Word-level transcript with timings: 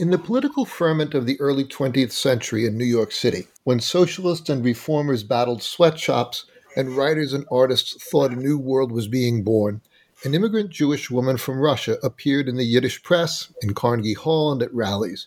In 0.00 0.08
the 0.08 0.16
political 0.16 0.64
ferment 0.64 1.12
of 1.12 1.26
the 1.26 1.38
early 1.42 1.62
20th 1.62 2.12
century 2.12 2.64
in 2.64 2.78
New 2.78 2.86
York 2.86 3.12
City, 3.12 3.48
when 3.64 3.80
socialists 3.80 4.48
and 4.48 4.64
reformers 4.64 5.22
battled 5.22 5.62
sweatshops 5.62 6.46
and 6.74 6.96
writers 6.96 7.34
and 7.34 7.44
artists 7.52 8.02
thought 8.02 8.30
a 8.30 8.34
new 8.34 8.56
world 8.56 8.92
was 8.92 9.08
being 9.08 9.44
born, 9.44 9.82
an 10.24 10.34
immigrant 10.34 10.70
Jewish 10.70 11.10
woman 11.10 11.36
from 11.36 11.60
Russia 11.60 11.98
appeared 12.02 12.48
in 12.48 12.56
the 12.56 12.64
Yiddish 12.64 13.02
press, 13.02 13.52
in 13.60 13.74
Carnegie 13.74 14.14
Hall, 14.14 14.50
and 14.50 14.62
at 14.62 14.72
rallies. 14.72 15.26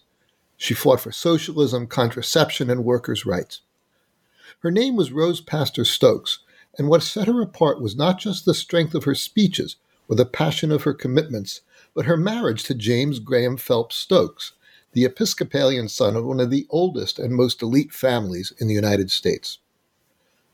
She 0.58 0.74
fought 0.74 1.02
for 1.02 1.12
socialism, 1.12 1.86
contraception, 1.86 2.72
and 2.72 2.84
workers' 2.84 3.28
rights. 3.28 3.62
Her 4.62 4.72
name 4.72 4.96
was 4.96 5.12
Rose 5.12 5.40
Pastor 5.40 5.86
Stokes, 5.86 6.40
and 6.80 6.88
what 6.90 7.04
set 7.04 7.28
her 7.28 7.44
apart 7.44 7.80
was 7.80 7.96
not 7.96 8.18
just 8.18 8.44
the 8.44 8.56
strength 8.56 8.96
of 8.96 9.04
her 9.04 9.14
speeches 9.14 9.76
or 10.08 10.16
the 10.16 10.26
passion 10.26 10.72
of 10.72 10.82
her 10.82 10.96
commitments, 10.96 11.62
but 11.94 12.06
her 12.06 12.18
marriage 12.18 12.64
to 12.64 12.74
James 12.74 13.20
Graham 13.20 13.56
Phelps 13.56 13.98
Stokes, 13.98 14.54
the 14.94 15.06
Episcopalian 15.06 15.90
son 15.90 16.16
of 16.16 16.24
one 16.24 16.40
of 16.40 16.50
the 16.50 16.68
oldest 16.70 17.20
and 17.20 17.34
most 17.34 17.62
elite 17.62 17.92
families 17.92 18.54
in 18.60 18.68
the 18.68 18.74
United 18.74 19.12
States. 19.12 19.60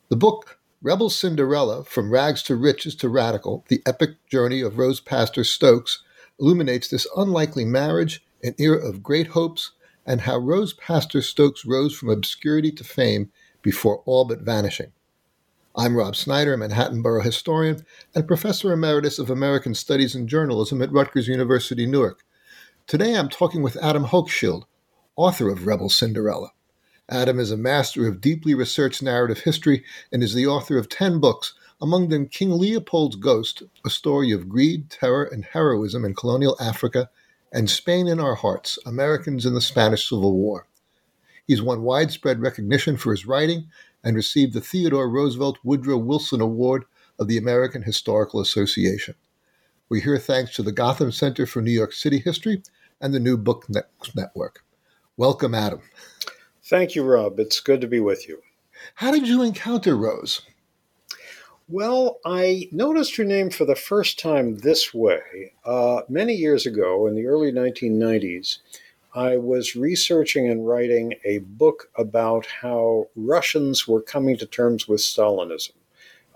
The 0.10 0.16
book, 0.16 0.60
Rebel 0.82 1.10
Cinderella 1.10 1.84
From 1.84 2.10
Rags 2.10 2.42
to 2.44 2.56
Riches 2.56 2.96
to 2.96 3.10
Radical 3.10 3.66
The 3.68 3.82
Epic 3.86 4.12
Journey 4.28 4.62
of 4.62 4.78
Rose 4.78 5.02
Pastor 5.02 5.44
Stokes, 5.44 6.02
illuminates 6.40 6.88
this 6.88 7.06
unlikely 7.18 7.66
marriage, 7.66 8.26
an 8.42 8.56
era 8.58 8.78
of 8.78 9.04
great 9.04 9.28
hopes, 9.28 9.72
and 10.06 10.22
how 10.22 10.38
Rose 10.38 10.74
Pastor 10.74 11.22
Stokes 11.22 11.66
rose 11.66 11.94
from 11.94 12.10
obscurity 12.10 12.72
to 12.72 12.84
fame 12.84 13.32
before 13.62 14.02
all 14.06 14.24
but 14.26 14.40
vanishing. 14.40 14.94
I'm 15.76 15.96
Rob 15.96 16.16
Snyder, 16.16 16.54
a 16.54 16.58
Manhattan 16.58 17.02
Borough 17.02 17.22
historian 17.22 17.86
and 18.16 18.28
professor 18.28 18.72
emeritus 18.72 19.20
of 19.20 19.30
American 19.30 19.76
Studies 19.76 20.16
and 20.16 20.28
Journalism 20.28 20.82
at 20.82 20.92
Rutgers 20.92 21.28
University, 21.28 21.86
Newark. 21.86 22.24
Today 22.90 23.16
I'm 23.16 23.30
talking 23.30 23.62
with 23.62 23.78
Adam 23.84 24.06
Hochschild, 24.06 24.64
author 25.16 25.52
of 25.52 25.68
Rebel 25.68 25.90
Cinderella. 25.90 26.54
Adam 27.08 27.40
is 27.40 27.52
a 27.52 27.56
master 27.56 28.08
of 28.08 28.20
deeply 28.20 28.56
researched 28.56 29.04
narrative 29.04 29.42
history 29.42 29.84
and 30.12 30.24
is 30.24 30.34
the 30.34 30.48
author 30.48 30.76
of 30.76 30.90
10 30.90 31.20
books, 31.20 31.54
among 31.80 32.10
them 32.10 32.28
King 32.28 32.50
Leopold's 32.50 33.16
Ghost, 33.16 33.62
a 33.86 33.92
story 33.92 34.32
of 34.32 34.50
greed, 34.50 34.90
terror, 34.90 35.24
and 35.24 35.46
heroism 35.46 36.04
in 36.04 36.16
colonial 36.16 36.58
Africa, 36.60 37.12
and 37.54 37.70
Spain 37.70 38.08
in 38.08 38.20
Our 38.20 38.34
Hearts, 38.34 38.80
Americans 38.88 39.46
in 39.46 39.54
the 39.54 39.62
Spanish 39.62 40.10
Civil 40.10 40.34
War. 40.34 40.66
He's 41.46 41.62
won 41.62 41.84
widespread 41.84 42.42
recognition 42.42 42.98
for 42.98 43.12
his 43.12 43.28
writing 43.28 43.68
and 44.04 44.16
received 44.16 44.54
the 44.54 44.62
Theodore 44.62 45.12
Roosevelt 45.12 45.60
Woodrow 45.64 46.00
Wilson 46.00 46.42
Award 46.42 46.86
of 47.20 47.28
the 47.28 47.38
American 47.38 47.84
Historical 47.84 48.40
Association. 48.40 49.14
We 49.90 50.02
hear 50.02 50.18
thanks 50.18 50.56
to 50.56 50.64
the 50.64 50.72
Gotham 50.72 51.12
Center 51.12 51.46
for 51.46 51.62
New 51.62 51.70
York 51.70 51.94
City 51.94 52.18
History 52.18 52.64
and 53.02 53.14
the 53.14 53.20
New 53.20 53.38
Book 53.38 53.68
Network. 54.16 54.64
Welcome, 55.18 55.54
Adam. 55.54 55.82
Thank 56.64 56.96
you, 56.96 57.04
Rob. 57.04 57.40
It's 57.40 57.60
good 57.60 57.82
to 57.82 57.88
be 57.88 58.00
with 58.00 58.28
you. 58.28 58.42
How 58.96 59.12
did 59.12 59.28
you 59.28 59.42
encounter 59.42 59.96
Rose? 59.96 60.42
Well, 61.68 62.20
I 62.26 62.68
noticed 62.72 63.16
her 63.18 63.24
name 63.24 63.52
for 63.52 63.66
the 63.66 63.76
first 63.76 64.20
time 64.20 64.58
this 64.58 64.94
way. 64.94 65.54
Uh, 65.64 66.02
many 66.10 66.34
years 66.34 66.66
ago, 66.66 67.06
in 67.06 67.16
the 67.16 67.28
early 67.28 67.52
1990s, 67.52 68.58
I 69.14 69.38
was 69.38 69.76
researching 69.76 70.48
and 70.48 70.68
writing 70.68 71.16
a 71.26 71.40
book 71.40 71.92
about 71.96 72.46
how 72.46 73.08
Russians 73.16 73.88
were 73.88 74.02
coming 74.02 74.38
to 74.38 74.46
terms 74.46 74.88
with 74.88 75.02
Stalinism. 75.02 75.74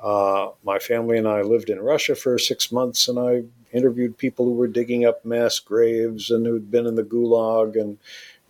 Uh, 0.04 0.52
my 0.64 0.80
family 0.80 1.18
and 1.18 1.28
I 1.28 1.42
lived 1.42 1.70
in 1.70 1.80
Russia 1.80 2.14
for 2.14 2.38
six 2.38 2.74
months, 2.74 3.08
and 3.08 3.18
I 3.18 3.44
interviewed 3.72 4.18
people 4.18 4.46
who 4.46 4.54
were 4.54 4.68
digging 4.68 5.06
up 5.06 5.24
mass 5.24 5.60
graves 5.60 6.30
and 6.30 6.46
who'd 6.46 6.70
been 6.70 6.86
in 6.86 6.96
the 6.96 7.04
gulag 7.04 7.80
and 7.80 7.98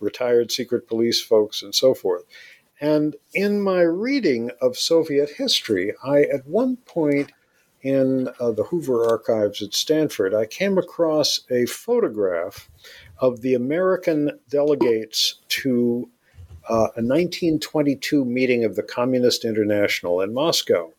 retired 0.00 0.50
secret 0.50 0.88
police 0.88 1.22
folks 1.22 1.62
and 1.62 1.72
so 1.72 1.94
forth. 1.94 2.24
And 2.80 3.14
in 3.32 3.62
my 3.62 3.82
reading 3.82 4.50
of 4.60 4.76
Soviet 4.76 5.30
history, 5.30 5.94
I 6.02 6.22
at 6.22 6.46
one 6.46 6.76
point 6.76 7.30
in 7.82 8.28
uh, 8.40 8.50
the 8.50 8.64
Hoover 8.64 9.08
archives 9.08 9.62
at 9.62 9.74
Stanford, 9.74 10.34
I 10.34 10.46
came 10.46 10.76
across 10.76 11.40
a 11.50 11.66
photograph 11.66 12.68
of 13.18 13.42
the 13.42 13.54
American 13.54 14.40
delegates 14.48 15.36
to 15.48 16.10
uh, 16.68 16.90
a 16.96 17.04
1922 17.04 18.24
meeting 18.24 18.64
of 18.64 18.74
the 18.74 18.82
Communist 18.82 19.44
International 19.44 20.20
in 20.20 20.34
Moscow. 20.34 20.92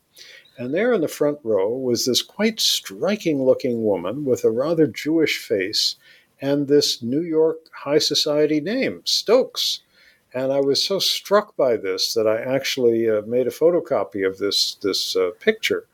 And 0.58 0.74
there 0.74 0.94
in 0.94 1.02
the 1.02 1.08
front 1.08 1.40
row 1.44 1.70
was 1.70 2.06
this 2.06 2.22
quite 2.22 2.60
striking 2.60 3.44
looking 3.44 3.84
woman 3.84 4.24
with 4.24 4.44
a 4.44 4.52
rather 4.52 4.88
Jewish 4.88 5.38
face 5.38 5.98
and 6.42 6.68
this 6.68 7.02
New 7.02 7.22
York 7.22 7.58
high 7.74 7.98
society 8.00 8.62
name, 8.62 9.02
Stokes. 9.06 9.82
And 10.34 10.52
I 10.52 10.60
was 10.60 10.84
so 10.84 11.00
struck 11.00 11.56
by 11.56 11.78
this 11.78 12.14
that 12.14 12.28
I 12.28 12.42
actually 12.42 13.10
uh, 13.10 13.22
made 13.22 13.48
a 13.48 13.52
photocopy 13.52 14.28
of 14.28 14.38
this, 14.38 14.76
this 14.82 15.16
uh, 15.16 15.32
picture, 15.40 15.88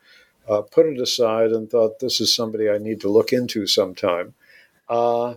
uh, 0.49 0.61
put 0.61 0.87
it 0.87 0.99
aside, 0.99 1.51
and 1.51 1.69
thought 1.69 1.99
this 1.99 2.19
is 2.19 2.33
somebody 2.33 2.69
I 2.69 2.79
need 2.79 3.01
to 3.01 3.09
look 3.09 3.33
into 3.33 3.67
sometime. 3.67 4.33
Uh, 4.89 5.35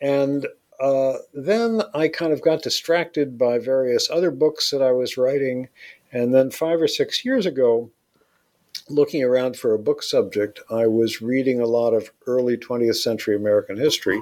and 0.00 0.46
uh, 0.80 1.14
then 1.34 1.82
I 1.94 2.08
kind 2.08 2.32
of 2.32 2.40
got 2.40 2.62
distracted 2.62 3.36
by 3.36 3.58
various 3.58 4.08
other 4.10 4.30
books 4.30 4.70
that 4.70 4.82
I 4.82 4.92
was 4.92 5.18
writing. 5.18 5.68
And 6.10 6.34
then 6.34 6.50
five 6.50 6.80
or 6.80 6.88
six 6.88 7.24
years 7.24 7.44
ago, 7.44 7.90
looking 8.90 9.22
around 9.22 9.56
for 9.56 9.74
a 9.74 9.78
book 9.78 10.02
subject, 10.02 10.60
I 10.70 10.86
was 10.86 11.22
reading 11.22 11.60
a 11.60 11.66
lot 11.66 11.94
of 11.94 12.10
early 12.26 12.56
20th 12.56 12.96
century 12.96 13.36
American 13.36 13.76
history 13.76 14.20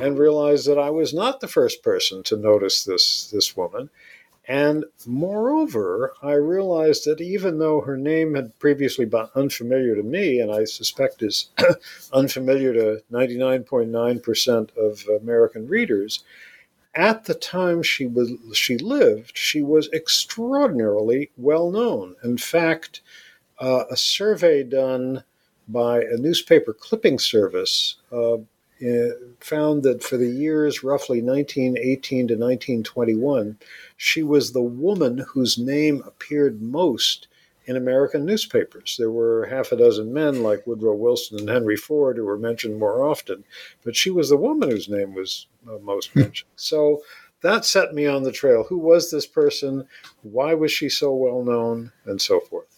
and 0.00 0.18
realized 0.18 0.66
that 0.68 0.78
I 0.78 0.90
was 0.90 1.14
not 1.14 1.40
the 1.40 1.48
first 1.48 1.82
person 1.82 2.22
to 2.24 2.36
notice 2.36 2.84
this, 2.84 3.30
this 3.30 3.56
woman. 3.56 3.90
And 4.48 4.84
moreover, 5.06 6.12
I 6.22 6.34
realized 6.34 7.04
that 7.06 7.20
even 7.20 7.58
though 7.58 7.80
her 7.80 7.96
name 7.96 8.34
had 8.34 8.56
previously 8.60 9.04
been 9.04 9.26
unfamiliar 9.34 9.96
to 9.96 10.02
me, 10.04 10.38
and 10.38 10.52
I 10.52 10.64
suspect 10.64 11.22
is 11.22 11.50
unfamiliar 12.12 12.72
to 12.74 13.02
99.9% 13.10 14.76
of 14.76 15.04
American 15.20 15.66
readers, 15.66 16.22
at 16.94 17.24
the 17.24 17.34
time 17.34 17.82
she 17.82 18.06
was 18.06 18.32
she 18.54 18.78
lived, 18.78 19.36
she 19.36 19.62
was 19.62 19.90
extraordinarily 19.92 21.30
well 21.36 21.70
known. 21.70 22.16
In 22.24 22.38
fact, 22.38 23.02
uh, 23.58 23.84
a 23.90 23.96
survey 23.96 24.62
done 24.62 25.24
by 25.68 26.00
a 26.00 26.16
newspaper 26.16 26.72
clipping 26.72 27.18
service 27.18 27.96
uh, 28.12 28.36
found 29.40 29.82
that 29.82 30.02
for 30.02 30.16
the 30.16 30.28
years 30.28 30.84
roughly 30.84 31.22
1918 31.22 32.28
to 32.28 32.34
1921, 32.34 33.58
she 33.96 34.22
was 34.22 34.52
the 34.52 34.62
woman 34.62 35.24
whose 35.32 35.58
name 35.58 36.02
appeared 36.06 36.60
most 36.60 37.28
in 37.64 37.76
American 37.76 38.24
newspapers. 38.24 38.96
There 38.98 39.10
were 39.10 39.46
half 39.46 39.72
a 39.72 39.76
dozen 39.76 40.12
men 40.12 40.42
like 40.42 40.66
Woodrow 40.66 40.94
Wilson 40.94 41.38
and 41.40 41.48
Henry 41.48 41.76
Ford 41.76 42.16
who 42.16 42.24
were 42.24 42.38
mentioned 42.38 42.78
more 42.78 43.04
often, 43.04 43.44
but 43.84 43.96
she 43.96 44.10
was 44.10 44.28
the 44.28 44.36
woman 44.36 44.70
whose 44.70 44.88
name 44.88 45.14
was 45.14 45.46
uh, 45.68 45.78
most 45.78 46.10
hmm. 46.10 46.20
mentioned. 46.20 46.50
So 46.56 47.02
that 47.42 47.64
set 47.64 47.94
me 47.94 48.06
on 48.06 48.22
the 48.22 48.32
trail. 48.32 48.64
Who 48.64 48.78
was 48.78 49.10
this 49.10 49.26
person? 49.26 49.88
Why 50.22 50.54
was 50.54 50.70
she 50.70 50.88
so 50.88 51.14
well 51.14 51.42
known? 51.42 51.92
And 52.04 52.20
so 52.20 52.40
forth. 52.40 52.75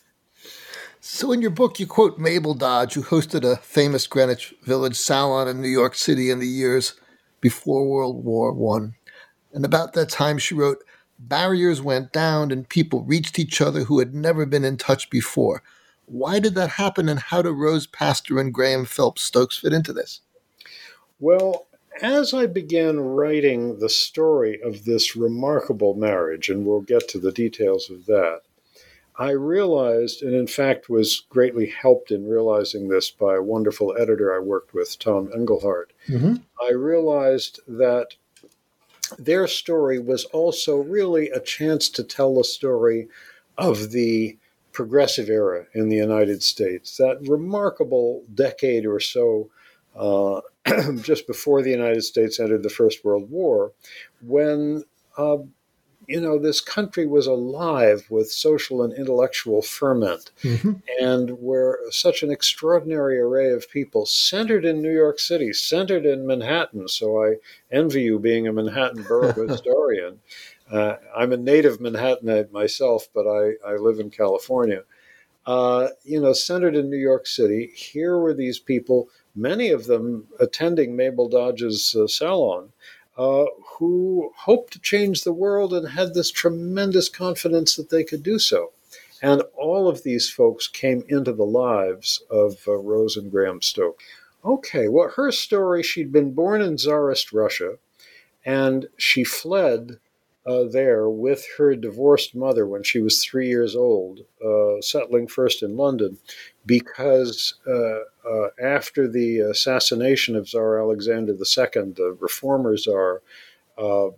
So, 1.01 1.31
in 1.31 1.41
your 1.41 1.53
book, 1.53 1.79
you 1.79 1.87
quote 1.87 2.19
Mabel 2.19 2.55
Dodge, 2.55 2.95
who 2.95 3.03
hosted 3.03 3.45
a 3.45 3.57
famous 3.57 4.09
Greenwich 4.09 4.53
Village 4.65 4.97
salon 4.97 5.47
in 5.47 5.63
New 5.63 5.69
York 5.69 5.95
City 5.95 6.29
in 6.29 6.41
the 6.41 6.47
years 6.47 6.95
before 7.41 7.89
World 7.89 8.25
War 8.25 8.53
One. 8.53 8.97
And 9.53 9.65
about 9.65 9.93
that 9.93 10.09
time, 10.09 10.39
she 10.39 10.55
wrote, 10.55 10.83
Barriers 11.17 11.81
went 11.81 12.13
down 12.13 12.51
and 12.51 12.69
people 12.69 13.05
reached 13.05 13.39
each 13.39 13.61
other 13.61 13.85
who 13.85 14.01
had 14.01 14.13
never 14.13 14.45
been 14.45 14.65
in 14.65 14.77
touch 14.77 15.09
before. 15.09 15.63
Why 16.07 16.41
did 16.41 16.57
that 16.57 16.71
happen, 16.71 17.09
and 17.09 17.21
how 17.21 17.43
do 17.43 17.51
Rose 17.51 17.87
Pastor 17.87 18.41
and 18.41 18.53
Graham 18.53 18.85
Phelps 18.85 19.23
Stokes 19.23 19.59
fit 19.59 19.73
into 19.73 19.93
this? 19.93 20.21
Well, 21.21 21.69
as 22.03 22.35
I 22.35 22.47
began 22.47 22.99
writing 22.99 23.79
the 23.79 23.89
story 23.89 24.61
of 24.63 24.85
this 24.85 25.15
remarkable 25.15 25.95
marriage, 25.95 26.49
and 26.49 26.67
we'll 26.67 26.81
get 26.81 27.09
to 27.11 27.19
the 27.19 27.33
details 27.33 27.89
of 27.89 28.07
that, 28.07 28.41
I 29.19 29.31
realized, 29.31 30.23
and 30.23 30.35
in 30.35 30.47
fact 30.47 30.89
was 30.89 31.27
greatly 31.29 31.67
helped 31.67 32.13
in 32.13 32.29
realizing 32.29 32.89
this 32.89 33.11
by 33.11 33.35
a 33.35 33.43
wonderful 33.43 33.97
editor 33.99 34.35
I 34.35 34.39
worked 34.39 34.73
with, 34.73 34.97
Tom 34.99 35.31
Engelhardt. 35.35 35.93
Mm-hmm. 36.09 36.37
I 36.63 36.73
realized 36.73 37.61
that 37.67 38.15
their 39.19 39.49
story 39.49 39.99
was 39.99 40.25
also 40.27 40.77
really 40.77 41.31
a 41.31 41.41
chance 41.41 41.89
to 41.91 42.05
tell 42.05 42.35
the 42.37 42.45
story 42.45 43.09
of 43.57 43.91
the 43.91 44.39
progressive 44.73 45.29
era 45.29 45.67
in 45.75 45.89
the 45.89 45.97
United 45.97 46.43
States, 46.43 46.97
that 46.99 47.19
remarkable 47.23 48.23
decade 48.33 48.87
or 48.87 49.01
so 49.01 49.51
uh, 49.97 50.41
just 51.03 51.27
before 51.27 51.63
the 51.63 51.71
United 51.71 52.03
States 52.03 52.39
entered 52.39 52.63
the 52.63 52.71
First 52.71 53.05
World 53.05 53.29
War, 53.29 53.73
when 54.21 54.85
uh, 55.17 55.39
you 56.09 56.23
know, 56.23 56.39
this 56.39 56.63
country 56.63 57.07
was 57.07 57.27
alive 57.27 58.07
with 58.09 58.33
social 58.33 58.83
and 58.83 58.95
intellectual 58.95 59.61
ferment, 59.61 60.31
mm-hmm. 60.43 60.73
and 60.99 61.31
where 61.39 61.79
such 61.91 62.23
an 62.23 62.31
extraordinary 62.31 63.21
array 63.21 63.53
of 63.53 63.71
people 63.71 64.07
centered 64.07 64.65
in 64.65 64.81
New 64.81 64.93
York 64.93 65.19
City, 65.19 65.53
centered 65.53 66.07
in 66.07 66.27
Manhattan. 66.27 66.89
So 66.89 67.23
I 67.23 67.35
envy 67.71 68.03
you 68.03 68.19
being 68.19 68.49
a 68.49 68.53
Manhattan 68.55 69.03
borough 69.03 69.33
historian. 69.49 70.21
Uh, 70.73 70.95
I'm 71.15 71.33
a 71.33 71.37
native 71.37 71.79
Manhattanite 71.79 72.53
myself, 72.53 73.09
but 73.15 73.27
I, 73.27 73.53
I 73.67 73.77
live 73.77 74.01
in 74.01 74.09
California. 74.09 74.85
Uh, 75.45 75.89
you 76.05 76.21
know, 76.21 76.33
centered 76.33 76.75
in 76.75 76.91
New 76.91 76.99
York 76.99 77.27
City, 77.27 77.71
here 77.75 78.19
were 78.19 78.35
these 78.35 78.59
people, 78.59 79.09
many 79.37 79.69
of 79.71 79.87
them 79.87 80.27
attending 80.41 80.97
Mabel 80.97 81.29
Dodge's 81.29 81.95
uh, 81.95 82.07
salon 82.07 82.73
uh, 83.19 83.47
who 83.79 84.33
hoped 84.37 84.73
to 84.73 84.79
change 84.79 85.23
the 85.25 85.33
world 85.33 85.75
and 85.75 85.89
had 85.89 86.15
this 86.15 86.31
tremendous 86.31 87.09
confidence 87.09 87.75
that 87.75 87.91
they 87.91 88.05
could 88.05 88.23
do 88.23 88.39
so. 88.39 88.71
And 89.21 89.43
all 89.57 89.89
of 89.89 90.05
these 90.05 90.31
folks 90.31 90.69
came 90.69 91.03
into 91.09 91.33
the 91.33 91.45
lives 91.45 92.23
of 92.31 92.59
uh, 92.69 92.77
Rose 92.77 93.17
and 93.17 93.31
Graham 93.31 93.61
Stoke. 93.61 94.01
Okay, 94.45 94.87
well, 94.87 95.11
her 95.17 95.33
story 95.33 95.83
she'd 95.83 96.13
been 96.13 96.33
born 96.33 96.63
in 96.63 96.77
Tsarist 96.77 97.33
Russia, 97.33 97.79
and 98.45 98.87
she 98.97 99.25
fled 99.25 99.99
uh, 100.47 100.65
there 100.65 101.11
with 101.11 101.45
her 101.59 101.75
divorced 101.75 102.37
mother 102.37 102.67
when 102.67 102.85
she 102.85 103.01
was 103.01 103.23
three 103.23 103.49
years 103.49 103.75
old, 103.75 104.21
uh, 104.43 104.81
settling 104.81 105.27
first 105.27 105.63
in 105.63 105.77
London, 105.77 106.19
because 106.69 107.55
uh, 107.67 108.01
uh, 108.29 108.49
after 108.63 109.09
the 109.09 109.39
assassination 109.39 110.37
of 110.37 110.47
Tsar 110.47 110.79
Alexander 110.79 111.33
II, 111.33 111.93
the 111.93 112.17
reformer 112.21 112.77
czar, 112.77 113.23
uh, 113.79 114.09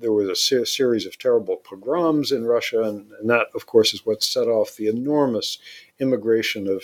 there 0.00 0.12
was 0.12 0.28
a 0.28 0.34
ser- 0.34 0.64
series 0.64 1.06
of 1.06 1.18
terrible 1.18 1.56
pogroms 1.56 2.32
in 2.32 2.44
Russia, 2.44 2.82
and, 2.82 3.12
and, 3.20 3.30
that, 3.30 3.46
of 3.54 3.66
course, 3.66 3.94
is 3.94 4.04
what 4.04 4.24
set 4.24 4.48
off 4.48 4.74
the 4.76 4.88
enormous 4.88 5.58
immigration 6.00 6.66
of 6.66 6.82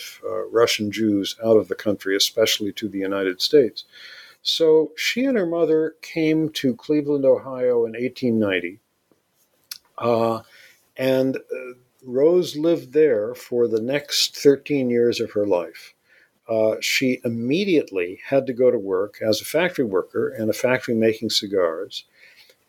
Russian 0.49 0.91
Jews 0.91 1.35
out 1.43 1.57
of 1.57 1.67
the 1.67 1.75
country, 1.75 2.15
especially 2.15 2.71
to 2.73 2.87
the 2.87 2.99
United 2.99 3.41
States. 3.41 3.83
So 4.41 4.91
she 4.95 5.25
and 5.25 5.37
her 5.37 5.45
mother 5.45 5.95
came 6.01 6.49
to 6.49 6.75
Cleveland, 6.75 7.25
Ohio 7.25 7.85
in 7.85 7.93
1890. 7.93 8.79
Uh, 9.97 10.41
and 10.97 11.37
uh, 11.37 11.73
Rose 12.03 12.55
lived 12.55 12.93
there 12.93 13.35
for 13.35 13.67
the 13.67 13.81
next 13.81 14.35
13 14.35 14.89
years 14.89 15.19
of 15.19 15.31
her 15.31 15.45
life. 15.45 15.93
Uh, 16.49 16.75
she 16.81 17.21
immediately 17.23 18.19
had 18.25 18.45
to 18.47 18.53
go 18.53 18.71
to 18.71 18.77
work 18.77 19.19
as 19.21 19.39
a 19.39 19.45
factory 19.45 19.85
worker 19.85 20.33
in 20.33 20.49
a 20.49 20.53
factory 20.53 20.95
making 20.95 21.29
cigars. 21.29 22.05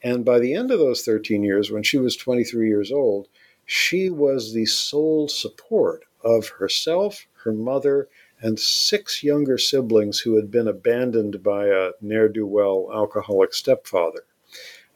And 0.02 0.24
by 0.24 0.38
the 0.38 0.54
end 0.54 0.70
of 0.70 0.78
those 0.78 1.02
13 1.02 1.42
years, 1.42 1.70
when 1.70 1.82
she 1.82 1.98
was 1.98 2.16
23 2.16 2.68
years 2.68 2.92
old, 2.92 3.28
she 3.64 4.10
was 4.10 4.52
the 4.52 4.66
sole 4.66 5.28
support 5.28 6.04
of 6.22 6.48
herself, 6.48 7.26
her 7.44 7.52
mother, 7.52 8.08
and 8.40 8.58
six 8.58 9.22
younger 9.22 9.56
siblings 9.56 10.20
who 10.20 10.36
had 10.36 10.50
been 10.50 10.68
abandoned 10.68 11.42
by 11.42 11.68
a 11.68 11.90
ne'er 12.00 12.28
do 12.28 12.46
well 12.46 12.90
alcoholic 12.92 13.54
stepfather. 13.54 14.24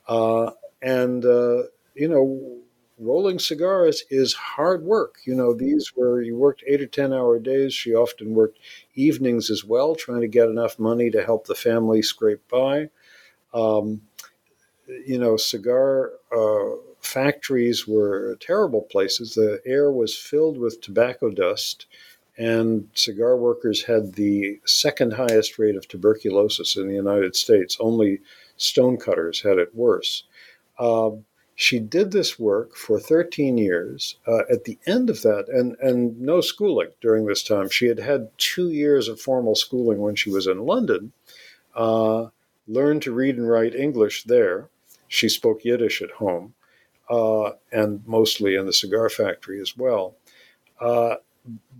Uh, 0.06 0.50
and, 0.82 1.24
uh, 1.24 1.62
you 1.94 2.08
know, 2.08 2.60
rolling 2.98 3.38
cigars 3.38 4.04
is 4.10 4.32
hard 4.34 4.82
work. 4.82 5.16
You 5.24 5.34
know, 5.34 5.54
these 5.54 5.94
were 5.94 6.22
you 6.22 6.36
worked 6.36 6.64
eight 6.66 6.80
or 6.80 6.86
ten 6.86 7.12
hour 7.12 7.38
days. 7.38 7.74
She 7.74 7.94
often 7.94 8.34
worked 8.34 8.58
evenings 8.94 9.50
as 9.50 9.64
well, 9.64 9.94
trying 9.94 10.22
to 10.22 10.28
get 10.28 10.48
enough 10.48 10.78
money 10.78 11.10
to 11.10 11.24
help 11.24 11.46
the 11.46 11.54
family 11.54 12.02
scrape 12.02 12.46
by. 12.48 12.88
Um, 13.52 14.02
you 15.06 15.18
know, 15.18 15.36
cigar 15.36 16.12
uh, 16.34 16.76
factories 17.00 17.86
were 17.86 18.36
terrible 18.40 18.82
places. 18.82 19.34
The 19.34 19.60
air 19.66 19.90
was 19.90 20.16
filled 20.16 20.58
with 20.58 20.80
tobacco 20.80 21.30
dust, 21.30 21.86
and 22.38 22.88
cigar 22.94 23.36
workers 23.36 23.84
had 23.84 24.14
the 24.14 24.60
second 24.64 25.14
highest 25.14 25.58
rate 25.58 25.76
of 25.76 25.88
tuberculosis 25.88 26.76
in 26.76 26.88
the 26.88 26.94
United 26.94 27.36
States. 27.36 27.76
Only 27.80 28.20
stonecutters 28.56 29.42
had 29.42 29.58
it 29.58 29.74
worse. 29.74 30.24
Um, 30.78 31.24
she 31.58 31.78
did 31.78 32.12
this 32.12 32.38
work 32.38 32.76
for 32.76 33.00
13 33.00 33.56
years. 33.56 34.18
Uh, 34.28 34.42
at 34.50 34.64
the 34.64 34.78
end 34.86 35.08
of 35.08 35.22
that, 35.22 35.48
and, 35.48 35.74
and 35.80 36.20
no 36.20 36.42
schooling 36.42 36.90
during 37.00 37.24
this 37.24 37.42
time, 37.42 37.70
she 37.70 37.86
had 37.86 37.98
had 37.98 38.28
two 38.36 38.70
years 38.70 39.08
of 39.08 39.18
formal 39.18 39.54
schooling 39.54 39.98
when 39.98 40.14
she 40.14 40.30
was 40.30 40.46
in 40.46 40.66
London, 40.66 41.12
uh, 41.74 42.26
learned 42.68 43.00
to 43.02 43.12
read 43.12 43.36
and 43.36 43.48
write 43.48 43.74
English 43.74 44.24
there. 44.24 44.68
She 45.08 45.30
spoke 45.30 45.64
Yiddish 45.64 46.02
at 46.02 46.10
home, 46.10 46.52
uh, 47.08 47.52
and 47.72 48.06
mostly 48.06 48.54
in 48.54 48.66
the 48.66 48.72
cigar 48.72 49.08
factory 49.08 49.58
as 49.58 49.74
well. 49.78 50.14
Uh, 50.78 51.16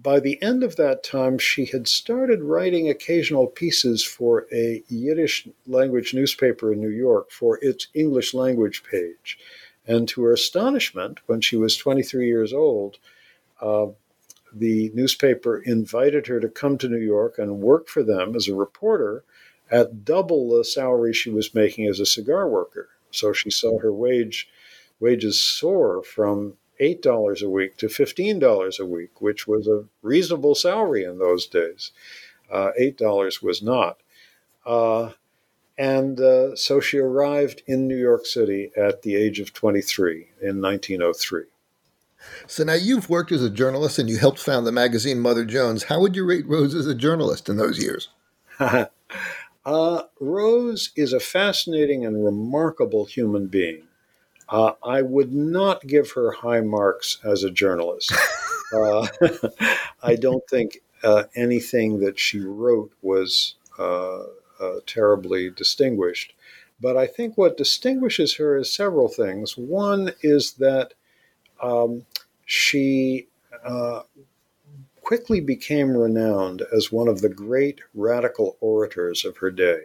by 0.03 0.21
the 0.21 0.41
end 0.43 0.63
of 0.63 0.77
that 0.77 1.03
time, 1.03 1.37
she 1.37 1.67
had 1.67 1.87
started 1.87 2.41
writing 2.41 2.89
occasional 2.89 3.47
pieces 3.47 4.03
for 4.05 4.47
a 4.53 4.83
Yiddish 4.89 5.49
language 5.67 6.15
newspaper 6.15 6.73
in 6.73 6.81
New 6.81 6.89
York 6.89 7.31
for 7.31 7.59
its 7.61 7.89
English 7.93 8.33
language 8.33 8.85
page. 8.91 9.39
And 9.87 10.09
to 10.09 10.23
her 10.25 10.33
astonishment, 10.33 11.21
when 11.27 11.41
she 11.41 11.57
was 11.57 11.77
23 11.77 12.27
years 12.27 12.53
old, 12.53 12.99
uh, 13.61 13.87
the 14.53 14.91
newspaper 14.95 15.59
invited 15.59 16.27
her 16.27 16.41
to 16.41 16.49
come 16.49 16.79
to 16.79 16.89
New 16.89 17.01
York 17.01 17.39
and 17.39 17.61
work 17.61 17.89
for 17.89 18.03
them 18.03 18.35
as 18.35 18.49
a 18.49 18.55
reporter 18.55 19.25
at 19.71 20.05
double 20.05 20.57
the 20.57 20.65
salary 20.65 21.13
she 21.13 21.31
was 21.31 21.55
making 21.55 21.87
as 21.87 22.01
a 22.01 22.07
cigar 22.07 22.49
worker. 22.49 22.89
So 23.11 23.33
she 23.33 23.51
saw 23.51 23.79
her 23.79 23.93
wage 23.93 24.49
wages 24.99 25.39
soar 25.39 26.03
from 26.03 26.55
eight 26.81 27.03
dollars 27.03 27.43
a 27.43 27.51
week 27.51 27.77
to 27.79 27.89
fifteen 27.89 28.39
dollars 28.39 28.79
a 28.79 28.87
week, 28.87 29.21
which 29.21 29.47
was 29.47 29.67
a 29.67 29.85
reasonable 30.03 30.55
salary 30.55 31.05
in 31.05 31.19
those 31.19 31.47
days. 31.47 31.93
Uh, 32.51 32.71
eight 32.79 32.97
dollars 32.97 33.43
was 33.43 33.63
not. 33.63 33.99
Uh, 34.65 35.11
and 35.79 36.21
uh, 36.21 36.57
so 36.57 36.81
she 36.81 36.99
arrived 36.99 37.63
in 37.67 37.87
New 37.87 37.97
York 37.97 38.27
City 38.27 38.71
at 38.77 39.03
the 39.03 39.15
age 39.15 39.41
of 39.41 39.53
23 39.53 40.29
in 40.41 40.61
1903. 40.61 41.45
So 42.47 42.65
now 42.65 42.75
you've 42.75 43.11
worked 43.11 43.33
as 43.33 43.43
a 43.43 43.51
journalist 43.51 43.99
and 43.99 44.09
you 44.09 44.19
helped 44.19 44.39
found 44.39 44.67
the 44.67 44.73
magazine 44.73 45.21
Mother 45.21 45.45
Jones. 45.45 45.85
How 45.85 46.01
would 46.01 46.17
you 46.17 46.25
rate 46.25 46.47
Rose 46.47 46.75
as 46.75 46.87
a 46.87 46.95
journalist 46.95 47.49
in 47.49 47.57
those 47.57 47.83
years? 47.83 48.09
uh, 48.59 50.03
Rose 50.19 50.91
is 50.97 51.13
a 51.13 51.21
fascinating 51.21 52.05
and 52.05 52.25
remarkable 52.25 53.05
human 53.05 53.47
being. 53.47 53.83
Uh, 54.49 54.73
I 54.83 55.03
would 55.03 55.33
not 55.33 55.87
give 55.87 56.13
her 56.13 56.31
high 56.31 56.61
marks 56.61 57.19
as 57.25 57.45
a 57.45 57.51
journalist. 57.51 58.13
Uh, 58.75 59.07
I 60.03 60.17
don't 60.17 60.43
think 60.51 60.79
uh, 61.05 61.23
anything 61.37 62.01
that 62.01 62.19
she 62.19 62.41
wrote 62.41 62.91
was 63.01 63.55
uh, 64.61 64.81
terribly 64.87 65.51
distinguished. 65.51 66.35
But 66.81 66.97
I 66.97 67.07
think 67.07 67.37
what 67.37 67.57
distinguishes 67.57 68.37
her 68.37 68.57
is 68.57 68.73
several 68.73 69.09
things. 69.09 69.57
One 69.57 70.13
is 70.23 70.53
that 70.55 70.95
um, 71.63 72.05
she 72.45 73.29
uh, 73.65 74.03
quickly 75.01 75.41
became 75.41 75.97
renowned 75.97 76.63
as 76.75 76.93
one 76.93 77.09
of 77.09 77.21
the 77.21 77.29
great 77.29 77.81
radical 77.95 78.57
orators 78.61 79.25
of 79.25 79.39
her 79.39 79.51
day. 79.51 79.79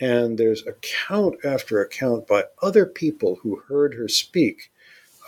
And 0.00 0.36
there's 0.36 0.66
account 0.66 1.36
after 1.44 1.80
account 1.80 2.26
by 2.26 2.46
other 2.60 2.84
people 2.84 3.36
who 3.42 3.62
heard 3.68 3.94
her 3.94 4.08
speak 4.08 4.71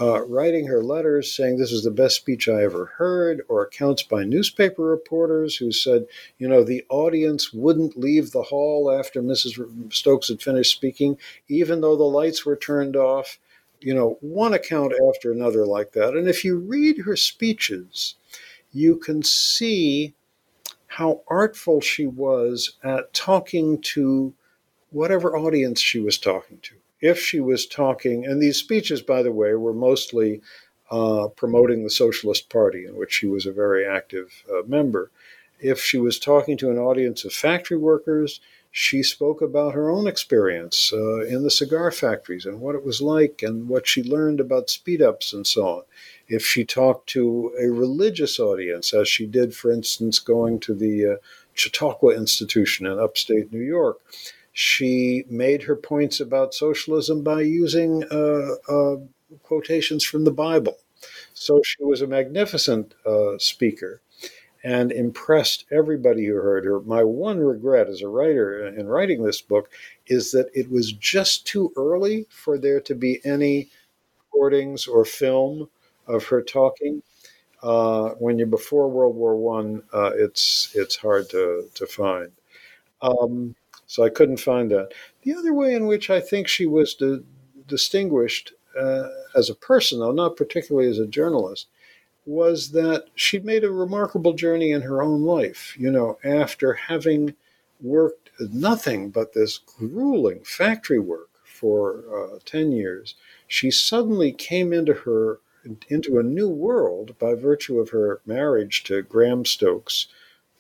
uh, 0.01 0.25
writing 0.27 0.67
her 0.67 0.83
letters 0.83 1.33
saying 1.33 1.57
this 1.57 1.73
is 1.73 1.85
the 1.85 1.91
best 1.91 2.17
speech 2.17 2.49
I 2.49 2.63
ever 2.63 2.87
heard, 2.97 3.43
or 3.49 3.63
accounts 3.63 4.03
by 4.03 4.25
newspaper 4.25 4.83
reporters 4.83 5.57
who 5.57 5.71
said, 5.71 6.07
you 6.39 6.49
know, 6.49 6.65
the 6.65 6.85
audience 6.89 7.53
wouldn't 7.53 7.99
leave 7.99 8.33
the 8.33 8.43
hall 8.43 8.91
after 8.91 9.23
Mrs. 9.23 9.93
Stokes 9.93 10.29
had 10.29 10.43
finished 10.43 10.73
speaking, 10.73 11.19
even 11.49 11.81
though 11.81 11.97
the 11.97 12.03
lights 12.05 12.45
were 12.45 12.57
turned 12.57 12.97
off. 12.97 13.39
You 13.81 13.95
know, 13.95 14.17
one 14.21 14.55
account 14.55 14.95
after 15.11 15.31
another 15.31 15.67
like 15.67 15.93
that. 15.93 16.15
And 16.15 16.27
if 16.27 16.45
you 16.45 16.59
read 16.59 16.99
her 17.01 17.17
speeches, 17.17 18.15
you 18.73 18.97
can 18.97 19.23
see 19.23 20.15
how 20.87 21.23
artful 21.29 21.81
she 21.81 22.07
was 22.07 22.77
at 22.83 23.13
talking 23.13 23.81
to 23.83 24.33
whatever 24.91 25.37
audience 25.37 25.81
she 25.81 26.01
was 26.01 26.19
talking 26.19 26.59
to 26.63 26.75
if 27.05 27.21
she 27.21 27.39
was 27.39 27.67
talking, 27.67 28.25
and 28.25 28.41
these 28.41 28.57
speeches, 28.57 29.03
by 29.03 29.23
the 29.23 29.31
way, 29.31 29.53
were 29.55 29.75
mostly 29.75 30.41
uh, 30.91 31.29
promoting 31.37 31.85
the 31.85 31.91
Socialist 31.91 32.49
Party, 32.49 32.87
in 32.87 32.97
which 32.97 33.13
she 33.13 33.27
was 33.27 33.45
a 33.45 33.53
very 33.53 33.87
active 33.87 34.43
uh, 34.51 34.63
member. 34.67 35.11
If 35.61 35.81
she 35.81 35.99
was 35.99 36.19
talking 36.19 36.57
to 36.59 36.71
an 36.71 36.79
audience 36.79 37.27
of 37.27 37.35
factory 37.35 37.77
workers, 37.77 38.41
she 38.71 39.03
spoke 39.03 39.43
about 39.43 39.75
her 39.75 39.91
own 39.91 40.07
experience 40.07 40.95
uh, 40.95 41.21
in 41.27 41.43
the 41.43 41.51
cigar 41.51 41.91
factories 41.91 42.47
and 42.47 42.61
what 42.61 42.75
it 42.75 42.85
was 42.85 43.03
like 43.03 43.43
and 43.43 43.69
what 43.69 43.87
she 43.87 44.03
learned 44.03 44.41
about 44.41 44.71
speed 44.71 45.03
ups 45.03 45.35
and 45.35 45.47
so 45.47 45.69
on. 45.69 45.83
If 46.27 46.45
she 46.47 46.65
talked 46.65 47.07
to 47.11 47.53
a 47.61 47.69
religious 47.69 48.41
audience, 48.41 48.95
as 48.95 49.09
she 49.09 49.27
did, 49.27 49.55
for 49.55 49.71
instance, 49.71 50.19
going 50.19 50.59
to 50.61 50.75
the 50.75 51.07
uh, 51.07 51.17
Chautauqua 51.53 52.17
Institution 52.17 52.87
in 52.87 52.99
upstate 52.99 53.53
New 53.53 53.61
York, 53.61 54.01
she 54.55 55.25
made 55.31 55.65
her 55.65 55.77
points 55.77 56.21
about 56.21 56.55
socialism 56.55 57.25
by 57.25 57.43
using 57.43 58.05
uh, 58.11 58.57
uh, 58.71 58.97
quotations 59.45 60.05
from 60.05 60.25
the 60.25 60.33
Bible. 60.33 60.79
So 61.35 61.63
she 61.65 61.85
was 61.85 62.03
a 62.03 62.09
magnificent 62.09 62.95
uh, 63.07 63.39
speaker 63.39 64.03
and 64.63 64.91
impressed 64.93 65.65
everybody 65.71 66.27
who 66.27 66.35
heard 66.37 66.65
her. 66.65 66.81
My 66.81 67.05
one 67.05 67.39
regret 67.41 67.89
as 67.89 68.01
a 68.03 68.09
writer 68.09 68.67
in 68.67 68.87
writing 68.89 69.23
this 69.23 69.43
book 69.43 69.71
is 70.07 70.33
that 70.33 70.49
it 70.55 70.71
was 70.71 70.93
just 70.93 71.47
too 71.47 71.73
early 71.77 72.27
for 72.31 72.57
there 72.59 72.81
to 72.81 72.95
be 72.95 73.21
any 73.25 73.69
recordings 74.19 74.87
or 74.87 75.05
film 75.05 75.69
of 76.07 76.25
her 76.27 76.43
talking. 76.43 77.03
Uh, 77.63 78.11
when 78.19 78.39
you're 78.39 78.47
before 78.47 78.89
World 78.91 79.17
War 79.17 79.37
One, 79.37 79.83
uh, 79.93 80.13
it's 80.15 80.71
it's 80.75 80.97
hard 80.97 81.31
to 81.31 81.69
to 81.75 81.87
find. 81.87 82.33
Um, 83.03 83.57
so 83.87 84.03
I 84.03 84.11
couldn't 84.11 84.39
find 84.39 84.71
that. 84.71 84.93
The 85.23 85.35
other 85.35 85.53
way 85.53 85.75
in 85.75 85.87
which 85.87 86.11
I 86.11 86.21
think 86.21 86.49
she 86.49 86.67
was 86.67 86.95
di- 86.95 87.23
distinguished 87.67 88.53
uh, 88.79 89.09
as 89.35 89.51
a 89.51 89.55
person, 89.55 90.01
though 90.01 90.13
not 90.13 90.37
particularly 90.37 90.89
as 90.89 90.99
a 90.99 91.07
journalist, 91.07 91.69
was 92.27 92.71
that 92.73 93.07
she 93.15 93.39
made 93.39 93.65
a 93.65 93.71
remarkable 93.71 94.33
journey 94.33 94.73
in 94.73 94.83
her 94.83 95.03
own 95.03 95.23
life. 95.23 95.77
You 95.79 95.91
know, 95.91 96.19
after 96.25 96.73
having 96.75 97.35
worked 97.81 98.31
nothing 98.39 99.11
but 99.11 99.35
this 99.35 99.59
grueling 99.59 100.43
factory 100.45 100.99
work 100.99 101.31
for 101.45 102.03
uh, 102.13 102.39
10 102.45 102.73
years, 102.73 103.15
she 103.47 103.71
suddenly 103.71 104.33
came 104.33 104.73
into 104.73 104.95
her 104.95 105.41
into 105.89 106.19
a 106.19 106.23
new 106.23 106.49
world 106.49 107.19
by 107.19 107.35
virtue 107.35 107.79
of 107.79 107.89
her 107.91 108.21
marriage 108.27 108.85
to 108.85 109.01
Graham 109.01 109.47
Stokes, 109.47 110.09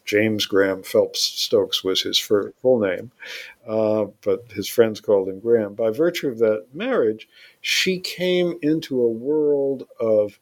James 0.04 0.46
Graham 0.46 0.82
Phelps 0.82 1.20
Stokes 1.20 1.82
was 1.82 2.02
his 2.02 2.18
full 2.18 2.78
name, 2.78 3.11
uh, 3.66 4.06
but 4.23 4.44
his 4.52 4.68
friends 4.68 5.00
called 5.00 5.28
him 5.28 5.40
Graham. 5.40 5.75
By 5.75 5.90
virtue 5.90 6.28
of 6.28 6.38
that 6.38 6.66
marriage, 6.75 7.28
she 7.61 7.99
came 7.99 8.58
into 8.62 9.00
a 9.00 9.08
world 9.08 9.87
of 9.99 10.38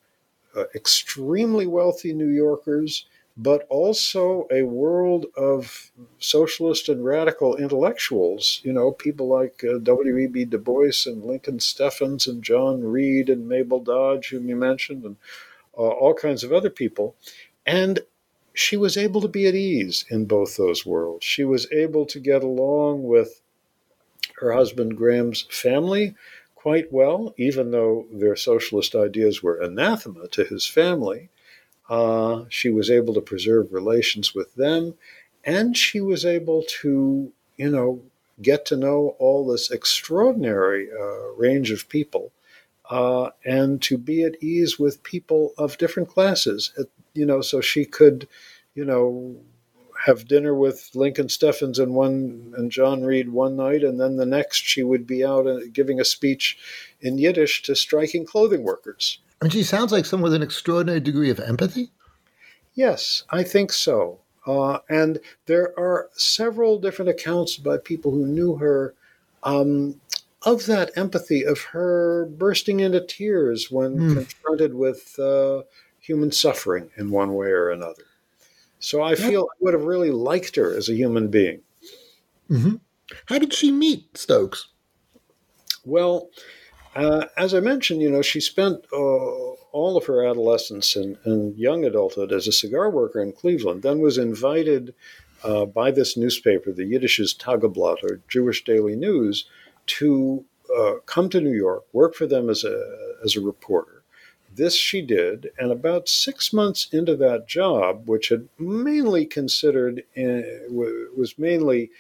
uh, 0.57 0.65
extremely 0.75 1.67
wealthy 1.67 2.13
New 2.13 2.29
Yorkers, 2.29 3.07
but 3.37 3.67
also 3.71 4.47
a 4.51 4.63
world 4.63 5.27
of 5.37 5.91
socialist 6.19 6.89
and 6.89 7.05
radical 7.05 7.57
intellectuals. 7.57 8.61
You 8.65 8.73
know, 8.73 8.91
people 8.91 9.29
like 9.29 9.65
uh, 9.65 9.79
W.E.B. 9.79 10.47
Du 10.47 10.59
Bois 10.59 11.07
and 11.07 11.25
Lincoln 11.25 11.59
Steffens 11.59 12.27
and 12.27 12.43
John 12.43 12.83
Reed 12.83 13.31
and 13.31 13.49
Mabel 13.49 13.81
Dodge, 13.81 14.29
whom 14.31 14.49
you 14.49 14.57
mentioned, 14.57 15.05
and 15.05 15.17
uh, 15.77 15.83
all 15.83 16.15
kinds 16.15 16.45
of 16.45 16.53
other 16.53 16.71
people. 16.71 17.15
And 17.65 18.01
she 18.55 18.77
was 18.77 18.97
able 18.97 19.21
to 19.21 19.29
be 19.29 19.47
at 19.47 19.55
ease 19.55 20.05
in 20.11 20.27
both 20.27 20.57
those 20.57 20.85
worlds. 20.85 21.25
She 21.25 21.45
was 21.45 21.71
able 21.73 22.07
to 22.07 22.21
get 22.21 22.43
along 22.43 23.05
with 23.05 23.41
her 24.37 24.53
husband 24.53 24.97
Graham's 24.97 25.43
family 25.51 26.15
quite 26.55 26.93
well, 26.93 27.35
even 27.37 27.71
though 27.71 28.07
their 28.13 28.37
socialist 28.37 28.95
ideas 28.95 29.43
were 29.43 29.61
anathema 29.61 30.29
to 30.29 30.45
his 30.45 30.67
family. 30.67 31.29
Uh, 31.89 32.45
she 32.49 32.71
was 32.71 32.91
able 32.91 33.15
to 33.15 33.21
preserve 33.21 33.73
relations 33.73 34.35
with 34.35 34.55
them, 34.55 34.95
and 35.45 35.77
she 35.77 36.01
was 36.01 36.25
able 36.25 36.63
to, 36.69 37.33
you 37.57 37.71
know, 37.71 38.01
get 38.41 38.65
to 38.67 38.77
know 38.77 39.17
all 39.19 39.47
this 39.47 39.71
extraordinary 39.71 40.89
uh, 40.91 41.33
range 41.37 41.71
of 41.71 41.89
people. 41.89 42.33
Uh, 42.89 43.31
and 43.45 43.81
to 43.81 43.97
be 43.97 44.23
at 44.23 44.43
ease 44.43 44.79
with 44.79 45.03
people 45.03 45.55
of 45.57 45.79
different 45.79 46.09
classes, 46.09 46.73
you 47.15 47.27
know, 47.27 47.41
so 47.41 47.61
she 47.61 47.85
could, 47.85 48.29
you 48.75 48.85
know, 48.85 49.37
have 50.05 50.27
dinner 50.27 50.55
with 50.55 50.91
Lincoln 50.95 51.29
Steffens 51.29 51.79
and 51.79 51.95
one 51.95 52.55
and 52.57 52.71
John 52.71 53.05
Reed 53.05 53.29
one 53.29 53.57
night, 53.57 53.85
and 53.85 54.01
then 54.01 54.17
the 54.17 54.27
next 54.27 54.59
she 54.59 54.83
would 54.83 55.07
be 55.07 55.25
out 55.25 55.47
giving 55.73 56.01
a 56.01 56.05
speech 56.05 56.59
in 57.01 57.19
Yiddish 57.19 57.63
to 57.63 57.77
striking 57.77 58.27
clothing 58.27 58.63
workers. 58.63 59.19
I 59.41 59.45
mean, 59.45 59.51
she 59.51 59.63
sounds 59.63 59.93
like 59.93 60.05
someone 60.05 60.31
with 60.31 60.37
an 60.37 60.43
extraordinary 60.43 61.01
degree 61.01 61.31
of 61.31 61.41
empathy. 61.41 61.91
Yes, 62.75 63.25
I 63.31 63.43
think 63.43 63.73
so. 63.73 64.21
Uh, 64.47 64.79
and 64.89 65.21
there 65.47 65.79
are 65.79 66.09
several 66.15 66.79
different 66.79 67.11
accounts 67.11 67.57
by 67.57 67.79
people 67.79 68.11
who 68.11 68.27
knew 68.27 68.57
her 68.57 68.95
um, 69.45 70.01
of 70.43 70.67
that 70.67 70.91
empathy, 70.97 71.45
of 71.45 71.61
her 71.61 72.27
bursting 72.27 72.81
into 72.81 73.01
tears 73.01 73.71
when 73.71 73.99
mm. 73.99 74.15
confronted 74.15 74.75
with 74.75 75.17
uh, 75.19 75.63
human 76.03 76.33
suffering 76.33 76.91
in 76.97 77.11
one 77.11 77.35
way 77.35 77.49
or 77.49 77.71
another. 77.71 78.05
So 78.81 79.01
I 79.01 79.15
feel 79.15 79.43
I 79.43 79.57
would 79.61 79.75
have 79.75 79.85
really 79.85 80.11
liked 80.11 80.57
her 80.57 80.77
as 80.77 80.89
a 80.89 80.95
human 80.95 81.29
being. 81.29 81.61
Mm-hmm. 82.51 82.75
How 83.27 83.39
did 83.39 83.55
she 83.55 83.71
meet 83.71 84.19
Stokes? 84.19 84.69
Well, 85.85 86.31
uh, 86.97 87.27
as 87.37 87.55
I 87.55 87.61
mentioned, 87.61 88.03
you 88.03 88.11
know, 88.11 88.23
she 88.23 88.41
spent 88.41 88.85
uh, 88.93 88.97
all 88.97 89.97
of 89.97 90.07
her 90.07 90.27
adolescence 90.27 90.97
and, 90.97 91.17
and, 91.25 91.57
young 91.57 91.85
adulthood 91.85 92.33
as 92.33 92.47
a 92.47 92.53
cigar 92.53 92.91
worker 92.91 93.23
in 93.23 93.33
Cleveland, 93.33 93.83
then 93.83 94.01
was 94.01 94.19
invited 94.19 94.95
uh, 95.45 95.65
by 95.65 95.91
this 95.91 96.17
newspaper, 96.17 96.73
the 96.73 96.85
Yiddishes 96.85 97.37
Tageblatt, 97.37 98.03
or 98.03 98.21
Jewish 98.29 98.65
Daily 98.65 98.97
News, 98.97 99.47
to 99.87 100.45
uh, 100.77 100.95
come 101.07 101.29
to 101.31 101.41
New 101.41 101.55
York, 101.55 101.85
work 101.93 102.15
for 102.15 102.27
them 102.27 102.51
as 102.51 102.65
a, 102.65 103.17
as 103.25 103.37
a 103.37 103.41
reporter. 103.41 104.02
This 104.55 104.75
she 104.75 105.03
did, 105.03 105.51
and 105.59 105.73
about 105.73 106.09
six 106.09 106.53
months 106.53 106.89
into 106.93 107.17
that 107.17 107.49
job, 107.49 108.09
which 108.09 108.29
had 108.29 108.49
mainly 108.59 109.25
considered, 109.25 110.05
uh, 110.17 110.43
was 110.71 111.35
mainly, 111.39 111.91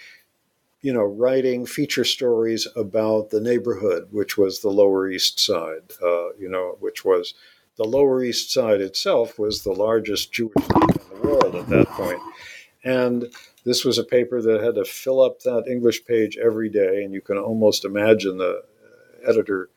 you 0.82 0.92
know, 0.92 1.04
writing 1.04 1.64
feature 1.64 2.04
stories 2.04 2.68
about 2.76 3.30
the 3.30 3.40
neighborhood, 3.40 4.08
which 4.10 4.36
was 4.36 4.60
the 4.60 4.70
Lower 4.70 5.08
East 5.08 5.40
Side, 5.40 5.92
uh, 6.02 6.32
you 6.34 6.48
know, 6.48 6.76
which 6.80 7.04
was 7.04 7.34
the 7.76 7.84
Lower 7.84 8.22
East 8.22 8.52
Side 8.52 8.80
itself 8.80 9.38
was 9.38 9.62
the 9.62 9.72
largest 9.72 10.32
Jewish 10.32 10.54
in 10.56 11.20
the 11.20 11.20
world 11.22 11.54
at 11.54 11.68
that. 11.68 12.20
And 12.84 13.32
this 13.64 13.84
was 13.84 13.96
a 13.98 14.04
paper 14.04 14.42
that 14.42 14.62
had 14.62 14.74
to 14.74 14.84
fill 14.84 15.22
up 15.22 15.40
that 15.40 15.68
English 15.68 16.04
page 16.04 16.36
every 16.36 16.68
day, 16.68 17.04
and 17.04 17.14
you 17.14 17.20
can 17.20 17.38
almost 17.38 17.84
imagine 17.84 18.38
the 18.38 18.64
editor 19.26 19.70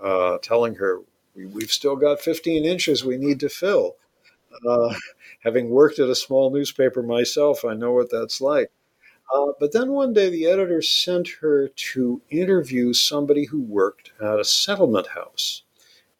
uh, 0.00 0.38
telling 0.42 0.74
her, 0.76 1.00
we, 1.46 1.62
have 1.62 1.70
still 1.70 1.96
got 1.96 2.20
15 2.20 2.64
inches 2.64 3.04
we 3.04 3.16
need 3.16 3.40
to 3.40 3.48
fill. 3.48 3.96
Uh, 4.66 4.94
having 5.40 5.70
worked 5.70 5.98
at 5.98 6.08
a 6.08 6.14
small 6.14 6.50
newspaper 6.50 7.02
myself, 7.02 7.64
I 7.64 7.74
know 7.74 7.92
what 7.92 8.10
that's 8.10 8.40
like. 8.40 8.70
Uh, 9.32 9.52
but 9.60 9.72
then 9.72 9.92
one 9.92 10.12
day 10.12 10.28
the 10.28 10.46
editor 10.46 10.82
sent 10.82 11.28
her 11.40 11.68
to 11.68 12.20
interview 12.30 12.92
somebody 12.92 13.44
who 13.44 13.60
worked 13.60 14.10
at 14.20 14.40
a 14.40 14.44
settlement 14.44 15.08
house. 15.08 15.62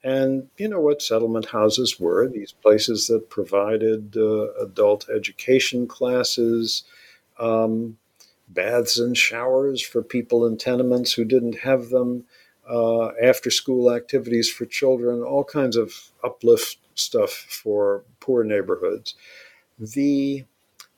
And 0.03 0.49
you 0.57 0.69
know 0.69 0.81
what 0.81 1.03
settlement 1.03 1.47
houses 1.47 2.01
were 2.01 2.27
these 2.27 2.53
places 2.53 3.07
that 3.09 3.29
provided 3.29 4.17
uh, 4.17 4.53
adult 4.55 5.09
education 5.11 5.87
classes, 5.87 6.85
um, 7.39 7.99
baths 8.49 8.99
and 8.99 9.17
showers 9.17 9.83
for 9.83 10.03
people 10.03 10.47
in 10.47 10.57
tenements 10.57 11.13
who 11.13 11.25
didn't 11.25 11.59
have 11.59 11.91
them, 11.91 12.25
uh, 12.71 13.09
after 13.23 13.51
school 13.51 13.93
activities 13.93 14.51
for 14.51 14.67
children, 14.67 15.23
all 15.23 15.45
kinds 15.45 15.77
of 15.77 15.93
uplift 16.25 16.79
stuff 16.95 17.31
for 17.33 18.05
poor 18.21 18.45
neighborhoods. 18.45 19.15
The 19.79 20.45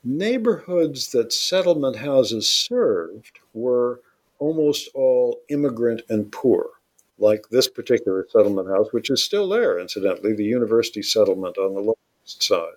neighborhoods 0.04 1.12
that 1.12 1.32
settlement 1.32 1.96
houses 1.96 2.50
served 2.50 3.40
were 3.54 4.00
almost 4.38 4.88
all 4.94 5.40
immigrant 5.48 6.02
and 6.10 6.32
poor. 6.32 6.70
like 7.18 7.48
this 7.50 7.68
particular 7.68 8.26
settlement 8.30 8.68
house, 8.68 8.88
which 8.92 9.10
is 9.10 9.24
still 9.24 9.48
there, 9.48 9.78
incidentally, 9.78 10.34
the 10.34 10.44
university 10.44 11.02
settlement 11.02 11.56
on 11.58 11.74
the 11.74 11.80
Lower 11.80 11.94
East 12.24 12.42
Side. 12.42 12.74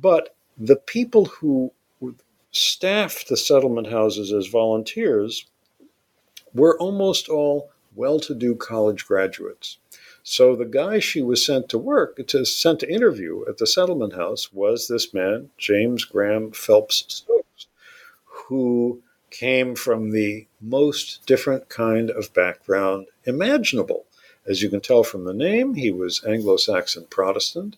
But 0.00 0.36
the 0.58 0.76
people 0.76 1.26
who 1.26 1.72
staffed 2.52 3.28
the 3.28 3.36
settlement 3.36 3.88
houses 3.88 4.32
as 4.32 4.46
volunteers 4.46 5.46
were 6.54 6.78
almost 6.78 7.28
all 7.28 7.70
well 7.94 8.20
to 8.20 8.34
do 8.34 8.54
college 8.54 9.06
graduates. 9.06 9.78
So 10.22 10.56
the 10.56 10.64
guy 10.64 11.00
she 11.00 11.20
was 11.20 11.44
sent 11.44 11.68
to 11.68 11.78
work, 11.78 12.26
to 12.26 12.44
sent 12.46 12.80
to 12.80 12.90
interview 12.90 13.44
at 13.46 13.58
the 13.58 13.66
settlement 13.66 14.14
house 14.14 14.52
was 14.52 14.88
this 14.88 15.12
man, 15.12 15.50
James 15.58 16.04
Graham 16.04 16.50
Phelps 16.50 17.04
Stokes, 17.08 17.66
who 18.24 19.02
came 19.30 19.74
from 19.74 20.12
the 20.12 20.46
most 20.60 21.26
different 21.26 21.68
kind 21.68 22.10
of 22.10 22.32
background 22.32 23.06
imaginable. 23.24 24.06
As 24.46 24.62
you 24.62 24.70
can 24.70 24.80
tell 24.80 25.02
from 25.02 25.24
the 25.24 25.34
name, 25.34 25.74
he 25.74 25.90
was 25.90 26.24
Anglo 26.24 26.56
Saxon 26.56 27.06
Protestant, 27.10 27.76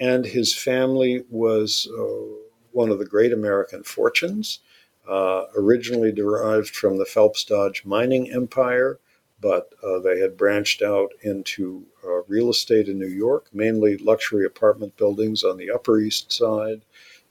and 0.00 0.24
his 0.24 0.54
family 0.54 1.24
was 1.30 1.88
uh, 1.98 2.36
one 2.72 2.90
of 2.90 2.98
the 2.98 3.06
great 3.06 3.32
American 3.32 3.82
fortunes, 3.82 4.60
uh, 5.08 5.44
originally 5.56 6.12
derived 6.12 6.70
from 6.70 6.98
the 6.98 7.04
Phelps 7.04 7.44
Dodge 7.44 7.84
mining 7.84 8.32
empire, 8.32 8.98
but 9.40 9.70
uh, 9.82 9.98
they 9.98 10.18
had 10.18 10.36
branched 10.36 10.82
out 10.82 11.12
into 11.22 11.86
uh, 12.04 12.22
real 12.24 12.50
estate 12.50 12.88
in 12.88 12.98
New 12.98 13.06
York, 13.06 13.48
mainly 13.52 13.96
luxury 13.98 14.44
apartment 14.46 14.96
buildings 14.96 15.44
on 15.44 15.56
the 15.56 15.70
Upper 15.70 15.98
East 15.98 16.32
Side. 16.32 16.82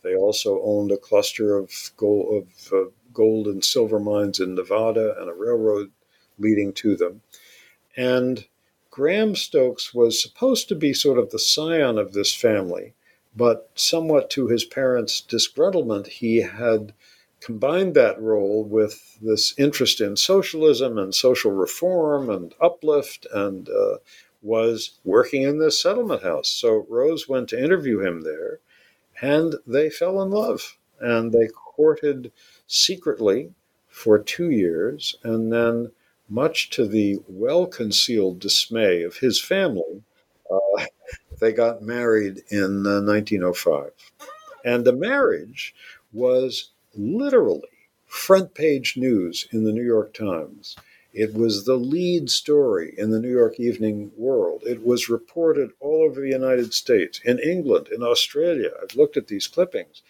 They 0.03 0.15
also 0.15 0.61
owned 0.63 0.91
a 0.91 0.97
cluster 0.97 1.57
of 1.57 1.71
gold, 1.97 2.43
of, 2.43 2.73
uh, 2.73 2.89
gold 3.13 3.47
and 3.47 3.63
silver 3.63 3.99
mines 3.99 4.39
in 4.39 4.53
Nevada 4.53 5.15
and 5.19 5.29
a 5.29 5.33
railroad 5.33 5.91
leading 6.37 6.73
to 6.73 6.95
them. 6.95 7.21
And 7.97 8.45
Graham 8.91 9.35
Stokes 9.35 9.93
was 9.93 10.21
supposed 10.21 10.67
to 10.69 10.75
be 10.75 10.93
sort 10.93 11.17
of 11.17 11.31
the 11.31 11.39
scion 11.39 11.97
of 11.97 12.13
this 12.13 12.35
family, 12.35 12.93
but 13.35 13.69
somewhat 13.75 14.29
to 14.31 14.47
his 14.47 14.63
parents' 14.63 15.21
disgruntlement, 15.21 16.07
he 16.07 16.37
had 16.37 16.93
combined 17.45 17.93
that 17.93 18.19
role 18.19 18.63
with 18.63 19.19
this 19.21 19.53
interest 19.59 20.01
in 20.01 20.17
socialism 20.17 20.97
and 20.97 21.13
social 21.13 21.51
reform 21.51 22.27
and 22.27 22.55
uplift 22.59 23.27
and 23.31 23.69
uh, 23.69 23.97
was 24.41 24.97
working 25.03 25.43
in 25.43 25.59
this 25.59 25.79
settlement 25.79 26.23
house. 26.23 26.49
So 26.49 26.87
Rose 26.89 27.29
went 27.29 27.47
to 27.49 27.63
interview 27.63 27.99
him 27.99 28.21
there 28.21 28.61
and 29.21 29.55
they 29.67 29.91
fell 29.91 30.23
in 30.23 30.31
love 30.31 30.77
and 30.99 31.31
they 31.31 31.47
courted 31.47 32.31
secretly 32.65 33.53
for 33.87 34.17
two 34.17 34.49
years. 34.49 35.15
And 35.23 35.53
then, 35.53 35.91
much 36.27 36.71
to 36.71 36.87
the 36.87 37.19
well 37.27 37.67
concealed 37.67 38.39
dismay 38.39 39.03
of 39.03 39.17
his 39.17 39.39
family, 39.39 40.01
uh, 40.49 40.85
they 41.39 41.51
got 41.51 41.83
married 41.83 42.41
in 42.49 42.87
uh, 42.87 43.01
1905. 43.01 43.91
And 44.63 44.83
the 44.83 44.93
marriage 44.93 45.75
was 46.11 46.71
literally 46.97 47.69
front 48.05 48.53
page 48.53 48.95
news 48.97 49.47
in 49.51 49.63
the 49.63 49.71
New 49.71 49.83
York 49.83 50.13
Times. 50.13 50.75
It 51.13 51.33
was 51.33 51.65
the 51.65 51.75
lead 51.75 52.29
story 52.29 52.93
in 52.97 53.09
the 53.11 53.19
New 53.19 53.31
York 53.31 53.59
Evening 53.59 54.11
World. 54.17 54.63
It 54.65 54.85
was 54.85 55.09
reported 55.09 55.71
all 55.79 56.03
over 56.03 56.19
the 56.19 56.29
United 56.29 56.73
States, 56.73 57.21
in 57.23 57.39
England, 57.39 57.87
in 57.87 58.03
Australia. 58.03 58.71
I've 58.81 58.97
looked 58.97 59.15
at 59.15 59.27
these 59.27 59.47
clippings 59.47 60.01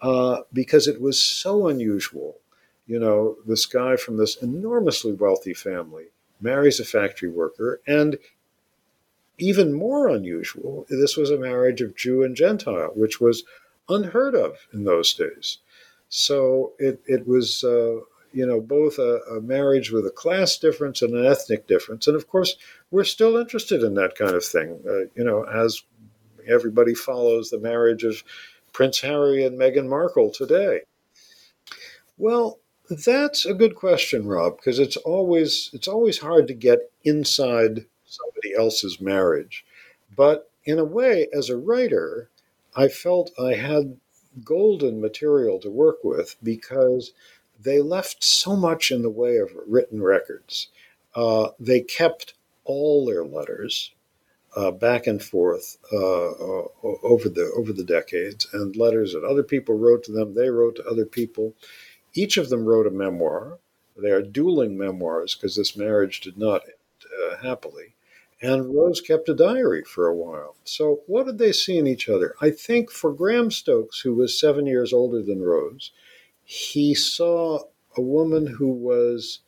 uh, 0.00 0.42
because 0.52 0.88
it 0.88 1.00
was 1.00 1.22
so 1.22 1.68
unusual. 1.68 2.38
You 2.86 2.98
know, 2.98 3.36
this 3.46 3.66
guy 3.66 3.96
from 3.96 4.16
this 4.16 4.36
enormously 4.36 5.12
wealthy 5.12 5.52
family 5.52 6.06
marries 6.40 6.80
a 6.80 6.84
factory 6.84 7.28
worker, 7.28 7.80
and 7.86 8.18
even 9.38 9.72
more 9.72 10.08
unusual, 10.08 10.86
this 10.88 11.16
was 11.16 11.30
a 11.30 11.38
marriage 11.38 11.80
of 11.80 11.96
Jew 11.96 12.22
and 12.22 12.34
Gentile, 12.34 12.92
which 12.94 13.20
was 13.20 13.44
unheard 13.88 14.34
of 14.34 14.66
in 14.72 14.84
those 14.84 15.12
days. 15.12 15.58
So 16.08 16.72
it, 16.78 17.00
it 17.06 17.26
was, 17.26 17.64
uh, 17.64 18.00
you 18.32 18.46
know, 18.46 18.60
both 18.60 18.98
a, 18.98 19.20
a, 19.30 19.40
marriage 19.40 19.90
with 19.90 20.06
a 20.06 20.10
class 20.10 20.58
difference 20.58 21.02
and 21.02 21.14
an 21.14 21.26
ethnic 21.26 21.66
difference. 21.66 22.06
And 22.06 22.16
of 22.16 22.28
course, 22.28 22.56
we're 22.90 23.04
still 23.04 23.36
interested 23.36 23.82
in 23.82 23.94
that 23.94 24.14
kind 24.14 24.34
of 24.34 24.44
thing, 24.44 24.80
uh, 24.88 25.08
you 25.14 25.24
know, 25.24 25.42
as 25.44 25.82
everybody 26.46 26.94
follows 26.94 27.50
the 27.50 27.58
marriage 27.58 28.04
of 28.04 28.22
Prince 28.72 29.00
Harry 29.00 29.44
and 29.44 29.58
Meghan 29.58 29.88
Markle 29.88 30.30
today. 30.30 30.82
Well, 32.18 32.60
that's 32.88 33.44
a 33.44 33.54
good 33.54 33.74
question, 33.74 34.26
Rob, 34.26 34.56
because 34.56 34.78
it's 34.78 34.96
always 34.98 35.70
it's 35.72 35.88
always 35.88 36.18
hard 36.18 36.46
to 36.48 36.54
get 36.54 36.90
inside 37.04 37.86
somebody 38.04 38.54
else's 38.56 39.00
marriage. 39.00 39.64
But 40.14 40.50
in 40.64 40.78
a 40.78 40.84
way, 40.84 41.28
as 41.32 41.50
a 41.50 41.56
writer, 41.56 42.30
I 42.76 42.88
felt 42.88 43.32
I 43.38 43.54
had 43.54 43.96
golden 44.44 45.00
material 45.00 45.58
to 45.60 45.70
work 45.70 46.04
with 46.04 46.36
because 46.42 47.12
they 47.60 47.80
left 47.80 48.22
so 48.22 48.56
much 48.56 48.90
in 48.90 49.02
the 49.02 49.10
way 49.10 49.36
of 49.36 49.50
written 49.66 50.02
records. 50.02 50.68
Uh, 51.14 51.48
they 51.58 51.80
kept 51.80 52.34
all 52.64 53.06
their 53.06 53.24
letters 53.24 53.92
uh, 54.56 54.70
back 54.70 55.06
and 55.06 55.22
forth 55.22 55.76
uh, 55.92 56.30
uh, 56.30 56.68
over 57.02 57.28
the 57.28 57.52
over 57.56 57.72
the 57.72 57.84
decades, 57.84 58.46
and 58.52 58.76
letters 58.76 59.12
that 59.12 59.24
other 59.24 59.42
people 59.42 59.76
wrote 59.78 60.04
to 60.04 60.12
them. 60.12 60.34
They 60.34 60.48
wrote 60.48 60.76
to 60.76 60.86
other 60.86 61.04
people. 61.04 61.54
Each 62.14 62.36
of 62.36 62.48
them 62.48 62.64
wrote 62.64 62.86
a 62.86 62.90
memoir. 62.90 63.58
They 63.96 64.10
are 64.10 64.22
dueling 64.22 64.76
memoirs 64.76 65.34
because 65.34 65.56
this 65.56 65.76
marriage 65.76 66.20
did 66.20 66.38
not 66.38 66.62
end 66.64 67.32
uh, 67.32 67.36
happily. 67.46 67.95
And 68.42 68.74
Rose 68.74 69.00
kept 69.00 69.30
a 69.30 69.34
diary 69.34 69.82
for 69.82 70.08
a 70.08 70.14
while. 70.14 70.56
So, 70.64 71.00
what 71.06 71.24
did 71.24 71.38
they 71.38 71.52
see 71.52 71.78
in 71.78 71.86
each 71.86 72.08
other? 72.08 72.34
I 72.40 72.50
think 72.50 72.90
for 72.90 73.12
Graham 73.12 73.50
Stokes, 73.50 74.00
who 74.00 74.14
was 74.14 74.38
seven 74.38 74.66
years 74.66 74.92
older 74.92 75.22
than 75.22 75.42
Rose, 75.42 75.90
he 76.44 76.94
saw 76.94 77.64
a 77.96 78.02
woman 78.02 78.46
who 78.46 78.68
was 78.68 79.40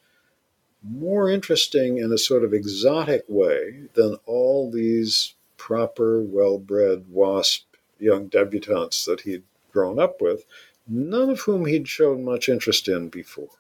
more 0.83 1.29
interesting 1.29 1.98
in 1.98 2.12
a 2.12 2.18
sort 2.18 2.44
of 2.44 2.55
exotic 2.55 3.24
way 3.29 3.83
than 3.94 4.16
all 4.27 4.70
these 4.70 5.35
proper, 5.57 6.22
well 6.22 6.59
bred 6.59 7.05
WASP 7.11 7.66
young 7.98 8.29
debutantes 8.29 9.05
that 9.05 9.22
he'd 9.22 9.42
grown 9.72 9.98
up 9.98 10.22
with, 10.22 10.44
none 10.87 11.31
of 11.31 11.40
whom 11.40 11.66
he'd 11.66 11.88
shown 11.88 12.24
much 12.24 12.48
interest 12.48 12.88
in 12.88 13.09
before. 13.09 13.51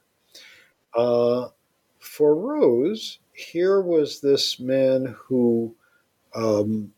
Uh, 0.94 1.48
for 1.98 2.34
Rose, 2.34 3.18
here 3.38 3.80
was 3.80 4.20
this 4.20 4.58
man 4.58 5.16
who, 5.26 5.74
um, 6.34 6.92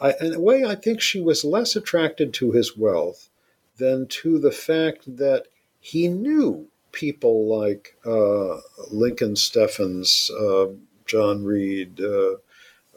I, 0.00 0.14
in 0.20 0.34
a 0.34 0.40
way, 0.40 0.64
I 0.64 0.74
think 0.74 1.00
she 1.00 1.20
was 1.20 1.44
less 1.44 1.74
attracted 1.74 2.34
to 2.34 2.52
his 2.52 2.76
wealth 2.76 3.30
than 3.78 4.06
to 4.08 4.38
the 4.38 4.52
fact 4.52 5.16
that 5.16 5.46
he 5.80 6.08
knew 6.08 6.68
people 6.92 7.46
like 7.46 7.96
uh, 8.04 8.58
Lincoln 8.90 9.36
Steffens, 9.36 10.30
uh, 10.30 10.66
John 11.06 11.44
Reed, 11.44 12.00
uh, 12.00 12.34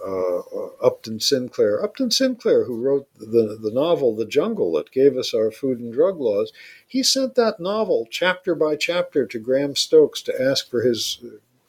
uh, 0.05 0.41
Upton 0.81 1.19
Sinclair. 1.19 1.83
Upton 1.83 2.11
Sinclair, 2.11 2.65
who 2.65 2.81
wrote 2.81 3.07
the, 3.17 3.57
the 3.61 3.71
novel 3.71 4.15
The 4.15 4.25
Jungle 4.25 4.73
that 4.73 4.91
gave 4.91 5.17
us 5.17 5.33
our 5.33 5.51
food 5.51 5.79
and 5.79 5.93
drug 5.93 6.19
laws, 6.19 6.51
he 6.87 7.03
sent 7.03 7.35
that 7.35 7.59
novel 7.59 8.07
chapter 8.09 8.55
by 8.55 8.75
chapter 8.75 9.25
to 9.25 9.39
Graham 9.39 9.75
Stokes 9.75 10.21
to 10.23 10.41
ask 10.41 10.69
for 10.69 10.81
his 10.81 11.19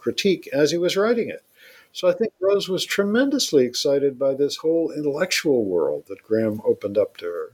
critique 0.01 0.49
as 0.53 0.71
he 0.71 0.79
was 0.79 0.97
writing 0.97 1.29
it. 1.29 1.45
So 1.93 2.09
I 2.09 2.13
think 2.13 2.33
Rose 2.41 2.69
was 2.69 2.85
tremendously 2.85 3.65
excited 3.65 4.19
by 4.19 4.35
this 4.35 4.57
whole 4.57 4.93
intellectual 4.93 5.65
world 5.65 6.05
that 6.09 6.23
Graham 6.23 6.61
opened 6.65 6.97
up 6.97 7.17
to 7.19 7.27
her. 7.27 7.53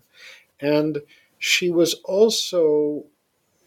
And 0.61 1.02
she 1.38 1.70
was 1.70 1.94
also, 2.04 3.04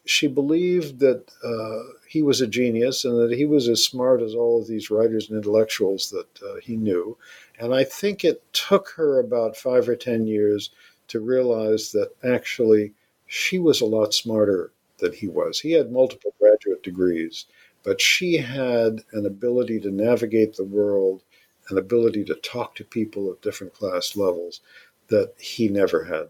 she 0.06 0.28
believed 0.28 1.00
that 1.00 1.24
uh, 1.44 1.94
he 2.08 2.22
was 2.22 2.42
a 2.42 2.48
genius 2.48 3.06
and 3.06 3.18
that 3.20 3.36
he 3.36 3.46
was 3.46 3.68
as 3.68 3.84
smart 3.84 4.22
as 4.22 4.36
all 4.36 4.62
of 4.62 4.68
these 4.68 4.92
writers 4.92 5.30
and 5.30 5.38
intellectuals 5.38 6.10
that 6.12 6.44
uh, 6.44 6.60
he 6.62 6.78
knew. 6.78 7.18
And 7.60 7.74
I 7.74 7.84
think 7.84 8.24
it 8.24 8.44
took 8.54 8.90
her 8.90 9.20
about 9.20 9.58
five 9.58 9.90
or 9.90 9.96
10 9.96 10.28
years 10.28 10.72
to 11.08 11.20
realize 11.20 11.92
that 11.92 12.12
actually 12.24 12.94
she 13.26 13.60
was 13.60 13.82
a 13.82 13.86
lot 13.86 14.14
smarter 14.14 14.72
than 15.00 15.14
he 15.14 15.28
was. 15.28 15.60
He 15.60 15.72
had 15.72 15.92
multiple 15.92 16.34
graduate 16.40 16.84
degrees 16.84 17.46
but 17.84 18.02
she 18.02 18.38
had 18.38 19.04
an 19.14 19.26
ability 19.26 19.80
to 19.82 19.92
navigate 19.92 20.56
the 20.56 20.64
world, 20.64 21.24
an 21.70 21.78
ability 21.78 22.24
to 22.26 22.36
talk 22.36 22.76
to 22.76 22.84
people 22.84 23.32
at 23.32 23.42
different 23.42 23.74
class 23.74 24.16
levels 24.16 24.62
that 25.08 25.34
he 25.40 25.68
never 25.68 26.06
had. 26.06 26.30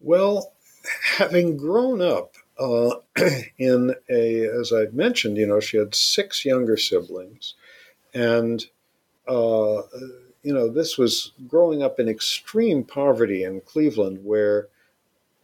Well, 0.00 0.52
having 1.16 1.56
grown 1.56 2.00
up 2.02 2.34
uh, 2.58 2.96
in 3.58 3.94
a, 4.10 4.44
as 4.46 4.72
I 4.72 4.86
mentioned, 4.92 5.36
you 5.36 5.46
know, 5.46 5.60
she 5.60 5.76
had 5.76 5.94
six 5.94 6.44
younger 6.44 6.76
siblings, 6.76 7.54
and 8.12 8.64
uh, 9.26 9.82
you 10.42 10.52
know, 10.52 10.68
this 10.68 10.98
was 10.98 11.32
growing 11.48 11.82
up 11.82 11.98
in 11.98 12.08
extreme 12.08 12.84
poverty 12.84 13.44
in 13.44 13.62
Cleveland, 13.62 14.20
where 14.22 14.68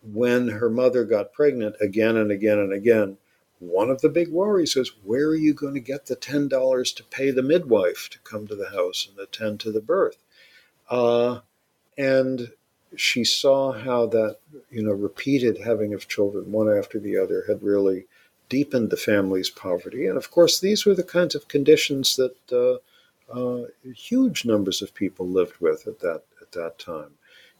when 0.02 0.48
her 0.48 0.70
mother 0.70 1.04
got 1.04 1.32
pregnant 1.32 1.76
again 1.80 2.16
and 2.16 2.30
again 2.30 2.58
and 2.58 2.72
again, 2.72 3.16
one 3.60 3.90
of 3.90 4.00
the 4.00 4.08
big 4.08 4.28
worries 4.28 4.74
is 4.74 4.92
where 5.04 5.28
are 5.28 5.36
you 5.36 5.54
going 5.54 5.74
to 5.74 5.80
get 5.80 6.06
the 6.06 6.16
$10 6.16 6.96
to 6.96 7.04
pay 7.04 7.30
the 7.30 7.42
midwife 7.42 8.08
to 8.10 8.18
come 8.20 8.46
to 8.46 8.56
the 8.56 8.70
house 8.70 9.06
and 9.08 9.18
attend 9.18 9.60
to 9.60 9.70
the 9.70 9.82
birth? 9.82 10.16
Uh, 10.88 11.40
and 11.96 12.52
she 12.96 13.22
saw 13.22 13.72
how 13.72 14.06
that, 14.06 14.38
you 14.70 14.82
know, 14.82 14.92
repeated 14.92 15.58
having 15.58 15.94
of 15.94 16.08
children, 16.08 16.50
one 16.50 16.74
after 16.74 16.98
the 16.98 17.16
other, 17.16 17.44
had 17.46 17.62
really 17.62 18.06
deepened 18.48 18.90
the 18.90 18.96
family's 18.96 19.50
poverty. 19.50 20.06
And 20.06 20.16
of 20.16 20.30
course, 20.30 20.58
these 20.58 20.84
were 20.84 20.94
the 20.94 21.04
kinds 21.04 21.34
of 21.34 21.46
conditions 21.46 22.16
that 22.16 22.34
uh, 22.50 22.78
uh, 23.32 23.66
huge 23.94 24.44
numbers 24.44 24.82
of 24.82 24.94
people 24.94 25.28
lived 25.28 25.60
with 25.60 25.86
at 25.86 26.00
that 26.00 26.22
at 26.40 26.52
that 26.52 26.78
time. 26.78 27.12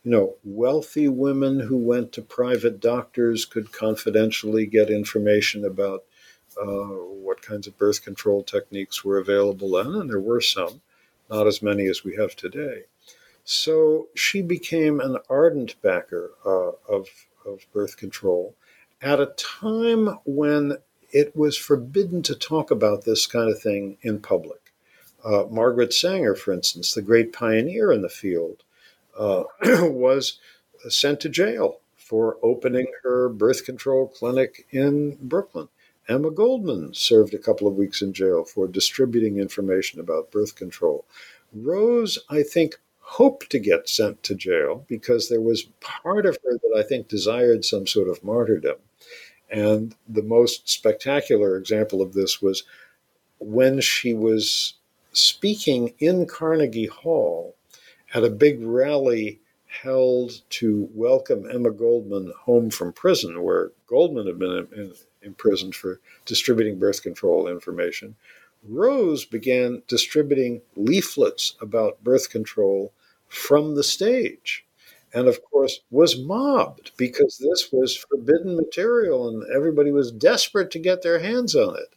You 0.03 0.11
know, 0.11 0.37
wealthy 0.45 1.09
women 1.09 1.61
who 1.61 1.77
went 1.77 2.13
to 2.13 2.23
private 2.23 2.81
doctors 2.81 3.45
could 3.45 3.71
confidentially 3.73 4.65
get 4.67 4.89
information 4.89 5.65
about 5.65 6.05
uh, 6.61 6.65
what 6.65 7.43
kinds 7.43 7.67
of 7.67 7.77
birth 7.77 8.03
control 8.03 8.43
techniques 8.43 9.05
were 9.05 9.19
available 9.19 9.73
then, 9.73 9.95
and 9.95 10.09
there 10.09 10.21
were 10.21 10.41
some, 10.41 10.81
not 11.29 11.47
as 11.47 11.63
many 11.63 11.87
as 11.87 12.03
we 12.03 12.17
have 12.17 12.35
today. 12.35 12.85
So 13.45 14.09
she 14.15 14.43
became 14.43 15.01
an 15.01 15.19
ardent 15.29 15.81
backer 15.83 16.31
uh, 16.47 16.73
of, 16.89 17.09
of 17.45 17.61
birth 17.73 17.97
control 17.97 18.55
at 19.03 19.21
a 19.21 19.35
time 19.37 20.19
when 20.25 20.79
it 21.13 21.35
was 21.37 21.57
forbidden 21.57 22.23
to 22.23 22.35
talk 22.35 22.71
about 22.71 23.05
this 23.05 23.27
kind 23.27 23.51
of 23.51 23.61
thing 23.61 23.99
in 24.03 24.21
public. 24.21 24.73
Uh, 25.25 25.45
Margaret 25.51 25.93
Sanger, 25.93 26.35
for 26.35 26.53
instance, 26.53 26.95
the 26.95 27.03
great 27.03 27.33
pioneer 27.33 27.93
in 27.93 28.03
the 28.03 28.09
field, 28.09 28.63
uh, 29.19 29.45
was 29.83 30.39
sent 30.89 31.21
to 31.21 31.29
jail 31.29 31.81
for 31.97 32.39
opening 32.43 32.87
her 33.03 33.29
birth 33.29 33.65
control 33.65 34.09
clinic 34.09 34.67
in 34.71 35.17
Brooklyn. 35.21 35.69
Emma 36.09 36.31
Goldman 36.31 36.93
served 36.93 37.35
a 37.35 37.39
couple 37.39 37.69
of 37.69 37.77
weeks 37.77 38.03
in 38.03 38.13
jail 38.13 38.45
for 38.45 38.67
distributing 38.67 39.39
information 39.39 40.01
about 40.01 40.33
birth 40.33 40.57
control. 40.57 41.05
Rose, 41.53 42.19
I 42.29 42.43
think, 42.43 42.81
hoped 42.99 43.51
to 43.51 43.59
get 43.59 43.89
sent 43.89 44.23
to 44.25 44.35
jail 44.35 44.85
because 44.89 45.29
there 45.29 45.41
was 45.41 45.69
part 45.81 46.27
of 46.27 46.37
her 46.45 46.59
that 46.59 46.77
I 46.77 46.83
think 46.83 47.09
desired 47.09 47.65
some 47.65 47.87
sort 47.87 48.09
of 48.09 48.25
martyrdom. 48.25 48.79
And 49.51 49.95
the 50.09 50.23
most 50.23 50.69
spectacular 50.69 51.57
example 51.57 52.03
of 52.03 52.13
this 52.13 52.41
was 52.41 52.65
when 53.39 53.81
she 53.81 54.15
was 54.15 54.75
speaking 55.13 55.95
in 55.99 56.27
Carnegie 56.27 56.87
Hall 56.87 57.55
at 58.13 58.25
a 58.25 58.31
big 58.31 58.63
rally 58.63 59.41
held 59.67 60.41
to 60.51 60.89
welcome 60.95 61.49
Emma 61.49 61.71
Goldman 61.71 62.33
home 62.41 62.71
from 62.71 62.93
prison, 62.93 63.43
where 63.43 63.71
Goldman 63.87 64.27
had 64.27 64.39
been 64.39 64.69
in, 64.73 64.81
in, 64.81 64.93
imprisoned 65.23 65.75
for 65.75 66.01
distributing 66.27 66.79
birth 66.79 67.03
control 67.03 67.47
information. 67.47 68.17
Rose 68.69 69.25
began 69.25 69.83
distributing 69.87 70.61
leaflets 70.77 71.55
about 71.61 72.03
birth 72.03 72.31
control 72.31 72.93
from 73.29 73.75
the 73.75 73.85
stage. 73.85 74.65
And 75.13 75.27
of 75.27 75.43
course, 75.45 75.81
was 75.91 76.19
mobbed 76.19 76.93
because 76.97 77.39
this 77.39 77.71
was 77.73 77.97
forbidden 77.97 78.57
material 78.57 79.29
and 79.29 79.45
everybody 79.55 79.91
was 79.91 80.13
desperate 80.13 80.71
to 80.73 80.79
get 80.79 81.03
their 81.03 81.19
hands 81.19 81.57
on 81.57 81.77
it. 81.77 81.95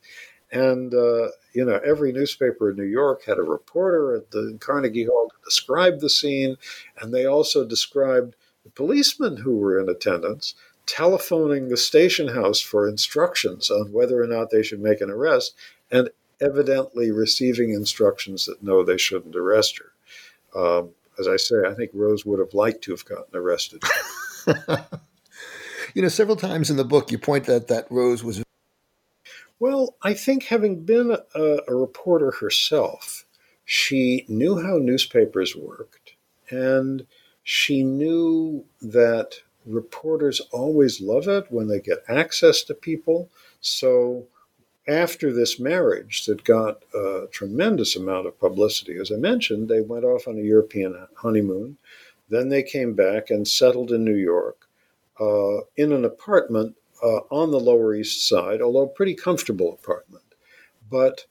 And, 0.54 0.94
uh, 0.94 1.30
you 1.54 1.66
know, 1.66 1.80
every 1.84 2.12
newspaper 2.12 2.70
in 2.70 2.78
New 2.78 2.84
York 2.84 3.26
had 3.26 3.40
a 3.40 3.44
reporter 3.44 4.16
at 4.16 4.32
the 4.32 4.56
Carnegie 4.60 5.06
Hall 5.06 5.30
to 5.30 5.36
describe 5.44 6.00
the 6.00 6.10
scene. 6.10 6.58
And 7.00 7.14
they 7.14 7.26
also 7.26 7.66
described 7.66 8.36
the 8.64 8.70
policemen 8.70 9.38
who 9.38 9.58
were 9.58 9.80
in 9.80 9.90
attendance 9.90 10.54
telephoning 10.86 11.70
the 11.70 11.78
station 11.78 12.30
house 12.30 12.60
for 12.60 12.88
instructions 12.88 13.72
on 13.72 13.92
whether 13.92 14.22
or 14.22 14.28
not 14.28 14.50
they 14.52 14.62
should 14.62 14.82
make 14.82 15.02
an 15.02 15.10
arrest 15.10 15.56
and 15.90 16.10
evidently 16.42 17.10
receiving 17.10 17.72
instructions 17.72 18.46
that 18.46 18.62
no, 18.62 18.84
they 18.84 18.98
shouldn't 18.98 19.36
arrest 19.36 19.80
her. 19.80 20.60
Um, 20.60 20.90
as 21.18 21.28
I 21.28 21.38
say, 21.38 21.56
I 21.66 21.74
think 21.74 21.92
Rose 21.94 22.26
would 22.26 22.40
have 22.40 22.54
liked 22.54 22.84
to 22.84 22.92
have 22.92 23.06
gotten 23.06 23.36
arrested. 23.36 23.82
you 25.94 26.02
know, 26.02 26.08
several 26.10 26.36
times 26.36 26.70
in 26.70 26.78
the 26.78 26.84
book, 26.84 27.12
you 27.12 27.18
point 27.18 27.48
out 27.48 27.68
that 27.68 27.88
Rose 27.90 28.24
was 28.24 28.44
well, 29.60 29.96
I 30.02 30.14
think 30.14 30.44
having 30.44 30.84
been 30.84 31.18
a, 31.36 31.58
a 31.68 31.76
reporter 31.76 32.32
herself, 32.32 33.26
she 33.66 34.26
knew 34.28 34.62
how 34.62 34.78
newspapers 34.78 35.56
worked, 35.56 36.14
and 36.50 37.06
she 37.44 37.84
knew 37.84 38.66
that 38.82 39.36
reporters 39.66 40.42
always 40.52 41.02
love 41.02 41.28
it 41.28 41.46
when 41.50 41.68
they 41.68 41.80
get 41.80 42.04
access 42.08 42.64
to 42.64 42.74
people. 42.74 43.30
So 43.62 44.28
after 44.88 45.32
this 45.32 45.60
marriage 45.60 46.26
that 46.26 46.44
got 46.44 46.84
a 46.94 47.28
tremendous 47.32 47.96
amount 47.96 48.28
of 48.28 48.40
publicity, 48.40 48.98
as 48.98 49.12
I 49.12 49.16
mentioned, 49.16 49.70
they 49.70 49.82
went 49.82 50.06
off 50.06 50.28
on 50.28 50.38
a 50.38 50.42
European 50.42 51.08
honeymoon. 51.16 51.78
Then 52.30 52.50
they 52.50 52.64
came 52.64 52.94
back 52.94 53.30
and 53.30 53.48
settled 53.48 53.92
in 53.92 54.04
New 54.04 54.16
York 54.16 54.68
uh, 55.20 55.62
in 55.78 55.92
an 55.92 56.04
apartment 56.04 56.76
uh, 57.04 57.20
on 57.30 57.52
the 57.52 57.60
Lower 57.60 57.94
East 57.94 58.28
Side, 58.28 58.62
although 58.62 58.88
pretty 58.88 59.14
comfortable 59.14 59.74
apartment. 59.74 60.24
But 60.90 61.26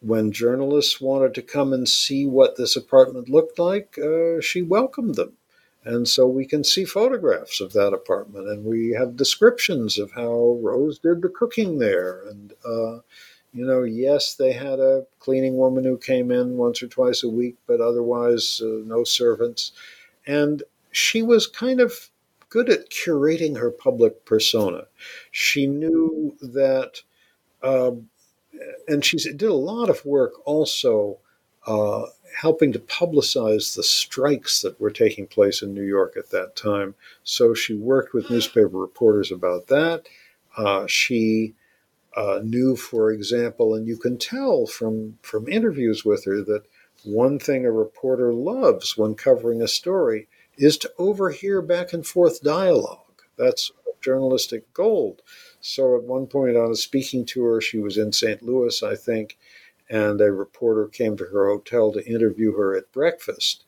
when 0.00 0.32
journalists 0.32 1.00
wanted 1.00 1.34
to 1.34 1.42
come 1.42 1.72
and 1.72 1.88
see 1.88 2.26
what 2.26 2.56
this 2.56 2.76
apartment 2.76 3.28
looked 3.28 3.58
like, 3.58 3.96
uh, 3.98 4.40
she 4.40 4.60
welcomed 4.60 5.14
them. 5.14 5.34
And 5.84 6.08
so 6.08 6.26
we 6.26 6.46
can 6.46 6.64
see 6.64 6.84
photographs 6.84 7.60
of 7.60 7.72
that 7.74 7.92
apartment, 7.92 8.48
and 8.48 8.64
we 8.64 8.96
have 8.98 9.16
descriptions 9.16 9.98
of 9.98 10.12
how 10.12 10.58
Rose 10.62 10.98
did 10.98 11.20
the 11.22 11.28
cooking 11.28 11.78
there. 11.78 12.22
And, 12.26 12.52
uh, 12.64 13.00
you 13.52 13.66
know, 13.66 13.82
yes, 13.82 14.34
they 14.34 14.52
had 14.52 14.80
a 14.80 15.06
cleaning 15.20 15.56
woman 15.56 15.84
who 15.84 15.98
came 15.98 16.30
in 16.30 16.56
once 16.56 16.82
or 16.82 16.86
twice 16.88 17.22
a 17.22 17.28
week, 17.28 17.56
but 17.66 17.80
otherwise, 17.80 18.62
uh, 18.64 18.80
no 18.84 19.04
servants. 19.04 19.72
And 20.26 20.62
she 20.90 21.22
was 21.22 21.46
kind 21.46 21.80
of 21.80 22.10
good 22.54 22.70
at 22.70 22.88
curating 22.88 23.58
her 23.58 23.68
public 23.68 24.24
persona. 24.24 24.86
She 25.32 25.66
knew 25.66 26.36
that, 26.40 27.02
um, 27.64 28.10
and 28.86 29.04
she 29.04 29.16
did 29.16 29.42
a 29.42 29.54
lot 29.54 29.90
of 29.90 30.06
work 30.06 30.34
also 30.44 31.18
uh, 31.66 32.04
helping 32.40 32.72
to 32.72 32.78
publicize 32.78 33.74
the 33.74 33.82
strikes 33.82 34.62
that 34.62 34.80
were 34.80 34.92
taking 34.92 35.26
place 35.26 35.62
in 35.62 35.74
New 35.74 35.82
York 35.82 36.14
at 36.16 36.30
that 36.30 36.54
time. 36.54 36.94
So 37.24 37.54
she 37.54 37.74
worked 37.74 38.14
with 38.14 38.30
newspaper 38.30 38.68
reporters 38.68 39.32
about 39.32 39.66
that. 39.66 40.06
Uh, 40.56 40.86
she 40.86 41.54
uh, 42.16 42.38
knew, 42.44 42.76
for 42.76 43.10
example, 43.10 43.74
and 43.74 43.88
you 43.88 43.96
can 43.96 44.16
tell 44.16 44.66
from, 44.66 45.18
from 45.22 45.48
interviews 45.48 46.04
with 46.04 46.24
her 46.26 46.40
that 46.42 46.62
one 47.02 47.40
thing 47.40 47.66
a 47.66 47.72
reporter 47.72 48.32
loves 48.32 48.96
when 48.96 49.16
covering 49.16 49.60
a 49.60 49.66
story 49.66 50.28
is 50.56 50.76
to 50.78 50.92
overhear 50.98 51.62
back 51.62 51.92
and 51.92 52.06
forth 52.06 52.42
dialogue. 52.42 53.00
That's 53.36 53.72
journalistic 54.00 54.72
gold. 54.74 55.22
So 55.60 55.96
at 55.96 56.04
one 56.04 56.26
point 56.26 56.56
on 56.56 56.70
a 56.70 56.76
speaking 56.76 57.24
tour, 57.24 57.60
she 57.60 57.78
was 57.78 57.96
in 57.96 58.12
St. 58.12 58.42
Louis, 58.42 58.82
I 58.82 58.94
think, 58.94 59.38
and 59.88 60.20
a 60.20 60.30
reporter 60.30 60.86
came 60.86 61.16
to 61.16 61.24
her 61.24 61.48
hotel 61.48 61.92
to 61.92 62.06
interview 62.06 62.52
her 62.52 62.76
at 62.76 62.92
breakfast. 62.92 63.64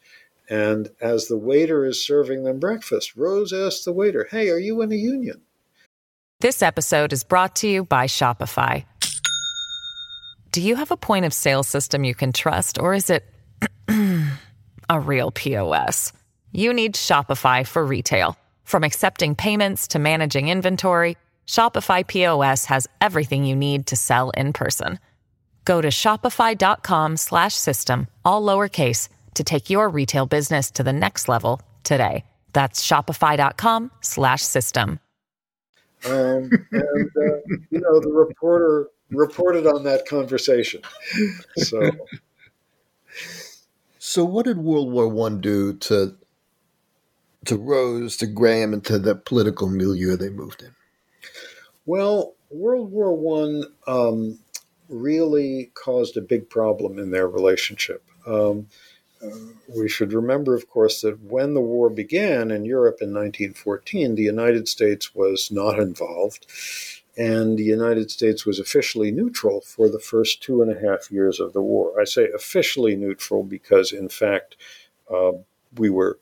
And 0.49 0.91
as 1.01 1.27
the 1.27 1.39
waiter 1.39 1.85
is 1.85 2.07
serving 2.07 2.45
them 2.45 2.61
breakfast, 2.61 3.17
Rose 3.17 3.53
asked 3.53 3.85
the 3.85 3.93
waiter, 3.93 4.29
Hey, 4.31 4.51
are 4.51 4.59
you 4.59 4.83
in 4.83 4.93
a 4.93 4.97
union? 4.97 5.41
This 6.41 6.63
episode 6.63 7.13
is 7.13 7.25
brought 7.25 7.57
to 7.57 7.69
you 7.69 7.85
by 7.85 8.07
Shopify. 8.07 8.85
Do 10.53 10.61
you 10.61 10.77
have 10.77 10.91
a 10.91 10.97
point 10.97 11.25
of 11.25 11.33
sale 11.33 11.63
system 11.63 12.05
you 12.05 12.15
can 12.15 12.33
trust, 12.33 12.79
or 12.79 12.95
is 12.95 13.11
it 13.11 13.25
a 14.89 15.01
real 15.01 15.31
POS? 15.31 16.13
You 16.57 16.73
need 16.73 16.95
Shopify 16.95 17.67
for 17.67 17.85
retail. 17.85 18.39
From 18.65 18.85
accepting 18.85 19.35
payments 19.35 19.89
to 19.89 19.99
managing 19.99 20.49
inventory, 20.49 21.17
Shopify 21.47 22.07
POS 22.07 22.65
has 22.67 22.87
everything 23.01 23.45
you 23.45 23.57
need 23.57 23.87
to 23.89 23.97
sell 23.97 24.31
in 24.31 24.53
person. 24.53 25.01
Go 25.65 25.81
to 25.81 25.89
shopify.com/system 25.89 28.07
all 28.25 28.43
lowercase 28.43 29.09
to 29.35 29.43
take 29.45 29.71
your 29.71 29.89
retail 29.89 30.27
business 30.27 30.71
to 30.73 30.83
the 30.83 30.93
next 30.93 31.29
level 31.29 31.63
today. 31.83 32.25
That's 32.53 32.87
shopify.com/system. 32.87 35.01
Um, 36.05 36.51
and 36.73 37.11
uh, 37.17 37.39
you 37.71 37.81
know 37.81 38.01
the 38.01 38.13
reporter 38.13 38.91
reported 39.11 39.67
on 39.67 39.85
that 39.85 40.07
conversation. 40.07 40.83
So, 41.57 41.91
so 43.99 44.25
what 44.25 44.47
did 44.47 44.59
World 44.59 44.93
War 44.93 45.09
One 45.09 45.41
do 45.41 45.73
to 45.75 46.17
to 47.47 47.57
Rose, 47.57 48.17
to 48.19 48.27
Graham, 48.27 48.73
and 48.73 48.85
to 48.87 48.99
the 48.99 49.15
political 49.15 49.69
milieu 49.69 50.17
they 50.17 50.31
moved 50.31 50.63
in? 50.63 50.75
Well, 51.87 52.35
World 52.51 52.93
War 52.93 53.15
One 53.17 53.65
um, 53.87 54.39
really 54.89 55.71
caused 55.75 56.17
a 56.17 56.21
big 56.23 56.49
problem 56.51 56.99
in 56.99 57.11
their 57.11 57.29
relationship. 57.29 58.05
Um, 58.27 58.69
uh, 59.23 59.31
we 59.77 59.89
should 59.89 60.13
remember, 60.13 60.55
of 60.55 60.69
course, 60.69 61.01
that 61.03 61.21
when 61.23 61.55
the 61.55 61.61
war 61.61 61.91
began 61.91 62.51
in 62.51 62.65
Europe 62.65 62.99
in 63.01 63.15
1914, 63.15 64.15
the 64.15 64.23
United 64.23 64.69
States 64.69 65.15
was 65.15 65.51
not 65.51 65.79
involved. 65.79 66.47
and 67.17 67.59
the 67.59 67.65
United 67.65 68.11
States 68.11 68.47
was 68.47 68.59
officially 68.59 69.11
neutral 69.11 69.61
for 69.63 69.89
the 69.89 70.01
first 70.01 70.43
two 70.43 70.63
and 70.63 70.71
a 70.71 70.81
half 70.81 71.11
years 71.11 71.41
of 71.41 71.53
the 71.55 71.63
war. 71.63 72.01
I 72.01 72.05
say 72.05 72.29
officially 72.35 72.97
neutral 72.97 73.43
because, 73.43 73.93
in 73.93 74.09
fact, 74.11 74.57
uh, 75.11 75.33
we 75.77 75.91
were 75.91 76.19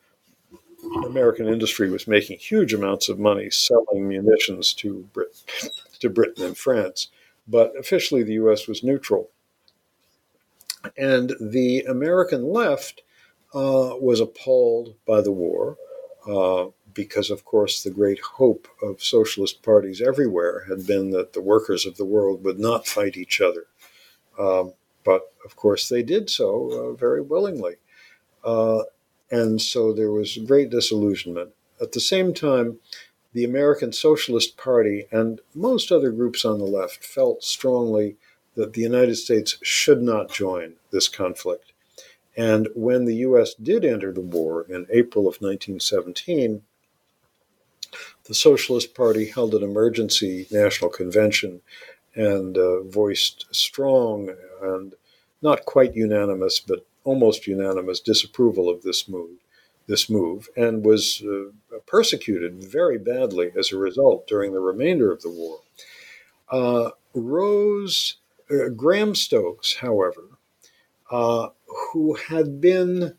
American 1.07 1.47
industry 1.47 1.91
was 1.91 2.07
making 2.07 2.39
huge 2.39 2.75
amounts 2.75 3.09
of 3.09 3.19
money 3.19 3.51
selling 3.51 4.09
munitions 4.09 4.73
to 4.75 5.09
Britain, 5.13 5.71
to 6.01 6.11
Britain 6.11 6.45
and 6.45 6.57
France, 6.57 7.09
but 7.47 7.73
officially 7.79 8.23
the 8.23 8.35
U.S. 8.35 8.67
was 8.67 8.83
neutral. 8.83 9.31
And 10.97 11.35
the 11.41 11.81
American 11.81 12.45
left 12.53 13.03
uh, 13.55 13.97
was 14.01 14.21
appalled 14.21 14.95
by 15.07 15.21
the 15.21 15.33
war. 15.33 15.77
Uh, 16.27 16.67
because, 16.95 17.31
of 17.31 17.45
course, 17.45 17.83
the 17.83 17.91
great 17.91 18.21
hope 18.21 18.69
of 18.81 19.03
socialist 19.03 19.63
parties 19.63 20.01
everywhere 20.01 20.65
had 20.69 20.87
been 20.87 21.11
that 21.11 21.33
the 21.33 21.41
workers 21.41 21.85
of 21.85 21.97
the 21.97 22.05
world 22.05 22.45
would 22.45 22.59
not 22.59 22.87
fight 22.87 23.17
each 23.17 23.41
other. 23.41 23.67
Um, 24.39 24.73
but, 25.05 25.33
of 25.45 25.57
course, 25.57 25.89
they 25.89 26.03
did 26.03 26.31
so 26.31 26.71
uh, 26.71 26.93
very 26.93 27.21
willingly. 27.21 27.75
And 29.31 29.61
so 29.61 29.93
there 29.93 30.13
was 30.13 30.37
great 30.39 30.71
disillusionment. 30.71 31.51
At 31.81 31.93
the 31.93 32.01
same 32.01 32.35
time, 32.35 32.79
the 33.33 33.45
American 33.45 33.93
Socialist 33.93 34.57
Party 34.57 35.07
and 35.11 35.41
most 35.55 35.91
other 35.91 36.11
groups 36.13 36.45
on 36.45 36.59
the 36.59 36.65
left 36.65 37.05
felt 37.05 37.43
strongly 37.43 38.17
that 38.55 38.75
the 38.75 38.83
United 38.83 39.17
States 39.17 39.59
should 39.63 40.01
not 40.03 40.31
join 40.31 40.75
this 40.93 41.09
conflict. 41.09 41.73
And 42.37 42.69
when 42.75 43.05
the 43.05 43.17
U.S. 43.17 43.55
did 43.55 43.85
enter 43.85 44.13
the 44.13 44.21
war 44.21 44.67
in 44.69 44.87
April 44.91 45.27
of 45.27 45.41
1917, 45.41 46.63
the 48.25 48.35
Socialist 48.35 48.95
Party 48.95 49.27
held 49.27 49.55
an 49.55 49.63
emergency 49.63 50.47
national 50.51 50.91
convention 50.91 51.61
and 52.15 52.57
uh, 52.57 52.83
voiced 52.83 53.47
strong 53.55 54.35
and 54.63 54.95
not 55.43 55.65
quite 55.65 55.95
unanimous, 55.95 56.59
but 56.61 56.87
almost 57.05 57.47
unanimous 57.47 58.01
disapproval 58.01 58.69
of 58.69 58.83
this 58.83 59.09
move. 59.09 59.39
This 59.87 60.09
move 60.09 60.49
and 60.57 60.85
was 60.85 61.23
uh, 61.23 61.79
persecuted 61.87 62.65
very 62.65 62.99
badly 62.99 63.53
as 63.57 63.71
a 63.71 63.79
result 63.79 64.27
during 64.27 64.53
the 64.53 64.61
remainder 64.61 65.13
of 65.13 65.23
the 65.23 65.31
war. 65.31 65.61
Uh, 66.51 66.91
Rose 67.13 68.17
uh, 68.51 68.71
Graham 68.71 69.15
Stokes, 69.15 69.77
however, 69.77 70.23
uh, 71.11 71.51
who 71.93 72.15
had 72.15 72.61
been 72.61 73.15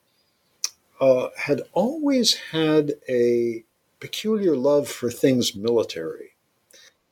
uh, 1.00 1.30
had 1.38 1.62
always 1.74 2.36
had 2.52 2.94
a 3.10 3.64
peculiar 4.00 4.56
love 4.56 4.88
for 4.88 5.10
things 5.10 5.56
military. 5.56 6.32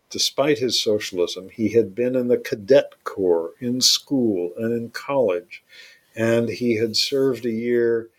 Despite 0.09 0.59
his 0.59 0.81
socialism, 0.81 1.49
he 1.49 1.69
had 1.69 1.95
been 1.95 2.15
in 2.15 2.27
the 2.27 2.37
cadet 2.37 2.93
corps 3.03 3.53
in 3.59 3.81
school 3.81 4.53
and 4.57 4.71
in 4.71 4.91
college, 4.91 5.63
and 6.15 6.49
he 6.49 6.75
had 6.75 6.95
served 6.95 7.45
a 7.45 7.51
year 7.51 8.09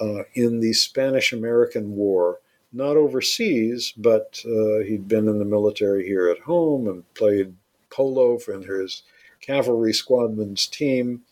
uh, 0.00 0.22
in 0.34 0.60
the 0.60 0.72
Spanish 0.72 1.32
American 1.32 1.94
War, 1.94 2.40
not 2.72 2.96
overseas, 2.96 3.92
but 3.96 4.40
uh, 4.46 4.78
he'd 4.84 5.08
been 5.08 5.28
in 5.28 5.38
the 5.38 5.44
military 5.44 6.06
here 6.06 6.28
at 6.28 6.38
home 6.40 6.88
and 6.88 7.14
played 7.14 7.54
polo 7.90 8.38
for 8.38 8.58
his 8.58 9.02
cavalry 9.40 9.92
squadron's 9.92 10.66
team. 10.66 11.22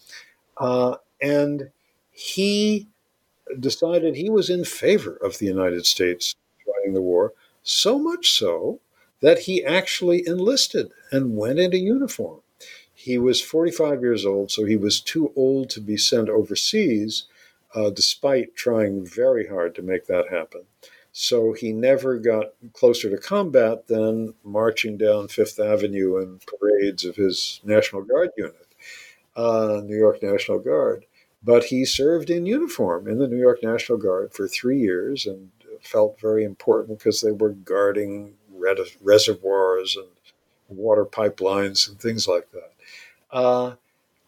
Uh, 0.57 0.97
and 1.23 1.71
he 2.11 2.89
decided 3.61 4.15
he 4.15 4.31
was 4.31 4.51
in 4.51 4.65
favor 4.65 5.19
of 5.23 5.39
the 5.39 5.47
United 5.47 5.87
States 5.87 6.35
joining 6.65 6.95
the 6.95 7.03
war, 7.03 7.33
so 7.63 7.99
much 7.99 8.31
so 8.33 8.81
that 9.21 9.41
he 9.41 9.65
actually 9.65 10.27
enlisted 10.27 10.91
and 11.11 11.37
went 11.37 11.59
into 11.59 11.79
uniform. 11.79 12.41
He 13.01 13.17
was 13.17 13.41
45 13.41 14.01
years 14.03 14.27
old, 14.27 14.51
so 14.51 14.65
he 14.65 14.77
was 14.77 15.01
too 15.01 15.33
old 15.37 15.71
to 15.71 15.81
be 15.81 15.97
sent 15.97 16.29
overseas, 16.29 17.27
uh, 17.73 17.91
despite 17.91 18.57
trying 18.57 19.07
very 19.07 19.47
hard 19.47 19.77
to 19.77 19.83
make 19.83 20.07
that 20.07 20.31
happen. 20.31 20.63
So 21.13 21.53
he 21.53 21.73
never 21.73 22.19
got 22.19 22.55
closer 22.73 23.09
to 23.09 23.17
combat 23.17 23.87
than 23.87 24.35
marching 24.43 24.97
down 24.99 25.29
Fifth 25.29 25.61
Avenue 25.61 26.17
in 26.19 26.41
parades 26.45 27.05
of 27.05 27.15
his 27.15 27.61
National 27.63 28.03
Guard 28.03 28.31
unit, 28.37 28.67
uh, 29.37 29.81
New 29.85 29.97
York 29.97 30.21
National 30.21 30.59
Guard. 30.59 31.07
But 31.41 31.67
he 31.67 31.85
served 31.85 32.31
in 32.31 32.47
uniform 32.47 33.07
in 33.07 33.19
the 33.19 33.29
New 33.29 33.39
York 33.39 33.63
National 33.63 33.97
Guard 33.97 34.35
for 34.35 34.49
three 34.49 34.81
years 34.81 35.25
and 35.25 35.53
felt 35.83 36.21
very 36.21 36.43
important 36.43 36.99
because 36.99 37.21
they 37.21 37.31
were 37.31 37.51
guarding 37.51 38.35
reservoirs 39.01 39.97
and 39.97 40.09
water 40.69 41.05
pipelines 41.05 41.89
and 41.89 42.01
things 42.01 42.27
like 42.27 42.51
that. 42.51 42.73
Uh, 43.31 43.75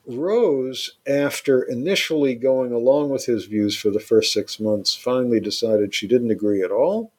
Rose, 0.06 0.92
after 1.06 1.62
initially 1.62 2.34
going 2.34 2.72
along 2.72 3.10
with 3.10 3.26
his 3.26 3.44
views 3.44 3.76
for 3.76 3.90
the 3.90 4.00
first 4.00 4.32
six 4.32 4.58
months, 4.58 4.94
finally 4.94 5.40
decided 5.40 5.94
she 5.94 6.08
didn't 6.08 6.30
agree 6.30 6.62
at 6.62 6.70
all 6.70 7.12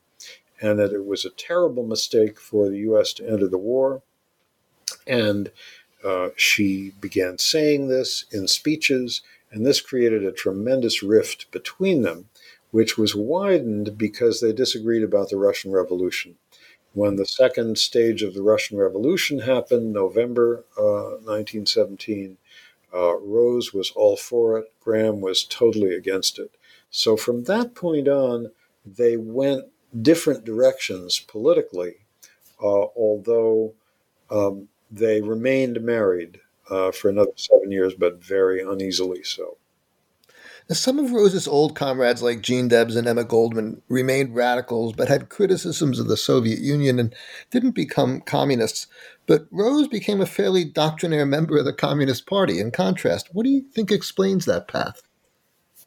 and 0.61 0.77
that 0.77 0.93
it 0.93 1.05
was 1.05 1.25
a 1.25 1.31
terrible 1.31 1.85
mistake 1.85 2.39
for 2.39 2.69
the 2.69 2.77
U.S. 2.79 3.13
to 3.13 3.27
enter 3.27 3.47
the 3.47 3.57
war. 3.57 4.03
And 5.07 5.51
uh, 6.03 6.29
she 6.35 6.91
began 7.01 7.37
saying 7.37 7.87
this 7.87 8.25
in 8.31 8.47
speeches, 8.47 9.21
and 9.51 9.65
this 9.65 9.81
created 9.81 10.23
a 10.23 10.31
tremendous 10.31 11.01
rift 11.01 11.49
between 11.51 12.03
them 12.03 12.29
which 12.71 12.97
was 12.97 13.15
widened 13.15 13.97
because 13.97 14.39
they 14.39 14.51
disagreed 14.51 15.03
about 15.03 15.29
the 15.29 15.37
Russian 15.37 15.71
Revolution. 15.71 16.35
When 16.93 17.15
the 17.17 17.25
second 17.25 17.77
stage 17.77 18.23
of 18.23 18.33
the 18.33 18.41
Russian 18.41 18.77
Revolution 18.77 19.39
happened, 19.39 19.91
November 19.93 20.65
uh, 20.77 21.17
1917, 21.23 22.37
uh, 22.93 23.17
Rose 23.17 23.73
was 23.73 23.91
all 23.91 24.17
for 24.17 24.57
it, 24.59 24.71
Graham 24.81 25.21
was 25.21 25.43
totally 25.43 25.93
against 25.95 26.39
it. 26.39 26.51
So 26.89 27.15
from 27.17 27.43
that 27.45 27.75
point 27.75 28.07
on, 28.07 28.51
they 28.85 29.15
went 29.17 29.65
different 30.01 30.43
directions 30.45 31.19
politically, 31.19 31.95
uh, 32.61 32.85
although 32.95 33.73
um, 34.29 34.69
they 34.91 35.21
remained 35.21 35.81
married 35.81 36.41
uh, 36.69 36.91
for 36.91 37.09
another 37.09 37.33
seven 37.37 37.71
years, 37.71 37.93
but 37.95 38.23
very 38.23 38.61
uneasily 38.61 39.23
so. 39.23 39.57
Some 40.69 40.99
of 40.99 41.11
Rose's 41.11 41.47
old 41.47 41.75
comrades, 41.75 42.21
like 42.21 42.41
Gene 42.41 42.67
Debs 42.67 42.95
and 42.95 43.07
Emma 43.07 43.23
Goldman, 43.23 43.81
remained 43.89 44.35
radicals 44.35 44.93
but 44.93 45.09
had 45.09 45.29
criticisms 45.29 45.99
of 45.99 46.07
the 46.07 46.15
Soviet 46.15 46.59
Union 46.59 46.97
and 46.97 47.13
didn't 47.49 47.71
become 47.71 48.21
communists. 48.21 48.87
But 49.27 49.47
Rose 49.51 49.87
became 49.87 50.21
a 50.21 50.25
fairly 50.25 50.63
doctrinaire 50.63 51.25
member 51.25 51.57
of 51.57 51.65
the 51.65 51.73
Communist 51.73 52.25
Party. 52.25 52.59
In 52.59 52.71
contrast, 52.71 53.29
what 53.33 53.43
do 53.43 53.49
you 53.49 53.61
think 53.61 53.91
explains 53.91 54.45
that 54.45 54.67
path? 54.67 55.01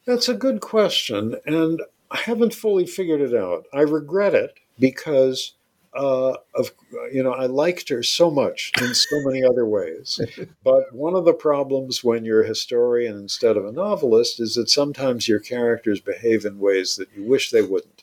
That's 0.07 0.29
a 0.29 0.35
good 0.35 0.61
question, 0.61 1.37
and 1.47 1.81
I 2.11 2.19
haven't 2.19 2.55
fully 2.55 2.87
figured 2.87 3.23
it 3.23 3.35
out. 3.35 3.65
I 3.73 3.81
regret 3.81 4.35
it 4.35 4.59
because 4.79 5.55
uh, 5.97 6.37
of 6.55 6.73
you 7.13 7.23
know 7.23 7.33
I 7.33 7.47
liked 7.47 7.89
her 7.89 8.03
so 8.03 8.31
much 8.31 8.73
in 8.81 8.95
so 8.95 9.21
many 9.25 9.45
other 9.45 9.67
ways. 9.67 10.21
But 10.63 10.93
one 10.93 11.15
of 11.15 11.25
the 11.25 11.33
problems 11.33 12.03
when 12.03 12.25
you're 12.25 12.43
a 12.43 12.49
historian 12.49 13.17
instead 13.17 13.57
of 13.57 13.65
a 13.65 13.73
novelist 13.73 14.41
is 14.41 14.55
that 14.55 14.71
sometimes 14.71 15.29
your 15.29 15.41
characters 15.41 16.01
behave 16.01 16.45
in 16.45 16.59
ways 16.59 16.97
that 16.97 17.09
you 17.17 17.25
wish 17.25 17.51
they 17.51 17.63
wouldn't. 17.63 18.03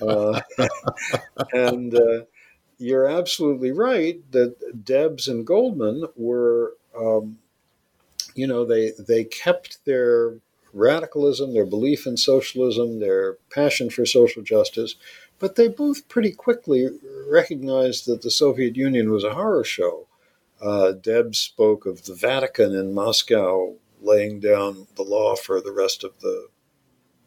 Uh, 0.00 0.40
and 1.52 1.94
uh, 1.94 2.24
you're 2.78 3.06
absolutely 3.06 3.70
right 3.70 4.20
that 4.32 4.84
Debs 4.84 5.28
and 5.28 5.46
Goldman 5.46 6.06
were, 6.16 6.72
um, 6.98 7.38
you 8.34 8.46
know, 8.46 8.64
they 8.64 8.92
they 8.98 9.24
kept 9.24 9.84
their 9.84 10.34
radicalism, 10.72 11.52
their 11.52 11.66
belief 11.66 12.06
in 12.06 12.16
socialism, 12.16 13.00
their 13.00 13.34
passion 13.50 13.90
for 13.90 14.06
social 14.06 14.42
justice, 14.42 14.94
but 15.40 15.56
they 15.56 15.66
both 15.66 16.06
pretty 16.06 16.30
quickly 16.30 16.88
recognized 17.28 18.06
that 18.06 18.22
the 18.22 18.30
Soviet 18.30 18.76
Union 18.76 19.10
was 19.10 19.24
a 19.24 19.34
horror 19.34 19.64
show. 19.64 20.06
Uh, 20.60 20.92
Debs 20.92 21.38
spoke 21.38 21.86
of 21.86 22.04
the 22.04 22.14
Vatican 22.14 22.74
in 22.74 22.94
Moscow 22.94 23.74
laying 24.00 24.38
down 24.38 24.86
the 24.96 25.02
law 25.02 25.34
for 25.34 25.60
the 25.60 25.72
rest 25.72 26.04
of 26.04 26.20
the 26.20 26.48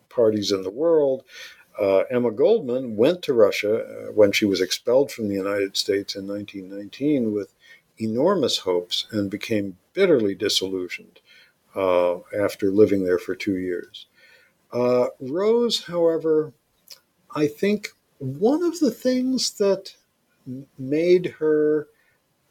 parties 0.09 0.51
in 0.51 0.61
the 0.61 0.69
world. 0.69 1.23
Uh, 1.79 2.03
Emma 2.11 2.31
Goldman 2.31 2.95
went 2.95 3.23
to 3.23 3.33
Russia 3.33 3.83
uh, 3.83 4.11
when 4.11 4.31
she 4.31 4.45
was 4.45 4.61
expelled 4.61 5.11
from 5.11 5.27
the 5.27 5.35
United 5.35 5.75
States 5.75 6.15
in 6.15 6.27
1919 6.27 7.33
with 7.33 7.55
enormous 7.99 8.59
hopes 8.59 9.07
and 9.11 9.31
became 9.31 9.77
bitterly 9.93 10.35
disillusioned 10.35 11.19
uh, 11.75 12.17
after 12.39 12.69
living 12.69 13.03
there 13.03 13.17
for 13.17 13.35
two 13.35 13.57
years. 13.57 14.05
Uh, 14.71 15.07
Rose, 15.19 15.85
however, 15.85 16.53
I 17.35 17.47
think 17.47 17.89
one 18.19 18.63
of 18.63 18.79
the 18.79 18.91
things 18.91 19.51
that 19.51 19.95
made 20.77 21.35
her 21.39 21.87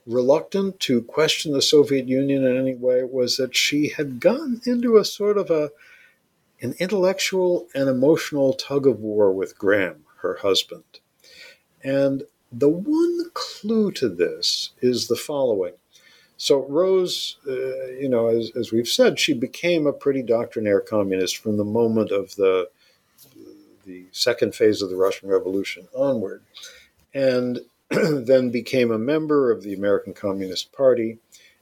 reluctant 0.06 0.80
to 0.80 1.02
question 1.02 1.52
the 1.52 1.62
Soviet 1.62 2.08
Union 2.08 2.44
in 2.44 2.56
any 2.56 2.74
way 2.74 3.04
was 3.04 3.36
that 3.36 3.56
she 3.56 3.88
had 3.88 4.20
gone 4.20 4.60
into 4.66 4.96
a 4.96 5.04
sort 5.04 5.38
of 5.38 5.50
a 5.50 5.70
an 6.60 6.74
intellectual 6.78 7.68
and 7.74 7.88
emotional 7.88 8.52
tug 8.52 8.86
of 8.86 9.00
war 9.00 9.32
with 9.32 9.58
Graham, 9.58 10.04
her 10.18 10.36
husband. 10.42 11.00
And 11.82 12.22
the 12.52 12.68
one 12.68 13.30
clue 13.34 13.90
to 13.92 14.08
this 14.08 14.70
is 14.80 15.08
the 15.08 15.16
following. 15.16 15.72
So 16.36 16.64
Rose, 16.68 17.36
uh, 17.48 17.86
you 17.98 18.08
know, 18.08 18.28
as, 18.28 18.52
as 18.56 18.70
we've 18.70 18.88
said, 18.88 19.18
she 19.18 19.32
became 19.32 19.86
a 19.86 19.92
pretty 19.92 20.22
doctrinaire 20.22 20.80
communist 20.80 21.38
from 21.38 21.56
the 21.56 21.64
moment 21.64 22.12
of 22.12 22.36
the 22.36 22.68
the 23.84 24.06
second 24.12 24.54
phase 24.54 24.82
of 24.82 24.90
the 24.90 24.96
Russian 24.96 25.28
Revolution 25.28 25.88
onward, 25.94 26.42
and 27.14 27.60
then 27.90 28.50
became 28.50 28.90
a 28.90 28.98
member 28.98 29.50
of 29.50 29.62
the 29.62 29.74
American 29.74 30.14
Communist 30.14 30.72
Party 30.72 31.18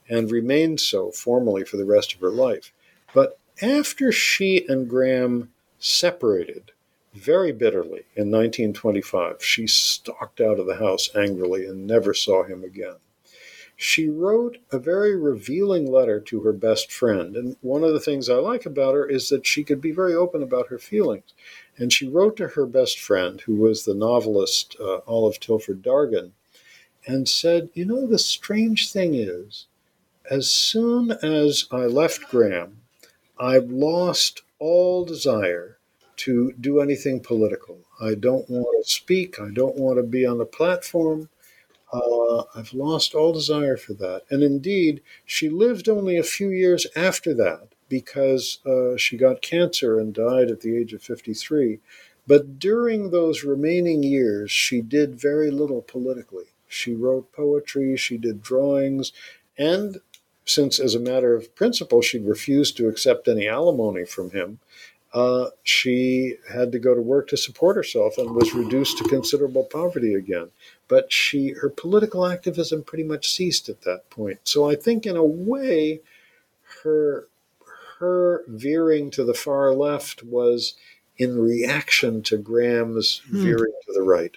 and 0.09 0.31
remained 0.31 0.79
so 0.79 1.11
formally 1.11 1.63
for 1.63 1.77
the 1.77 1.85
rest 1.85 2.13
of 2.13 2.19
her 2.19 2.29
life. 2.29 2.71
But 3.13 3.37
after 3.61 4.11
she 4.11 4.65
and 4.67 4.89
Graham 4.89 5.51
separated 5.79 6.71
very 7.13 7.51
bitterly 7.51 8.05
in 8.15 8.31
1925, 8.31 9.43
she 9.43 9.67
stalked 9.67 10.39
out 10.39 10.59
of 10.59 10.65
the 10.65 10.77
house 10.77 11.09
angrily 11.15 11.65
and 11.65 11.85
never 11.85 12.13
saw 12.13 12.43
him 12.43 12.63
again. 12.63 12.95
She 13.75 14.09
wrote 14.09 14.57
a 14.71 14.77
very 14.77 15.15
revealing 15.15 15.91
letter 15.91 16.19
to 16.19 16.41
her 16.41 16.53
best 16.53 16.91
friend. 16.91 17.35
And 17.35 17.55
one 17.61 17.83
of 17.83 17.93
the 17.93 17.99
things 17.99 18.29
I 18.29 18.35
like 18.35 18.65
about 18.65 18.93
her 18.93 19.09
is 19.09 19.29
that 19.29 19.47
she 19.47 19.63
could 19.63 19.81
be 19.81 19.91
very 19.91 20.13
open 20.13 20.43
about 20.43 20.67
her 20.67 20.77
feelings. 20.77 21.33
And 21.77 21.91
she 21.91 22.07
wrote 22.07 22.37
to 22.37 22.49
her 22.49 22.65
best 22.65 22.99
friend, 22.99 23.41
who 23.41 23.55
was 23.55 23.85
the 23.85 23.93
novelist 23.93 24.75
uh, 24.79 24.99
Olive 25.07 25.39
Tilford 25.39 25.81
Dargan, 25.81 26.31
and 27.07 27.27
said, 27.27 27.69
You 27.73 27.85
know, 27.85 28.05
the 28.05 28.19
strange 28.19 28.91
thing 28.91 29.15
is, 29.15 29.67
as 30.29 30.49
soon 30.49 31.11
as 31.11 31.65
I 31.71 31.85
left 31.85 32.29
Graham, 32.29 32.81
I've 33.39 33.71
lost 33.71 34.43
all 34.59 35.03
desire 35.05 35.77
to 36.17 36.53
do 36.59 36.81
anything 36.81 37.19
political. 37.19 37.79
I 37.99 38.13
don't 38.13 38.47
want 38.49 38.85
to 38.85 38.91
speak. 38.91 39.39
I 39.39 39.49
don't 39.51 39.77
want 39.77 39.97
to 39.97 40.03
be 40.03 40.25
on 40.25 40.39
a 40.39 40.45
platform. 40.45 41.29
Uh, 41.91 42.43
I've 42.55 42.73
lost 42.73 43.15
all 43.15 43.33
desire 43.33 43.77
for 43.77 43.93
that. 43.93 44.23
And 44.29 44.43
indeed, 44.43 45.01
she 45.25 45.49
lived 45.49 45.89
only 45.89 46.17
a 46.17 46.23
few 46.23 46.49
years 46.49 46.85
after 46.95 47.33
that 47.33 47.69
because 47.91 48.59
uh, 48.65 48.95
she 48.95 49.17
got 49.17 49.41
cancer 49.41 49.99
and 49.99 50.13
died 50.13 50.49
at 50.49 50.61
the 50.61 50.75
age 50.77 50.93
of 50.93 51.03
53. 51.03 51.79
But 52.25 52.57
during 52.57 53.11
those 53.11 53.43
remaining 53.43 54.01
years, 54.01 54.49
she 54.49 54.81
did 54.81 55.19
very 55.19 55.51
little 55.51 55.81
politically. 55.81 56.45
She 56.69 56.93
wrote 56.93 57.33
poetry, 57.33 57.97
she 57.97 58.17
did 58.17 58.41
drawings, 58.41 59.11
and 59.57 59.97
since, 60.45 60.79
as 60.79 60.95
a 60.95 60.99
matter 60.99 61.35
of 61.35 61.53
principle, 61.53 62.01
she'd 62.01 62.25
refused 62.25 62.77
to 62.77 62.87
accept 62.87 63.27
any 63.27 63.45
alimony 63.47 64.05
from 64.05 64.31
him, 64.31 64.59
uh, 65.13 65.47
she 65.63 66.35
had 66.49 66.71
to 66.71 66.79
go 66.79 66.95
to 66.95 67.01
work 67.01 67.27
to 67.27 67.37
support 67.37 67.75
herself 67.75 68.17
and 68.17 68.33
was 68.33 68.53
reduced 68.53 68.97
to 68.97 69.03
considerable 69.09 69.65
poverty 69.65 70.13
again. 70.13 70.49
But 70.87 71.11
she, 71.11 71.49
her 71.49 71.69
political 71.69 72.25
activism 72.25 72.83
pretty 72.83 73.03
much 73.03 73.29
ceased 73.29 73.67
at 73.67 73.81
that 73.81 74.09
point. 74.09 74.39
So 74.45 74.69
I 74.69 74.75
think, 74.75 75.05
in 75.05 75.17
a 75.17 75.23
way, 75.23 75.99
her 76.83 77.27
her 78.01 78.43
veering 78.47 79.09
to 79.11 79.23
the 79.23 79.33
far 79.33 79.73
left 79.73 80.23
was 80.23 80.75
in 81.17 81.39
reaction 81.39 82.21
to 82.23 82.37
Graham's 82.37 83.21
hmm. 83.29 83.43
veering 83.43 83.73
to 83.85 83.93
the 83.93 84.03
right. 84.03 84.35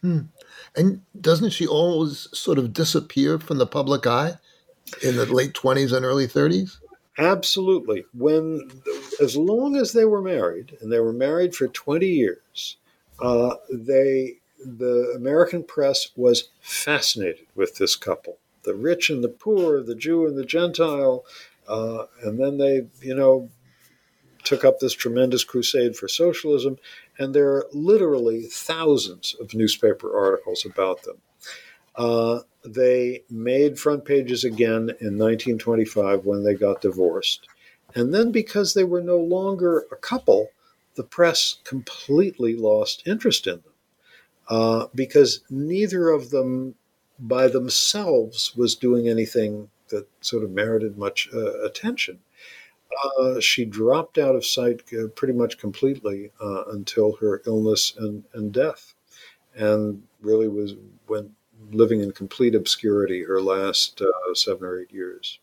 Hmm. 0.00 0.20
And 0.74 1.02
doesn't 1.18 1.50
she 1.50 1.66
always 1.66 2.28
sort 2.36 2.58
of 2.58 2.72
disappear 2.72 3.38
from 3.38 3.58
the 3.58 3.66
public 3.66 4.06
eye? 4.06 4.38
in 5.02 5.16
the 5.16 5.26
late 5.26 5.52
20s 5.52 5.92
and 5.92 6.04
early 6.04 6.26
30s? 6.26 6.78
Absolutely. 7.18 8.04
When, 8.12 8.70
as 9.20 9.36
long 9.36 9.76
as 9.76 9.92
they 9.92 10.04
were 10.04 10.20
married, 10.20 10.76
and 10.80 10.92
they 10.92 11.00
were 11.00 11.12
married 11.12 11.54
for 11.54 11.66
20 11.66 12.06
years, 12.06 12.76
uh, 13.20 13.54
they, 13.72 14.34
the 14.64 15.14
American 15.16 15.64
press 15.64 16.08
was 16.14 16.50
fascinated 16.60 17.46
with 17.54 17.76
this 17.76 17.96
couple, 17.96 18.38
the 18.64 18.74
rich 18.74 19.08
and 19.08 19.24
the 19.24 19.28
poor, 19.28 19.82
the 19.82 19.94
Jew 19.94 20.26
and 20.26 20.36
the 20.36 20.44
Gentile, 20.44 21.24
uh, 21.68 22.06
and 22.22 22.38
then 22.38 22.58
they, 22.58 22.86
you 23.00 23.14
know, 23.14 23.50
took 24.44 24.64
up 24.64 24.78
this 24.78 24.92
tremendous 24.92 25.44
crusade 25.44 25.96
for 25.96 26.08
socialism, 26.08 26.78
and 27.18 27.34
there 27.34 27.50
are 27.50 27.66
literally 27.72 28.44
thousands 28.44 29.34
of 29.40 29.54
newspaper 29.54 30.16
articles 30.16 30.64
about 30.64 31.02
them. 31.02 31.16
Uh, 31.96 32.40
they 32.64 33.22
made 33.30 33.78
front 33.78 34.04
pages 34.04 34.44
again 34.44 34.90
in 35.00 35.18
1925 35.18 36.24
when 36.24 36.44
they 36.44 36.54
got 36.54 36.80
divorced. 36.80 37.48
And 37.94 38.14
then, 38.14 38.30
because 38.30 38.74
they 38.74 38.84
were 38.84 39.00
no 39.00 39.16
longer 39.16 39.86
a 39.90 39.96
couple, 39.96 40.50
the 40.96 41.04
press 41.04 41.56
completely 41.64 42.54
lost 42.54 43.06
interest 43.06 43.46
in 43.46 43.54
them 43.54 43.72
uh, 44.48 44.86
because 44.94 45.40
neither 45.50 46.10
of 46.10 46.30
them 46.30 46.74
by 47.18 47.48
themselves 47.48 48.54
was 48.56 48.74
doing 48.74 49.08
anything 49.08 49.70
that 49.88 50.06
sort 50.20 50.44
of 50.44 50.50
merited 50.50 50.96
much 50.96 51.28
uh, 51.34 51.62
attention. 51.62 52.18
Uh, 53.18 53.40
she 53.40 53.64
dropped 53.64 54.16
out 54.18 54.34
of 54.34 54.46
sight 54.46 54.82
uh, 54.92 55.08
pretty 55.08 55.34
much 55.34 55.58
completely 55.58 56.30
uh, 56.40 56.64
until 56.68 57.16
her 57.16 57.42
illness 57.46 57.94
and, 57.98 58.24
and 58.34 58.52
death, 58.52 58.94
and 59.54 60.02
really 60.20 60.48
was 60.48 60.74
went 61.08 61.30
living 61.72 62.00
in 62.00 62.12
complete 62.12 62.54
obscurity 62.54 63.24
her 63.24 63.40
last 63.40 64.00
uh, 64.00 64.34
seven 64.34 64.64
or 64.64 64.78
eight 64.78 64.92
years. 64.92 65.38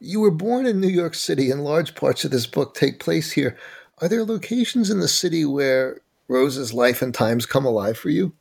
You 0.00 0.20
were 0.20 0.32
born 0.32 0.66
in 0.66 0.80
New 0.80 0.88
York 0.88 1.14
City, 1.14 1.50
and 1.50 1.62
large 1.62 1.94
parts 1.94 2.24
of 2.24 2.32
this 2.32 2.46
book 2.46 2.74
take 2.74 2.98
place 2.98 3.32
here. 3.32 3.56
Are 3.98 4.08
there 4.08 4.24
locations 4.24 4.90
in 4.90 4.98
the 4.98 5.06
city 5.06 5.44
where 5.44 6.00
Rose's 6.26 6.74
life 6.74 7.02
and 7.02 7.14
times 7.14 7.46
come 7.46 7.64
alive 7.64 7.96
for 7.96 8.10
you? 8.10 8.32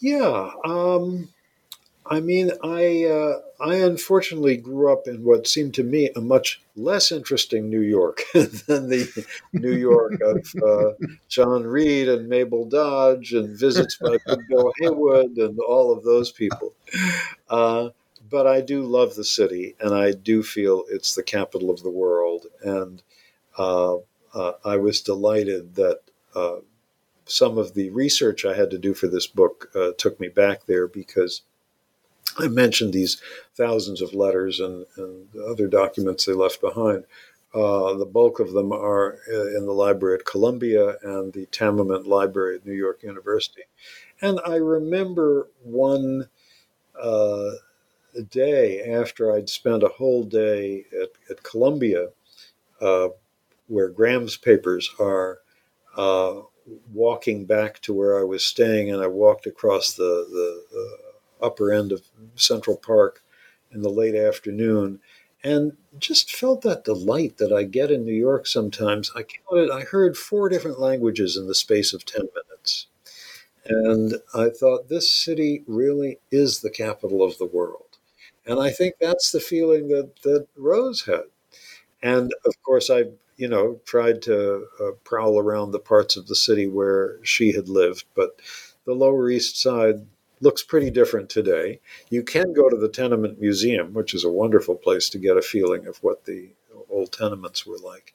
Yeah. 0.00 0.50
Um, 0.64 1.28
I 2.08 2.20
mean, 2.20 2.52
I 2.62 3.04
uh, 3.04 3.40
I 3.60 3.76
unfortunately 3.76 4.56
grew 4.56 4.92
up 4.92 5.08
in 5.08 5.24
what 5.24 5.46
seemed 5.46 5.74
to 5.74 5.82
me 5.82 6.10
a 6.14 6.20
much 6.20 6.60
less 6.76 7.10
interesting 7.10 7.68
New 7.68 7.80
York 7.80 8.22
than 8.32 8.88
the 8.88 9.26
New 9.52 9.74
York 9.74 10.20
of 10.20 10.46
uh, 10.62 10.92
John 11.28 11.64
Reed 11.64 12.08
and 12.08 12.28
Mabel 12.28 12.64
Dodge 12.64 13.32
and 13.32 13.58
visits 13.58 13.96
by 13.96 14.18
Bill 14.48 14.72
Haywood 14.80 15.36
and 15.36 15.58
all 15.60 15.92
of 15.92 16.04
those 16.04 16.30
people. 16.30 16.74
Uh, 17.48 17.90
but 18.28 18.46
I 18.46 18.60
do 18.60 18.82
love 18.82 19.14
the 19.14 19.24
city, 19.24 19.74
and 19.80 19.94
I 19.94 20.12
do 20.12 20.42
feel 20.42 20.84
it's 20.90 21.14
the 21.14 21.22
capital 21.22 21.70
of 21.70 21.82
the 21.82 21.90
world. 21.90 22.46
And 22.62 23.02
uh, 23.58 23.96
uh, 24.34 24.52
I 24.64 24.76
was 24.76 25.00
delighted 25.00 25.76
that 25.76 26.00
uh, 26.34 26.56
some 27.24 27.58
of 27.58 27.74
the 27.74 27.90
research 27.90 28.44
I 28.44 28.54
had 28.54 28.70
to 28.70 28.78
do 28.78 28.94
for 28.94 29.08
this 29.08 29.26
book 29.26 29.72
took 29.98 30.20
me 30.20 30.28
back 30.28 30.66
there 30.66 30.86
because 30.86 31.42
I 32.38 32.48
mentioned 32.48 32.92
these 32.92 33.20
thousands 33.54 34.02
of 34.02 34.14
letters 34.14 34.60
and, 34.60 34.86
and 34.96 35.28
other 35.48 35.66
documents 35.68 36.24
they 36.24 36.32
left 36.32 36.60
behind. 36.60 37.04
Uh, 37.54 37.94
the 37.94 38.06
bulk 38.06 38.38
of 38.38 38.52
them 38.52 38.72
are 38.72 39.18
uh, 39.32 39.56
in 39.56 39.64
the 39.64 39.72
library 39.72 40.18
at 40.18 40.26
Columbia 40.26 40.96
and 41.02 41.32
the 41.32 41.46
Tamiment 41.46 42.06
Library 42.06 42.56
at 42.56 42.66
New 42.66 42.74
York 42.74 43.02
University. 43.02 43.62
And 44.20 44.40
I 44.46 44.56
remember 44.56 45.48
one 45.62 46.28
uh, 47.00 47.50
day 48.30 48.82
after 48.82 49.32
I'd 49.32 49.48
spent 49.48 49.82
a 49.82 49.88
whole 49.88 50.24
day 50.24 50.84
at, 50.92 51.10
at 51.30 51.42
Columbia, 51.42 52.08
uh, 52.80 53.08
where 53.68 53.88
Graham's 53.88 54.36
papers 54.36 54.90
are, 54.98 55.38
uh, 55.96 56.42
walking 56.92 57.46
back 57.46 57.80
to 57.80 57.94
where 57.94 58.18
I 58.18 58.24
was 58.24 58.44
staying, 58.44 58.90
and 58.90 59.00
I 59.02 59.06
walked 59.06 59.46
across 59.46 59.92
the, 59.92 60.02
the 60.02 60.64
uh, 60.76 61.05
upper 61.40 61.72
end 61.72 61.92
of 61.92 62.02
Central 62.34 62.76
Park 62.76 63.22
in 63.70 63.82
the 63.82 63.90
late 63.90 64.14
afternoon 64.14 65.00
and 65.42 65.76
just 65.98 66.34
felt 66.34 66.62
that 66.62 66.84
delight 66.84 67.36
that 67.36 67.52
I 67.52 67.62
get 67.62 67.90
in 67.90 68.04
New 68.04 68.14
York 68.14 68.46
sometimes. 68.46 69.12
I 69.14 69.22
counted, 69.22 69.70
I 69.70 69.82
heard 69.82 70.16
four 70.16 70.48
different 70.48 70.80
languages 70.80 71.36
in 71.36 71.46
the 71.46 71.54
space 71.54 71.92
of 71.92 72.04
10 72.04 72.22
minutes. 72.34 72.88
And 73.64 74.14
I 74.34 74.48
thought 74.48 74.88
this 74.88 75.10
city 75.10 75.62
really 75.66 76.18
is 76.30 76.60
the 76.60 76.70
capital 76.70 77.22
of 77.22 77.38
the 77.38 77.46
world. 77.46 77.98
And 78.44 78.60
I 78.60 78.70
think 78.70 78.94
that's 79.00 79.30
the 79.30 79.40
feeling 79.40 79.88
that, 79.88 80.22
that 80.22 80.46
Rose 80.56 81.04
had. 81.04 81.24
And 82.02 82.32
of 82.44 82.60
course, 82.62 82.90
I, 82.90 83.04
you 83.36 83.48
know, 83.48 83.80
tried 83.84 84.22
to 84.22 84.66
uh, 84.80 84.90
prowl 85.04 85.38
around 85.38 85.70
the 85.70 85.78
parts 85.78 86.16
of 86.16 86.28
the 86.28 86.36
city 86.36 86.66
where 86.66 87.18
she 87.24 87.52
had 87.52 87.68
lived, 87.68 88.04
but 88.14 88.40
the 88.84 88.94
Lower 88.94 89.28
East 89.30 89.60
Side 89.60 90.06
looks 90.40 90.62
pretty 90.62 90.90
different 90.90 91.30
today. 91.30 91.80
You 92.10 92.22
can 92.22 92.52
go 92.52 92.68
to 92.68 92.76
the 92.76 92.88
Tenement 92.88 93.40
Museum, 93.40 93.94
which 93.94 94.14
is 94.14 94.24
a 94.24 94.30
wonderful 94.30 94.74
place 94.74 95.08
to 95.10 95.18
get 95.18 95.36
a 95.36 95.42
feeling 95.42 95.86
of 95.86 95.98
what 95.98 96.24
the 96.24 96.50
old 96.90 97.12
tenements 97.12 97.66
were 97.66 97.78
like 97.78 98.14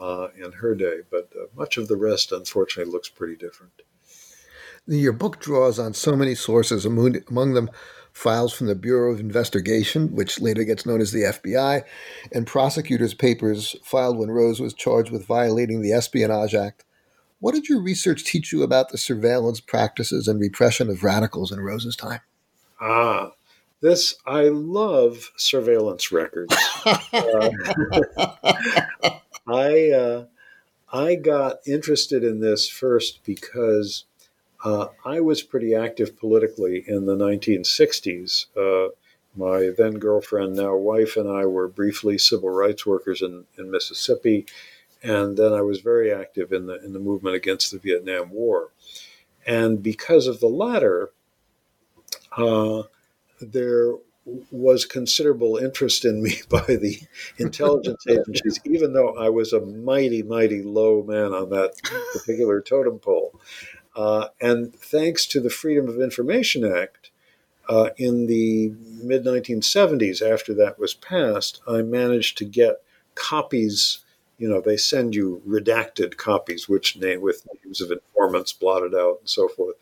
uh, 0.00 0.28
in 0.36 0.52
her 0.52 0.74
day, 0.74 0.98
but 1.10 1.30
uh, 1.34 1.46
much 1.56 1.76
of 1.76 1.88
the 1.88 1.96
rest, 1.96 2.32
unfortunately, 2.32 2.92
looks 2.92 3.08
pretty 3.08 3.36
different. 3.36 3.82
Your 4.86 5.12
book 5.12 5.40
draws 5.40 5.78
on 5.78 5.94
so 5.94 6.14
many 6.14 6.34
sources, 6.34 6.84
among, 6.84 7.16
among 7.28 7.54
them 7.54 7.70
files 8.16 8.54
from 8.54 8.66
the 8.66 8.74
Bureau 8.74 9.12
of 9.12 9.20
Investigation, 9.20 10.14
which 10.14 10.40
later 10.40 10.64
gets 10.64 10.86
known 10.86 11.02
as 11.02 11.12
the 11.12 11.22
FBI, 11.22 11.82
and 12.32 12.46
prosecutors' 12.46 13.12
papers 13.12 13.76
filed 13.84 14.16
when 14.16 14.30
Rose 14.30 14.58
was 14.58 14.72
charged 14.72 15.10
with 15.10 15.26
violating 15.26 15.82
the 15.82 15.92
Espionage 15.92 16.54
Act. 16.54 16.85
What 17.46 17.54
did 17.54 17.68
your 17.68 17.80
research 17.80 18.24
teach 18.24 18.52
you 18.52 18.64
about 18.64 18.88
the 18.88 18.98
surveillance 18.98 19.60
practices 19.60 20.26
and 20.26 20.40
repression 20.40 20.90
of 20.90 21.04
radicals 21.04 21.52
in 21.52 21.60
Rose's 21.60 21.94
time? 21.94 22.18
Ah, 22.80 23.34
this 23.80 24.16
I 24.26 24.48
love 24.48 25.30
surveillance 25.36 26.10
records. 26.10 26.52
uh, 26.84 27.50
I 29.46 29.90
uh, 29.92 30.24
I 30.92 31.14
got 31.14 31.58
interested 31.64 32.24
in 32.24 32.40
this 32.40 32.68
first 32.68 33.20
because 33.22 34.06
uh, 34.64 34.88
I 35.04 35.20
was 35.20 35.44
pretty 35.44 35.72
active 35.72 36.18
politically 36.18 36.82
in 36.88 37.06
the 37.06 37.14
1960s. 37.14 38.46
Uh, 38.56 38.92
my 39.36 39.70
then 39.78 40.00
girlfriend, 40.00 40.56
now 40.56 40.74
wife, 40.74 41.16
and 41.16 41.30
I 41.30 41.46
were 41.46 41.68
briefly 41.68 42.18
civil 42.18 42.50
rights 42.50 42.84
workers 42.84 43.22
in, 43.22 43.44
in 43.56 43.70
Mississippi, 43.70 44.46
and 45.02 45.36
then 45.36 45.52
I 45.52 45.62
was 45.62 45.80
very 45.80 46.12
active 46.12 46.52
in 46.52 46.66
the 46.66 46.84
in 46.84 46.92
the 46.92 46.98
movement 46.98 47.36
against 47.36 47.70
the 47.70 47.78
Vietnam 47.78 48.30
War. 48.30 48.70
And 49.46 49.82
because 49.82 50.26
of 50.26 50.40
the 50.40 50.48
latter, 50.48 51.10
uh, 52.36 52.82
there 53.40 53.94
was 54.50 54.84
considerable 54.84 55.56
interest 55.56 56.04
in 56.04 56.22
me 56.22 56.40
by 56.48 56.64
the 56.66 57.00
intelligence 57.38 58.04
agencies, 58.08 58.58
even 58.64 58.92
though 58.92 59.16
I 59.16 59.28
was 59.28 59.52
a 59.52 59.60
mighty, 59.60 60.22
mighty 60.22 60.62
low 60.62 61.02
man 61.02 61.32
on 61.32 61.50
that 61.50 61.74
particular 62.12 62.60
totem 62.60 62.98
pole. 62.98 63.40
Uh, 63.94 64.28
and 64.40 64.74
thanks 64.74 65.26
to 65.26 65.40
the 65.40 65.48
Freedom 65.48 65.88
of 65.88 66.00
Information 66.00 66.64
Act, 66.64 67.10
uh, 67.68 67.90
in 67.96 68.26
the 68.26 68.72
mid 69.02 69.24
1970s, 69.24 70.22
after 70.22 70.54
that 70.54 70.78
was 70.78 70.94
passed, 70.94 71.60
I 71.66 71.82
managed 71.82 72.38
to 72.38 72.44
get 72.44 72.82
copies. 73.14 74.04
You 74.38 74.48
know, 74.48 74.60
they 74.60 74.76
send 74.76 75.14
you 75.14 75.42
redacted 75.46 76.16
copies, 76.16 76.68
which 76.68 76.96
name 76.96 77.20
with 77.20 77.46
names 77.64 77.80
of 77.80 77.90
informants 77.90 78.52
blotted 78.52 78.94
out 78.94 79.18
and 79.20 79.28
so 79.28 79.48
forth, 79.48 79.76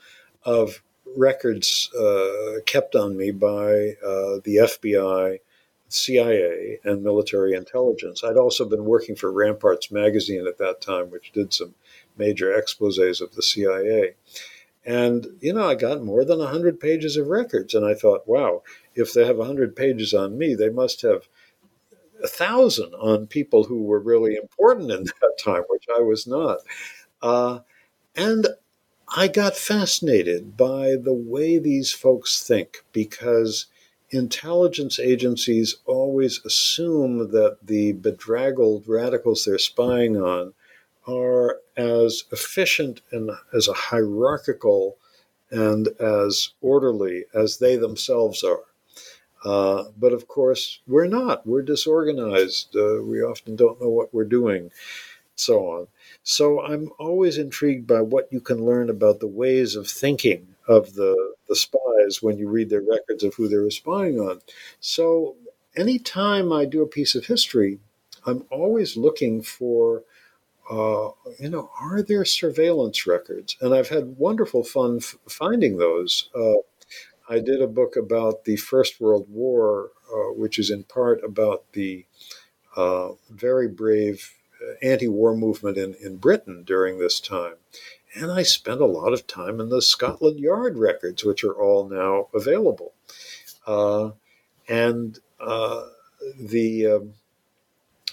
of 0.44 0.82
records 1.16 1.90
uh, 1.94 2.60
kept 2.66 2.94
on 2.94 3.16
me 3.16 3.30
by 3.30 3.94
uh, 4.04 4.40
the 4.44 4.60
FBI, 4.62 5.38
CIA, 5.88 6.78
and 6.84 7.02
military 7.02 7.54
intelligence. 7.54 8.22
I'd 8.24 8.36
also 8.36 8.64
been 8.68 8.84
working 8.84 9.16
for 9.16 9.30
Ramparts 9.32 9.90
magazine 9.90 10.46
at 10.46 10.58
that 10.58 10.80
time, 10.80 11.10
which 11.10 11.32
did 11.32 11.52
some 11.52 11.74
major 12.16 12.52
exposes 12.52 13.20
of 13.20 13.34
the 13.34 13.42
CIA. 13.42 14.14
And, 14.86 15.38
you 15.40 15.52
know, 15.52 15.68
I 15.68 15.74
got 15.74 16.02
more 16.02 16.24
than 16.24 16.38
100 16.38 16.78
pages 16.78 17.16
of 17.16 17.28
records. 17.28 17.74
And 17.74 17.86
I 17.86 17.94
thought, 17.94 18.28
wow, 18.28 18.62
if 18.94 19.12
they 19.12 19.24
have 19.24 19.38
100 19.38 19.74
pages 19.74 20.12
on 20.12 20.36
me, 20.36 20.54
they 20.54 20.68
must 20.68 21.02
have 21.02 21.26
a 22.24 22.28
thousand 22.28 22.94
on 22.94 23.26
people 23.26 23.64
who 23.64 23.82
were 23.82 24.00
really 24.00 24.34
important 24.34 24.90
in 24.90 25.04
that 25.04 25.38
time, 25.44 25.62
which 25.68 25.84
I 25.94 26.00
was 26.00 26.26
not. 26.26 26.58
Uh, 27.22 27.60
and 28.16 28.48
I 29.16 29.28
got 29.28 29.56
fascinated 29.56 30.56
by 30.56 30.96
the 31.00 31.12
way 31.12 31.58
these 31.58 31.92
folks 31.92 32.42
think 32.42 32.84
because 32.92 33.66
intelligence 34.10 34.98
agencies 34.98 35.76
always 35.84 36.40
assume 36.44 37.30
that 37.32 37.58
the 37.62 37.92
bedraggled 37.92 38.88
radicals 38.88 39.44
they're 39.44 39.58
spying 39.58 40.16
on 40.16 40.54
are 41.06 41.60
as 41.76 42.24
efficient 42.32 43.02
and 43.12 43.30
as 43.52 43.68
a 43.68 43.74
hierarchical 43.74 44.96
and 45.50 45.88
as 46.00 46.50
orderly 46.60 47.24
as 47.34 47.58
they 47.58 47.76
themselves 47.76 48.42
are. 48.42 48.64
Uh, 49.44 49.84
but 49.98 50.12
of 50.12 50.26
course, 50.26 50.80
we're 50.86 51.06
not. 51.06 51.46
We're 51.46 51.62
disorganized. 51.62 52.74
Uh, 52.74 53.02
we 53.02 53.20
often 53.22 53.56
don't 53.56 53.80
know 53.80 53.90
what 53.90 54.14
we're 54.14 54.24
doing, 54.24 54.70
so 55.36 55.68
on. 55.68 55.88
So 56.22 56.62
I'm 56.62 56.90
always 56.98 57.38
intrigued 57.38 57.86
by 57.86 58.00
what 58.00 58.32
you 58.32 58.40
can 58.40 58.64
learn 58.64 58.88
about 58.90 59.20
the 59.20 59.26
ways 59.26 59.76
of 59.76 59.86
thinking 59.88 60.46
of 60.66 60.94
the, 60.94 61.34
the 61.48 61.56
spies 61.56 62.22
when 62.22 62.38
you 62.38 62.48
read 62.48 62.70
their 62.70 62.80
records 62.80 63.22
of 63.22 63.34
who 63.34 63.48
they 63.48 63.58
were 63.58 63.70
spying 63.70 64.18
on. 64.18 64.40
So 64.80 65.36
anytime 65.76 66.52
I 66.52 66.64
do 66.64 66.82
a 66.82 66.86
piece 66.86 67.14
of 67.14 67.26
history, 67.26 67.78
I'm 68.26 68.44
always 68.50 68.96
looking 68.96 69.42
for, 69.42 70.04
uh, 70.70 71.10
you 71.38 71.50
know, 71.50 71.70
are 71.80 72.02
there 72.02 72.24
surveillance 72.24 73.06
records? 73.06 73.56
And 73.60 73.74
I've 73.74 73.88
had 73.90 74.16
wonderful 74.18 74.64
fun 74.64 74.98
f- 74.98 75.16
finding 75.28 75.76
those. 75.76 76.30
Uh, 76.34 76.54
I 77.28 77.38
did 77.38 77.62
a 77.62 77.66
book 77.66 77.96
about 77.96 78.44
the 78.44 78.56
First 78.56 79.00
World 79.00 79.26
War, 79.28 79.90
uh, 80.12 80.32
which 80.34 80.58
is 80.58 80.70
in 80.70 80.84
part 80.84 81.22
about 81.24 81.64
the 81.72 82.04
uh, 82.76 83.10
very 83.30 83.68
brave 83.68 84.34
anti-war 84.82 85.36
movement 85.36 85.76
in, 85.76 85.94
in 85.94 86.16
Britain 86.16 86.62
during 86.64 86.98
this 86.98 87.20
time. 87.20 87.54
And 88.14 88.30
I 88.30 88.42
spent 88.42 88.80
a 88.80 88.86
lot 88.86 89.12
of 89.12 89.26
time 89.26 89.60
in 89.60 89.68
the 89.68 89.82
Scotland 89.82 90.38
Yard 90.38 90.78
records, 90.78 91.24
which 91.24 91.42
are 91.42 91.54
all 91.54 91.88
now 91.88 92.28
available. 92.32 92.92
Uh, 93.66 94.10
and 94.68 95.18
uh, 95.40 95.86
the 96.38 96.86
um, 96.86 97.14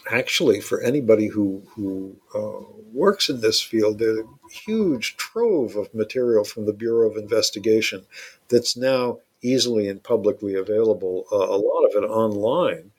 actually, 0.09 0.61
for 0.61 0.81
anybody 0.81 1.27
who 1.27 1.63
who 1.75 2.15
uh, 2.35 2.65
works 2.93 3.29
in 3.29 3.41
this 3.41 3.61
field, 3.61 3.99
there's 3.99 4.19
a 4.19 4.49
huge 4.51 5.17
trove 5.17 5.75
of 5.75 5.93
material 5.93 6.43
from 6.43 6.65
the 6.65 6.73
Bureau 6.73 7.09
of 7.09 7.17
Investigation 7.17 8.05
that's 8.49 8.75
now 8.75 9.19
easily 9.41 9.87
and 9.87 10.03
publicly 10.03 10.55
available. 10.55 11.25
Uh, 11.31 11.37
a 11.37 11.57
lot 11.57 11.83
of 11.85 12.03
it 12.03 12.05
online. 12.05 12.91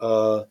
Uh, 0.00 0.44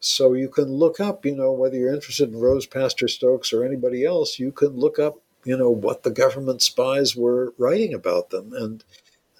so 0.00 0.34
you 0.34 0.48
can 0.48 0.66
look 0.66 1.00
up, 1.00 1.24
you 1.24 1.34
know, 1.34 1.52
whether 1.52 1.76
you're 1.76 1.94
interested 1.94 2.28
in 2.28 2.38
Rose 2.38 2.66
Pastor 2.66 3.08
Stokes 3.08 3.52
or 3.52 3.64
anybody 3.64 4.04
else, 4.04 4.38
you 4.38 4.52
can 4.52 4.76
look 4.76 4.98
up, 4.98 5.16
you 5.44 5.56
know, 5.56 5.70
what 5.70 6.02
the 6.02 6.10
government 6.10 6.60
spies 6.60 7.16
were 7.16 7.54
writing 7.56 7.94
about 7.94 8.28
them, 8.28 8.52
and 8.52 8.84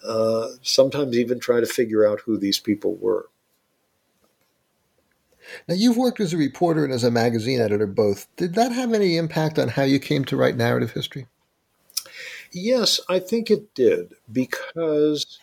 uh, 0.03 0.49
sometimes 0.63 1.19
even 1.19 1.39
try 1.39 1.61
to 1.61 1.67
figure 1.67 2.07
out 2.09 2.21
who 2.21 2.39
these 2.39 2.59
people 2.59 2.97
were. 2.97 3.29
Now, 5.69 5.75
you've 5.75 5.97
worked 5.97 6.21
as 6.21 6.33
a 6.33 6.37
reporter 6.37 6.85
and 6.85 6.93
as 6.93 7.05
a 7.05 7.11
magazine 7.11 7.61
editor 7.61 7.87
both. 7.87 8.27
Did 8.37 8.55
that 8.55 8.73
have 8.73 8.93
any 8.93 9.17
impact 9.17 9.59
on 9.59 9.69
how 9.69 9.83
you 9.83 9.99
came 9.99 10.25
to 10.27 10.37
write 10.37 10.57
narrative 10.57 10.93
history? 10.93 11.27
Yes, 12.53 13.01
I 13.09 13.19
think 13.19 13.51
it 13.51 13.75
did 13.75 14.15
because 14.31 15.39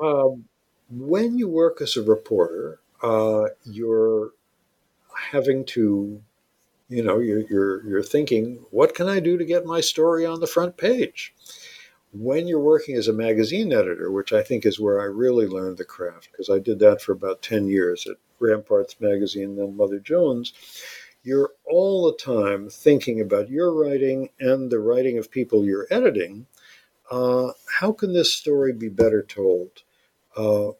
um, 0.00 0.44
when 0.90 1.38
you 1.38 1.48
work 1.48 1.80
as 1.80 1.96
a 1.96 2.02
reporter, 2.02 2.80
uh, 3.02 3.46
you're 3.64 4.32
having 5.30 5.64
to, 5.64 6.20
you 6.88 7.02
know, 7.02 7.18
you're, 7.18 7.40
you're, 7.48 7.84
you're 7.84 8.02
thinking, 8.02 8.64
what 8.70 8.94
can 8.94 9.08
I 9.08 9.20
do 9.20 9.38
to 9.38 9.44
get 9.44 9.64
my 9.64 9.80
story 9.80 10.26
on 10.26 10.40
the 10.40 10.46
front 10.46 10.76
page? 10.76 11.34
When 12.18 12.48
you're 12.48 12.58
working 12.58 12.96
as 12.96 13.06
a 13.06 13.12
magazine 13.12 13.72
editor, 13.72 14.10
which 14.10 14.32
I 14.32 14.42
think 14.42 14.66
is 14.66 14.80
where 14.80 15.00
I 15.00 15.04
really 15.04 15.46
learned 15.46 15.78
the 15.78 15.84
craft, 15.84 16.28
because 16.30 16.50
I 16.50 16.58
did 16.58 16.80
that 16.80 17.00
for 17.00 17.12
about 17.12 17.42
10 17.42 17.68
years 17.68 18.06
at 18.08 18.16
Ramparts 18.40 18.96
Magazine, 19.00 19.50
and 19.50 19.58
then 19.58 19.76
Mother 19.76 20.00
Jones, 20.00 20.52
you're 21.22 21.52
all 21.64 22.06
the 22.06 22.16
time 22.16 22.70
thinking 22.70 23.20
about 23.20 23.50
your 23.50 23.72
writing 23.72 24.30
and 24.40 24.68
the 24.68 24.80
writing 24.80 25.16
of 25.16 25.30
people 25.30 25.64
you're 25.64 25.86
editing. 25.90 26.46
Uh, 27.08 27.52
how 27.78 27.92
can 27.92 28.12
this 28.12 28.34
story 28.34 28.72
be 28.72 28.88
better 28.88 29.22
told? 29.22 29.82
Uh, 30.36 30.72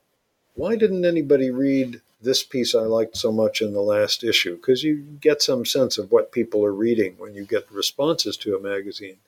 why 0.55 0.75
didn't 0.75 1.05
anybody 1.05 1.51
read 1.51 2.01
this 2.21 2.43
piece 2.43 2.75
I 2.75 2.81
liked 2.81 3.17
so 3.17 3.31
much 3.31 3.61
in 3.61 3.73
the 3.73 3.81
last 3.81 4.25
issue 4.25 4.57
because 4.57 4.83
you 4.83 4.97
get 5.21 5.41
some 5.41 5.65
sense 5.65 5.99
of 5.99 6.11
what 6.11 6.33
people 6.33 6.65
are 6.65 6.73
reading 6.73 7.15
when 7.17 7.35
you 7.35 7.45
get 7.45 7.71
responses 7.71 8.37
to 8.39 8.57
a 8.57 8.61
magazine. 8.61 9.19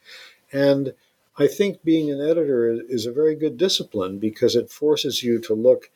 And 0.53 0.95
I 1.41 1.47
think 1.47 1.83
being 1.83 2.11
an 2.11 2.21
editor 2.21 2.71
is 2.87 3.07
a 3.07 3.13
very 3.13 3.35
good 3.35 3.57
discipline 3.57 4.19
because 4.19 4.55
it 4.55 4.71
forces 4.71 5.23
you 5.23 5.39
to 5.41 5.55
look 5.55 5.91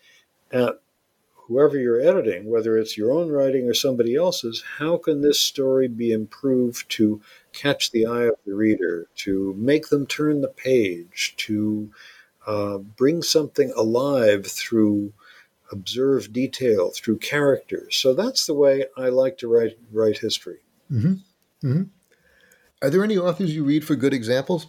at 0.51 0.81
whoever 1.35 1.79
you're 1.79 2.01
editing, 2.01 2.51
whether 2.51 2.79
it's 2.79 2.97
your 2.97 3.13
own 3.13 3.31
writing 3.31 3.69
or 3.69 3.75
somebody 3.75 4.15
else's, 4.15 4.65
how 4.79 4.97
can 4.97 5.21
this 5.21 5.39
story 5.39 5.87
be 5.87 6.13
improved 6.13 6.89
to 6.93 7.21
catch 7.53 7.91
the 7.91 8.07
eye 8.07 8.23
of 8.23 8.37
the 8.47 8.55
reader, 8.55 9.07
to 9.17 9.55
make 9.59 9.89
them 9.89 10.07
turn 10.07 10.41
the 10.41 10.49
page, 10.49 11.35
to 11.37 11.91
uh, 12.47 12.79
bring 12.79 13.23
something 13.23 13.71
alive 13.77 14.47
through 14.47 15.13
observed 15.71 16.33
detail 16.33 16.91
through 16.91 17.19
characters. 17.19 17.97
So 17.97 18.15
that's 18.15 18.47
the 18.47 18.55
way 18.55 18.87
I 18.97 19.09
like 19.09 19.39
to 19.39 19.49
write 19.49 19.77
write 19.93 20.19
history. 20.19 20.59
Mm-hmm. 20.91 21.67
Mm-hmm. 21.67 21.83
Are 22.83 22.91
there 22.91 23.05
any 23.05 23.19
authors 23.19 23.55
you 23.55 23.65
read 23.65 23.85
for 23.85 23.97
good 23.97 24.15
examples? 24.15 24.69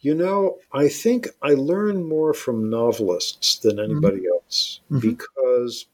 You 0.00 0.14
know, 0.14 0.58
I 0.72 0.88
think 0.88 1.28
I 1.42 1.50
learn 1.50 2.04
more 2.04 2.32
from 2.32 2.70
novelists 2.70 3.58
than 3.58 3.76
mm-hmm. 3.76 3.90
anybody 3.90 4.22
mm-hmm. 4.22 4.32
else 4.32 4.80
because 4.98 5.86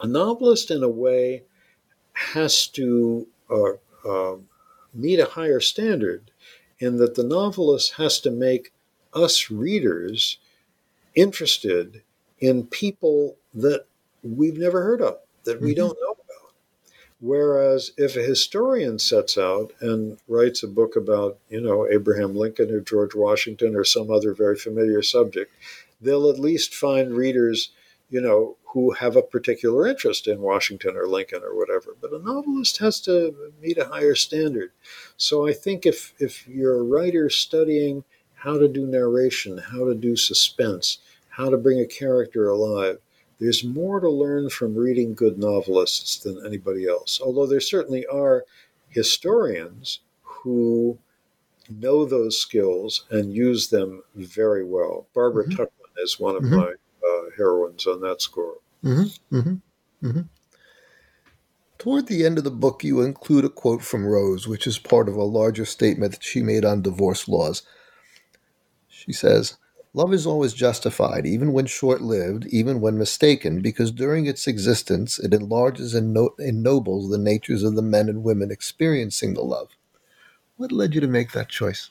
a 0.00 0.06
novelist, 0.06 0.70
in 0.70 0.82
a 0.82 0.88
way, 0.88 1.42
has 2.12 2.66
to 2.68 3.26
uh, 3.50 3.72
uh, 4.08 4.36
meet 4.94 5.18
a 5.18 5.26
higher 5.26 5.60
standard 5.60 6.30
in 6.78 6.96
that 6.96 7.14
the 7.14 7.24
novelist 7.24 7.94
has 7.94 8.20
to 8.20 8.30
make 8.30 8.72
us 9.12 9.50
readers 9.50 10.38
interested 11.14 12.02
in 12.38 12.66
people 12.66 13.36
that 13.54 13.84
we've 14.22 14.56
never 14.56 14.82
heard 14.82 15.02
of, 15.02 15.18
that 15.44 15.60
we 15.60 15.72
mm-hmm. 15.72 15.80
don't 15.80 15.98
know. 16.00 16.09
Whereas 17.20 17.92
if 17.98 18.16
a 18.16 18.22
historian 18.22 18.98
sets 18.98 19.36
out 19.36 19.72
and 19.80 20.18
writes 20.26 20.62
a 20.62 20.68
book 20.68 20.96
about, 20.96 21.38
you 21.50 21.60
know, 21.60 21.86
Abraham 21.86 22.34
Lincoln 22.34 22.70
or 22.70 22.80
George 22.80 23.14
Washington 23.14 23.76
or 23.76 23.84
some 23.84 24.10
other 24.10 24.32
very 24.32 24.56
familiar 24.56 25.02
subject, 25.02 25.52
they'll 26.00 26.30
at 26.30 26.38
least 26.38 26.74
find 26.74 27.12
readers, 27.14 27.70
you 28.08 28.22
know, 28.22 28.56
who 28.72 28.92
have 28.92 29.16
a 29.16 29.22
particular 29.22 29.86
interest 29.86 30.26
in 30.28 30.40
Washington 30.40 30.96
or 30.96 31.06
Lincoln 31.06 31.42
or 31.42 31.54
whatever. 31.54 31.94
But 32.00 32.12
a 32.12 32.18
novelist 32.18 32.78
has 32.78 33.00
to 33.02 33.52
meet 33.60 33.76
a 33.76 33.86
higher 33.86 34.14
standard. 34.14 34.70
So 35.18 35.46
I 35.46 35.52
think 35.52 35.84
if 35.84 36.14
if 36.18 36.48
you're 36.48 36.78
a 36.78 36.82
writer 36.82 37.28
studying 37.28 38.04
how 38.34 38.58
to 38.58 38.68
do 38.68 38.86
narration, 38.86 39.58
how 39.58 39.84
to 39.84 39.94
do 39.94 40.16
suspense, 40.16 40.98
how 41.28 41.50
to 41.50 41.58
bring 41.58 41.80
a 41.80 41.86
character 41.86 42.48
alive, 42.48 42.98
there's 43.40 43.64
more 43.64 44.00
to 44.00 44.10
learn 44.10 44.50
from 44.50 44.76
reading 44.76 45.14
good 45.14 45.38
novelists 45.38 46.18
than 46.18 46.44
anybody 46.46 46.86
else. 46.86 47.20
Although 47.22 47.46
there 47.46 47.60
certainly 47.60 48.04
are 48.06 48.44
historians 48.88 50.00
who 50.22 50.98
know 51.70 52.04
those 52.04 52.38
skills 52.38 53.06
and 53.10 53.32
use 53.32 53.68
them 53.68 54.02
very 54.14 54.64
well. 54.64 55.06
Barbara 55.14 55.44
mm-hmm. 55.44 55.62
Tuchman 55.62 56.02
is 56.04 56.20
one 56.20 56.36
of 56.36 56.42
mm-hmm. 56.42 56.56
my 56.56 56.66
uh, 56.66 57.30
heroines 57.36 57.86
on 57.86 58.00
that 58.02 58.20
score. 58.20 58.56
Mm-hmm. 58.84 59.36
mm-hmm. 59.36 60.06
mm-hmm. 60.06 60.20
Toward 61.78 62.08
the 62.08 62.26
end 62.26 62.36
of 62.36 62.44
the 62.44 62.50
book, 62.50 62.84
you 62.84 63.00
include 63.00 63.46
a 63.46 63.48
quote 63.48 63.80
from 63.80 64.04
Rose, 64.04 64.46
which 64.46 64.66
is 64.66 64.78
part 64.78 65.08
of 65.08 65.16
a 65.16 65.24
larger 65.24 65.64
statement 65.64 66.12
that 66.12 66.22
she 66.22 66.42
made 66.42 66.62
on 66.62 66.82
divorce 66.82 67.26
laws. 67.26 67.62
She 68.86 69.14
says, 69.14 69.56
Love 69.92 70.14
is 70.14 70.24
always 70.24 70.52
justified, 70.52 71.26
even 71.26 71.52
when 71.52 71.66
short 71.66 72.00
lived, 72.00 72.46
even 72.46 72.80
when 72.80 72.96
mistaken, 72.96 73.60
because 73.60 73.90
during 73.90 74.26
its 74.26 74.46
existence 74.46 75.18
it 75.18 75.34
enlarges 75.34 75.94
and 75.94 76.16
ennobles 76.38 77.10
the 77.10 77.18
natures 77.18 77.64
of 77.64 77.74
the 77.74 77.82
men 77.82 78.08
and 78.08 78.22
women 78.22 78.52
experiencing 78.52 79.34
the 79.34 79.42
love. 79.42 79.70
What 80.56 80.70
led 80.70 80.94
you 80.94 81.00
to 81.00 81.08
make 81.08 81.32
that 81.32 81.48
choice? 81.48 81.90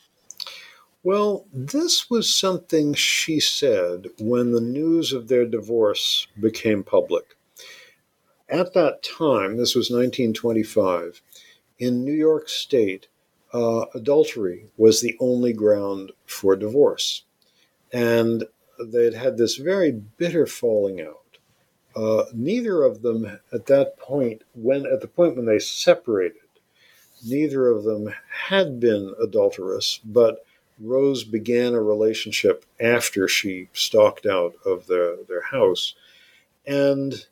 Well, 1.04 1.46
this 1.52 2.10
was 2.10 2.34
something 2.34 2.94
she 2.94 3.42
said 3.42 4.08
when 4.18 4.54
the 4.54 4.62
news 4.62 5.12
of 5.12 5.28
their 5.28 5.46
divorce 5.46 6.28
became 6.40 6.84
public. 6.84 7.36
At 8.48 8.74
that 8.76 9.04
time, 9.04 9.58
this 9.58 9.76
was 9.76 9.90
1925, 9.90 11.22
in 11.80 12.06
New 12.06 12.14
York 12.14 12.48
State, 12.48 13.10
uh, 13.54 13.86
adultery 13.94 14.68
was 14.78 15.02
the 15.02 15.18
only 15.20 15.52
ground 15.52 16.14
for 16.26 16.56
divorce 16.56 17.24
and 17.92 18.46
they'd 18.80 19.14
had 19.14 19.38
this 19.38 19.56
very 19.58 19.92
bitter 19.92 20.46
falling 20.46 21.02
out. 21.02 21.38
Uh, 21.96 22.26
neither 22.34 22.84
of 22.84 23.02
them 23.02 23.40
at 23.52 23.66
that 23.66 23.98
point, 23.98 24.44
when 24.54 24.86
at 24.86 25.02
the 25.02 25.08
point 25.08 25.36
when 25.36 25.46
they 25.46 25.60
separated, 25.60 26.38
neither 27.26 27.68
of 27.68 27.84
them 27.84 28.14
had 28.48 28.80
been 28.80 29.14
adulterous, 29.22 30.00
but 30.06 30.46
Rose 30.80 31.24
began 31.24 31.74
a 31.74 31.82
relationship 31.82 32.66
after 32.80 33.28
she 33.28 33.70
stalked 33.74 34.26
out 34.26 34.54
of 34.66 34.88
their, 34.88 35.18
their 35.28 35.42
house. 35.42 35.96
And 36.66 37.26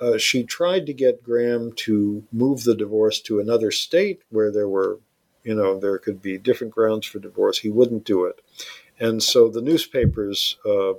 uh, 0.00 0.18
she 0.18 0.42
tried 0.42 0.86
to 0.86 0.92
get 0.92 1.22
Graham 1.22 1.72
to 1.72 2.24
move 2.32 2.64
the 2.64 2.74
divorce 2.74 3.20
to 3.20 3.40
another 3.40 3.70
state 3.70 4.22
where 4.30 4.50
there 4.50 4.68
were, 4.68 4.98
you 5.44 5.54
know, 5.54 5.78
there 5.78 5.98
could 5.98 6.20
be 6.20 6.36
different 6.36 6.74
grounds 6.74 7.06
for 7.06 7.18
divorce. 7.18 7.58
He 7.58 7.70
wouldn't 7.70 8.04
do 8.04 8.24
it. 8.24 8.40
And 9.00 9.22
so 9.22 9.48
the 9.48 9.62
newspapers, 9.62 10.56
uh, 10.64 10.94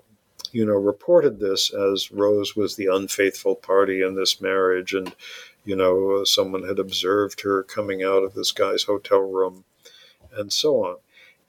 you 0.52 0.66
know, 0.66 0.74
reported 0.74 1.40
this 1.40 1.72
as 1.74 2.12
Rose 2.12 2.56
was 2.56 2.76
the 2.76 2.88
unfaithful 2.88 3.56
party 3.56 4.02
in 4.02 4.16
this 4.16 4.42
marriage, 4.42 4.94
and 4.94 5.16
you 5.64 5.76
know, 5.76 6.24
someone 6.24 6.64
had 6.64 6.80
observed 6.80 7.42
her 7.42 7.62
coming 7.64 8.04
out 8.04 8.24
of 8.24 8.34
this 8.34 8.52
guy's 8.52 8.84
hotel 8.84 9.20
room, 9.20 9.64
and 10.36 10.52
so 10.52 10.84
on. 10.84 10.98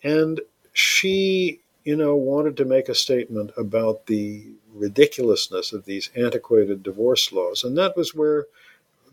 And 0.03 0.41
she, 0.75 1.61
you 1.85 1.97
know, 1.97 2.15
wanted 2.15 2.57
to 2.59 2.65
make 2.67 2.89
a 2.91 2.95
statement 2.95 3.53
about 3.57 4.07
the 4.07 4.53
ridiculousness 4.75 5.73
of 5.73 5.87
these 5.87 6.11
antiquated 6.15 6.83
divorce 6.83 7.33
laws, 7.33 7.65
and 7.65 7.77
that 7.79 7.97
was 7.97 8.15
where 8.15 8.47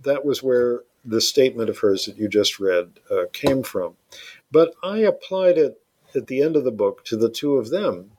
that 0.04 0.26
was 0.26 0.44
where 0.44 0.82
the 1.06 1.22
statement 1.22 1.70
of 1.70 1.80
hers 1.80 2.06
that 2.06 2.18
you 2.18 2.28
just 2.28 2.60
read 2.60 2.92
uh, 3.10 3.24
came 3.32 3.64
from. 3.64 3.96
But 4.52 4.74
I 4.84 5.00
applied 5.00 5.58
it 5.58 5.82
at 6.16 6.28
the 6.28 6.42
end 6.42 6.56
of 6.56 6.64
the 6.64 6.72
book 6.72 7.04
to 7.06 7.18
the 7.18 7.30
two 7.30 7.56
of 7.56 7.70
them, 7.70 8.12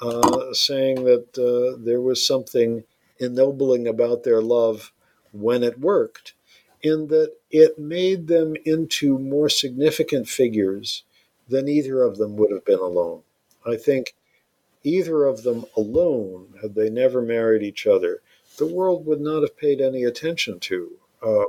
uh, 0.00 0.52
saying 0.52 1.04
that 1.04 1.38
uh, 1.38 1.82
there 1.82 2.00
was 2.00 2.26
something 2.26 2.84
ennobling 3.18 3.86
about 3.86 4.24
their 4.24 4.40
love 4.40 4.92
when 5.32 5.62
it 5.62 5.80
worked, 5.80 6.34
in 6.82 7.08
that 7.08 7.32
it 7.50 7.78
made 7.78 8.26
them 8.26 8.54
into 8.64 9.18
more 9.18 9.48
significant 9.48 10.28
figures 10.28 11.04
than 11.48 11.68
either 11.68 12.02
of 12.02 12.18
them 12.18 12.36
would 12.36 12.50
have 12.50 12.64
been 12.64 12.78
alone. 12.78 13.22
I 13.66 13.76
think 13.76 14.14
either 14.82 15.24
of 15.24 15.42
them 15.42 15.64
alone, 15.76 16.54
had 16.60 16.74
they 16.74 16.90
never 16.90 17.22
married 17.22 17.62
each 17.62 17.86
other, 17.86 18.20
the 18.58 18.66
world 18.66 19.06
would 19.06 19.20
not 19.20 19.42
have 19.42 19.56
paid 19.56 19.80
any 19.80 20.04
attention 20.04 20.60
to. 20.60 20.92
Uh, 21.22 21.44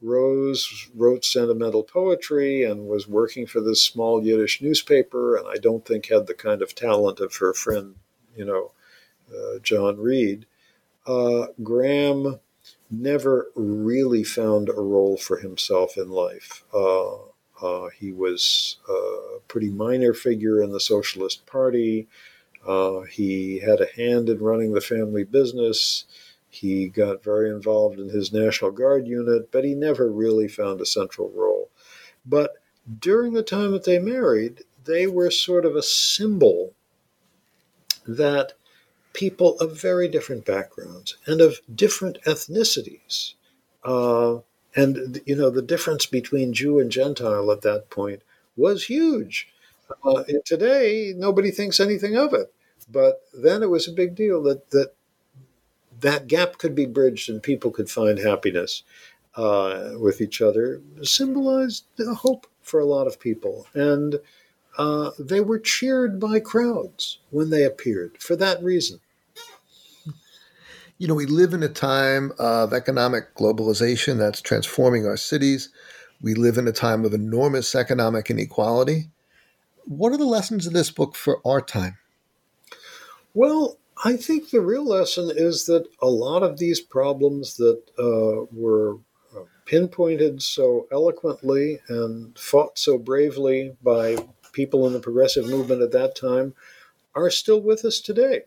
Rose 0.00 0.88
wrote 0.94 1.24
sentimental 1.24 1.82
poetry 1.82 2.62
and 2.62 2.86
was 2.86 3.08
working 3.08 3.46
for 3.46 3.60
this 3.60 3.82
small 3.82 4.24
Yiddish 4.24 4.62
newspaper, 4.62 5.36
and 5.36 5.46
I 5.48 5.56
don't 5.56 5.84
think 5.84 6.06
had 6.06 6.26
the 6.26 6.34
kind 6.34 6.62
of 6.62 6.74
talent 6.74 7.20
of 7.20 7.36
her 7.36 7.52
friend, 7.52 7.96
you 8.36 8.44
know, 8.44 8.72
uh, 9.30 9.58
John 9.60 9.98
Reed. 9.98 10.46
Uh, 11.06 11.48
Graham 11.62 12.38
never 12.90 13.50
really 13.54 14.24
found 14.24 14.68
a 14.68 14.72
role 14.72 15.16
for 15.16 15.38
himself 15.38 15.96
in 15.96 16.10
life. 16.10 16.64
Uh, 16.72 17.16
uh 17.60 17.88
he 17.98 18.12
was 18.12 18.76
a 18.88 19.40
pretty 19.48 19.68
minor 19.68 20.14
figure 20.14 20.62
in 20.62 20.70
the 20.70 20.80
Socialist 20.80 21.44
Party. 21.44 22.06
Uh, 22.66 23.00
he 23.02 23.58
had 23.60 23.80
a 23.80 23.92
hand 23.96 24.28
in 24.28 24.38
running 24.38 24.72
the 24.72 24.80
family 24.80 25.24
business. 25.24 26.04
He 26.50 26.88
got 26.88 27.22
very 27.22 27.50
involved 27.50 27.98
in 27.98 28.08
his 28.08 28.32
National 28.32 28.70
Guard 28.70 29.06
unit, 29.06 29.50
but 29.52 29.64
he 29.64 29.74
never 29.74 30.10
really 30.10 30.48
found 30.48 30.80
a 30.80 30.86
central 30.86 31.30
role. 31.30 31.70
But 32.24 32.54
during 32.98 33.32
the 33.34 33.42
time 33.42 33.72
that 33.72 33.84
they 33.84 33.98
married, 33.98 34.64
they 34.84 35.06
were 35.06 35.30
sort 35.30 35.66
of 35.66 35.76
a 35.76 35.82
symbol 35.82 36.72
that 38.06 38.54
people 39.12 39.58
of 39.58 39.80
very 39.80 40.08
different 40.08 40.44
backgrounds 40.46 41.16
and 41.26 41.40
of 41.40 41.60
different 41.74 42.18
ethnicities, 42.24 43.34
uh, 43.84 44.38
and 44.74 45.20
you 45.26 45.36
know 45.36 45.50
the 45.50 45.62
difference 45.62 46.06
between 46.06 46.54
Jew 46.54 46.78
and 46.78 46.90
Gentile 46.90 47.50
at 47.50 47.62
that 47.62 47.90
point 47.90 48.22
was 48.56 48.84
huge. 48.84 49.48
Uh, 50.04 50.22
today, 50.44 51.12
nobody 51.16 51.50
thinks 51.50 51.80
anything 51.80 52.16
of 52.16 52.32
it, 52.32 52.52
but 52.90 53.22
then 53.32 53.62
it 53.62 53.70
was 53.70 53.86
a 53.86 53.92
big 53.92 54.14
deal 54.14 54.42
that 54.44 54.70
that 54.70 54.92
that 56.00 56.26
gap 56.26 56.58
could 56.58 56.74
be 56.74 56.86
bridged 56.86 57.28
and 57.28 57.42
people 57.42 57.70
could 57.70 57.90
find 57.90 58.18
happiness 58.18 58.82
uh, 59.34 59.92
with 59.98 60.20
each 60.20 60.40
other 60.40 60.80
symbolized 61.02 61.84
hope 62.16 62.46
for 62.62 62.80
a 62.80 62.84
lot 62.84 63.06
of 63.06 63.20
people. 63.20 63.66
And 63.74 64.20
uh, 64.76 65.10
they 65.18 65.40
were 65.40 65.58
cheered 65.58 66.20
by 66.20 66.40
crowds 66.40 67.18
when 67.30 67.50
they 67.50 67.64
appeared 67.64 68.18
for 68.18 68.36
that 68.36 68.62
reason. 68.62 69.00
You 70.98 71.06
know, 71.06 71.14
we 71.14 71.26
live 71.26 71.52
in 71.52 71.62
a 71.62 71.68
time 71.68 72.32
of 72.38 72.72
economic 72.72 73.34
globalization 73.36 74.18
that's 74.18 74.40
transforming 74.40 75.06
our 75.06 75.16
cities. 75.16 75.68
We 76.20 76.34
live 76.34 76.58
in 76.58 76.66
a 76.66 76.72
time 76.72 77.04
of 77.04 77.14
enormous 77.14 77.76
economic 77.76 78.30
inequality. 78.30 79.10
What 79.84 80.12
are 80.12 80.16
the 80.16 80.24
lessons 80.24 80.66
of 80.66 80.72
this 80.72 80.90
book 80.90 81.14
for 81.14 81.40
our 81.46 81.60
time? 81.60 81.98
Well, 83.32 83.78
I 84.04 84.16
think 84.16 84.50
the 84.50 84.60
real 84.60 84.84
lesson 84.84 85.30
is 85.34 85.66
that 85.66 85.88
a 86.00 86.06
lot 86.06 86.44
of 86.44 86.58
these 86.58 86.80
problems 86.80 87.56
that 87.56 87.82
uh, 87.98 88.46
were 88.52 88.98
uh, 89.36 89.40
pinpointed 89.66 90.40
so 90.40 90.86
eloquently 90.92 91.80
and 91.88 92.38
fought 92.38 92.78
so 92.78 92.96
bravely 92.96 93.76
by 93.82 94.16
people 94.52 94.86
in 94.86 94.92
the 94.92 95.00
progressive 95.00 95.48
movement 95.48 95.82
at 95.82 95.92
that 95.92 96.14
time 96.14 96.54
are 97.14 97.30
still 97.30 97.60
with 97.60 97.84
us 97.84 98.00
today. 98.00 98.42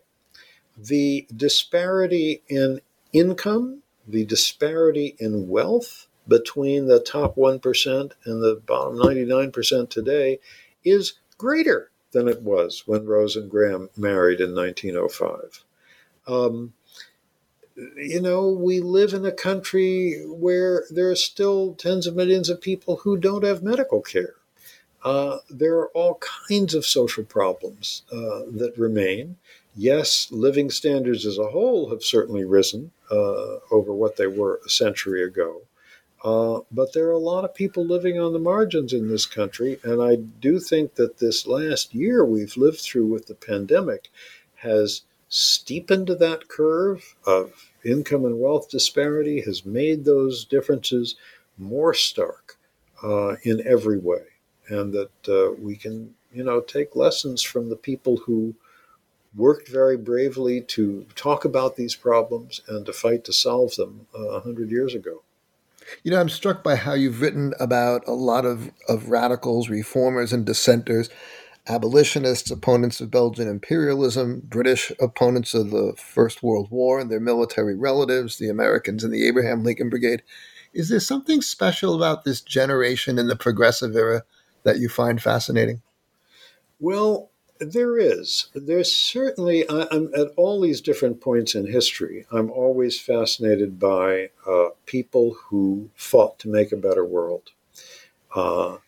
The 0.76 1.26
disparity 1.34 2.42
in 2.48 2.80
income, 3.12 3.82
the 4.08 4.24
disparity 4.24 5.16
in 5.18 5.48
wealth 5.48 6.06
between 6.26 6.86
the 6.86 7.00
top 7.00 7.36
1% 7.36 8.12
and 8.24 8.42
the 8.42 8.62
bottom 8.64 8.96
99% 8.96 9.90
today 9.90 10.38
is 10.82 11.14
greater 11.36 11.91
than 12.12 12.28
it 12.28 12.42
was 12.42 12.84
when 12.86 13.06
Rose 13.06 13.36
and 13.36 13.50
Graham 13.50 13.90
married 13.96 14.40
in 14.40 14.54
1905. 14.54 15.64
Um, 16.26 16.74
you 17.96 18.20
know, 18.20 18.48
we 18.48 18.80
live 18.80 19.12
in 19.12 19.24
a 19.24 19.32
country 19.32 20.22
where 20.26 20.84
there 20.90 21.10
are 21.10 21.16
still 21.16 21.74
tens 21.74 22.06
of 22.06 22.14
millions 22.14 22.48
of 22.48 22.60
people 22.60 22.98
who 22.98 23.16
don't 23.16 23.44
have 23.44 23.62
medical 23.62 24.02
care. 24.02 24.34
Uh, 25.04 25.38
there 25.50 25.74
are 25.76 25.88
all 25.88 26.20
kinds 26.48 26.74
of 26.74 26.86
social 26.86 27.24
problems 27.24 28.02
uh, 28.12 28.42
that 28.50 28.74
remain. 28.76 29.36
Yes, 29.74 30.28
living 30.30 30.70
standards 30.70 31.26
as 31.26 31.38
a 31.38 31.48
whole 31.48 31.90
have 31.90 32.04
certainly 32.04 32.44
risen 32.44 32.92
uh, 33.10 33.56
over 33.70 33.92
what 33.92 34.16
they 34.16 34.26
were 34.26 34.60
a 34.64 34.68
century 34.68 35.24
ago. 35.24 35.62
Uh, 36.24 36.60
but 36.70 36.92
there 36.92 37.08
are 37.08 37.12
a 37.12 37.18
lot 37.18 37.44
of 37.44 37.54
people 37.54 37.84
living 37.84 38.20
on 38.20 38.32
the 38.32 38.38
margins 38.38 38.92
in 38.92 39.08
this 39.08 39.26
country, 39.26 39.80
and 39.82 40.00
I 40.00 40.16
do 40.16 40.60
think 40.60 40.94
that 40.94 41.18
this 41.18 41.46
last 41.46 41.94
year 41.94 42.24
we've 42.24 42.56
lived 42.56 42.80
through 42.80 43.06
with 43.06 43.26
the 43.26 43.34
pandemic 43.34 44.08
has 44.56 45.02
steepened 45.28 46.06
that 46.06 46.46
curve 46.46 47.16
of 47.26 47.72
income 47.84 48.24
and 48.24 48.38
wealth 48.38 48.70
disparity, 48.70 49.40
has 49.40 49.66
made 49.66 50.04
those 50.04 50.44
differences 50.44 51.16
more 51.58 51.92
stark 51.92 52.56
uh, 53.02 53.34
in 53.42 53.66
every 53.66 53.98
way, 53.98 54.22
and 54.68 54.92
that 54.92 55.28
uh, 55.28 55.52
we 55.60 55.74
can, 55.74 56.14
you 56.32 56.44
know, 56.44 56.60
take 56.60 56.94
lessons 56.94 57.42
from 57.42 57.68
the 57.68 57.76
people 57.76 58.18
who 58.18 58.54
worked 59.34 59.68
very 59.68 59.96
bravely 59.96 60.60
to 60.60 61.06
talk 61.16 61.44
about 61.44 61.74
these 61.74 61.96
problems 61.96 62.60
and 62.68 62.86
to 62.86 62.92
fight 62.92 63.24
to 63.24 63.32
solve 63.32 63.74
them 63.76 64.06
uh, 64.14 64.28
a 64.28 64.40
hundred 64.40 64.70
years 64.70 64.94
ago. 64.94 65.22
You 66.02 66.10
know, 66.10 66.20
I'm 66.20 66.28
struck 66.28 66.62
by 66.62 66.76
how 66.76 66.94
you've 66.94 67.20
written 67.20 67.54
about 67.58 68.06
a 68.06 68.12
lot 68.12 68.44
of, 68.44 68.70
of 68.88 69.08
radicals, 69.08 69.68
reformers, 69.68 70.32
and 70.32 70.44
dissenters, 70.44 71.08
abolitionists, 71.66 72.50
opponents 72.50 73.00
of 73.00 73.10
Belgian 73.10 73.48
imperialism, 73.48 74.42
British 74.44 74.92
opponents 75.00 75.54
of 75.54 75.70
the 75.70 75.94
First 75.96 76.42
World 76.42 76.70
War 76.70 77.00
and 77.00 77.10
their 77.10 77.20
military 77.20 77.76
relatives, 77.76 78.38
the 78.38 78.48
Americans 78.48 79.04
in 79.04 79.10
the 79.10 79.26
Abraham 79.26 79.62
Lincoln 79.62 79.88
Brigade. 79.88 80.22
Is 80.72 80.88
there 80.88 81.00
something 81.00 81.42
special 81.42 81.94
about 81.94 82.24
this 82.24 82.40
generation 82.40 83.18
in 83.18 83.28
the 83.28 83.36
progressive 83.36 83.94
era 83.94 84.22
that 84.64 84.78
you 84.78 84.88
find 84.88 85.22
fascinating? 85.22 85.82
Well, 86.80 87.30
there 87.58 87.98
is. 87.98 88.48
There's 88.54 88.94
certainly, 88.94 89.68
I, 89.68 89.86
am 89.92 90.10
at 90.16 90.28
all 90.36 90.60
these 90.60 90.80
different 90.80 91.20
points 91.20 91.54
in 91.54 91.66
history, 91.66 92.26
I'm 92.32 92.50
always 92.50 93.00
fascinated 93.00 93.78
by 93.78 94.30
uh, 94.46 94.70
people 94.86 95.36
who 95.44 95.90
fought 95.94 96.38
to 96.40 96.48
make 96.48 96.72
a 96.72 96.76
better 96.76 97.04
world. 97.04 97.50
Uh, 98.34 98.78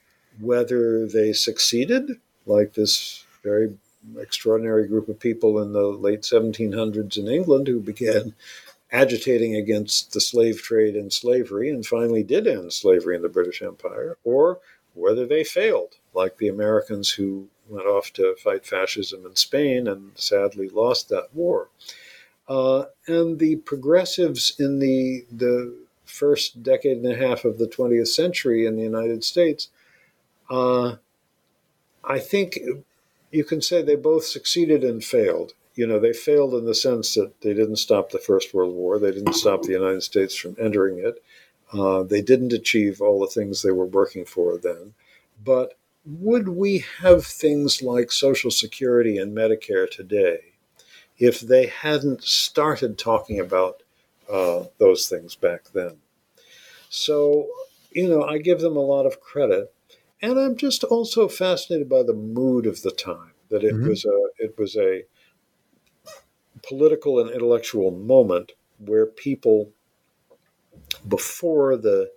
whether 0.40 1.06
they 1.06 1.32
succeeded, 1.32 2.18
like 2.46 2.74
this 2.74 3.24
very 3.42 3.74
extraordinary 4.18 4.86
group 4.86 5.08
of 5.08 5.20
people 5.20 5.60
in 5.60 5.72
the 5.72 5.86
late 5.86 6.22
1700s 6.22 7.16
in 7.16 7.28
England 7.28 7.68
who 7.68 7.80
began 7.80 8.34
agitating 8.90 9.56
against 9.56 10.12
the 10.12 10.20
slave 10.20 10.62
trade 10.62 10.94
and 10.94 11.12
slavery 11.12 11.70
and 11.70 11.86
finally 11.86 12.22
did 12.22 12.46
end 12.46 12.72
slavery 12.72 13.16
in 13.16 13.22
the 13.22 13.28
British 13.28 13.62
Empire, 13.62 14.16
or 14.24 14.60
whether 14.94 15.26
they 15.26 15.42
failed, 15.42 15.96
like 16.12 16.36
the 16.38 16.48
Americans 16.48 17.10
who 17.10 17.48
went 17.68 17.86
off 17.86 18.12
to 18.14 18.34
fight 18.42 18.66
fascism 18.66 19.24
in 19.26 19.36
Spain 19.36 19.86
and 19.86 20.12
sadly 20.14 20.68
lost 20.68 21.08
that 21.08 21.28
war. 21.34 21.68
Uh, 22.48 22.84
and 23.06 23.38
the 23.38 23.56
progressives 23.56 24.54
in 24.58 24.78
the, 24.78 25.24
the 25.32 25.74
first 26.04 26.62
decade 26.62 26.98
and 26.98 27.12
a 27.12 27.16
half 27.16 27.44
of 27.44 27.58
the 27.58 27.66
20th 27.66 28.08
century 28.08 28.66
in 28.66 28.76
the 28.76 28.82
United 28.82 29.24
States, 29.24 29.68
uh, 30.50 30.96
I 32.02 32.18
think 32.18 32.58
you 33.30 33.44
can 33.44 33.62
say 33.62 33.82
they 33.82 33.96
both 33.96 34.24
succeeded 34.24 34.84
and 34.84 35.02
failed. 35.02 35.54
You 35.74 35.86
know, 35.86 35.98
they 35.98 36.12
failed 36.12 36.54
in 36.54 36.66
the 36.66 36.74
sense 36.74 37.14
that 37.14 37.40
they 37.40 37.54
didn't 37.54 37.76
stop 37.76 38.10
the 38.10 38.18
First 38.18 38.54
World 38.54 38.74
War, 38.74 38.98
they 38.98 39.10
didn't 39.10 39.34
stop 39.34 39.62
the 39.62 39.72
United 39.72 40.02
States 40.02 40.36
from 40.36 40.56
entering 40.60 40.98
it. 40.98 41.22
Uh, 41.72 42.04
they 42.04 42.22
didn't 42.22 42.52
achieve 42.52 43.00
all 43.00 43.18
the 43.18 43.26
things 43.26 43.62
they 43.62 43.72
were 43.72 43.86
working 43.86 44.24
for 44.24 44.56
then. 44.56 44.94
But 45.42 45.76
would 46.05 46.48
we 46.48 46.84
have 47.00 47.24
things 47.24 47.82
like 47.82 48.12
Social 48.12 48.50
Security 48.50 49.16
and 49.16 49.36
Medicare 49.36 49.90
today 49.90 50.55
if 51.18 51.40
they 51.40 51.66
hadn't 51.66 52.22
started 52.22 52.98
talking 52.98 53.40
about 53.40 53.82
uh, 54.30 54.64
those 54.78 55.09
things 55.09 55.34
back 55.34 55.64
then? 55.72 55.96
So, 56.90 57.48
you 57.90 58.09
know, 58.09 58.22
I 58.22 58.38
give 58.38 58.61
them 58.61 58.76
a 58.76 58.80
lot 58.80 59.07
of 59.07 59.20
credit. 59.20 59.72
And 60.20 60.38
I'm 60.38 60.57
just 60.57 60.84
also 60.84 61.28
fascinated 61.28 61.88
by 61.88 62.02
the 62.02 62.14
mood 62.14 62.66
of 62.66 62.82
the 62.82 62.90
time, 62.90 63.32
that 63.50 63.64
it 63.64 63.74
mm-hmm. 63.74 63.88
was 63.88 64.05
a 64.05 64.22
it 64.38 64.59
was 64.59 64.76
a 64.76 65.02
political 66.66 67.20
and 67.20 67.30
intellectual 67.30 67.90
moment 67.90 68.52
where 68.78 69.07
people 69.07 69.70
before 71.07 71.76
the 71.76 72.11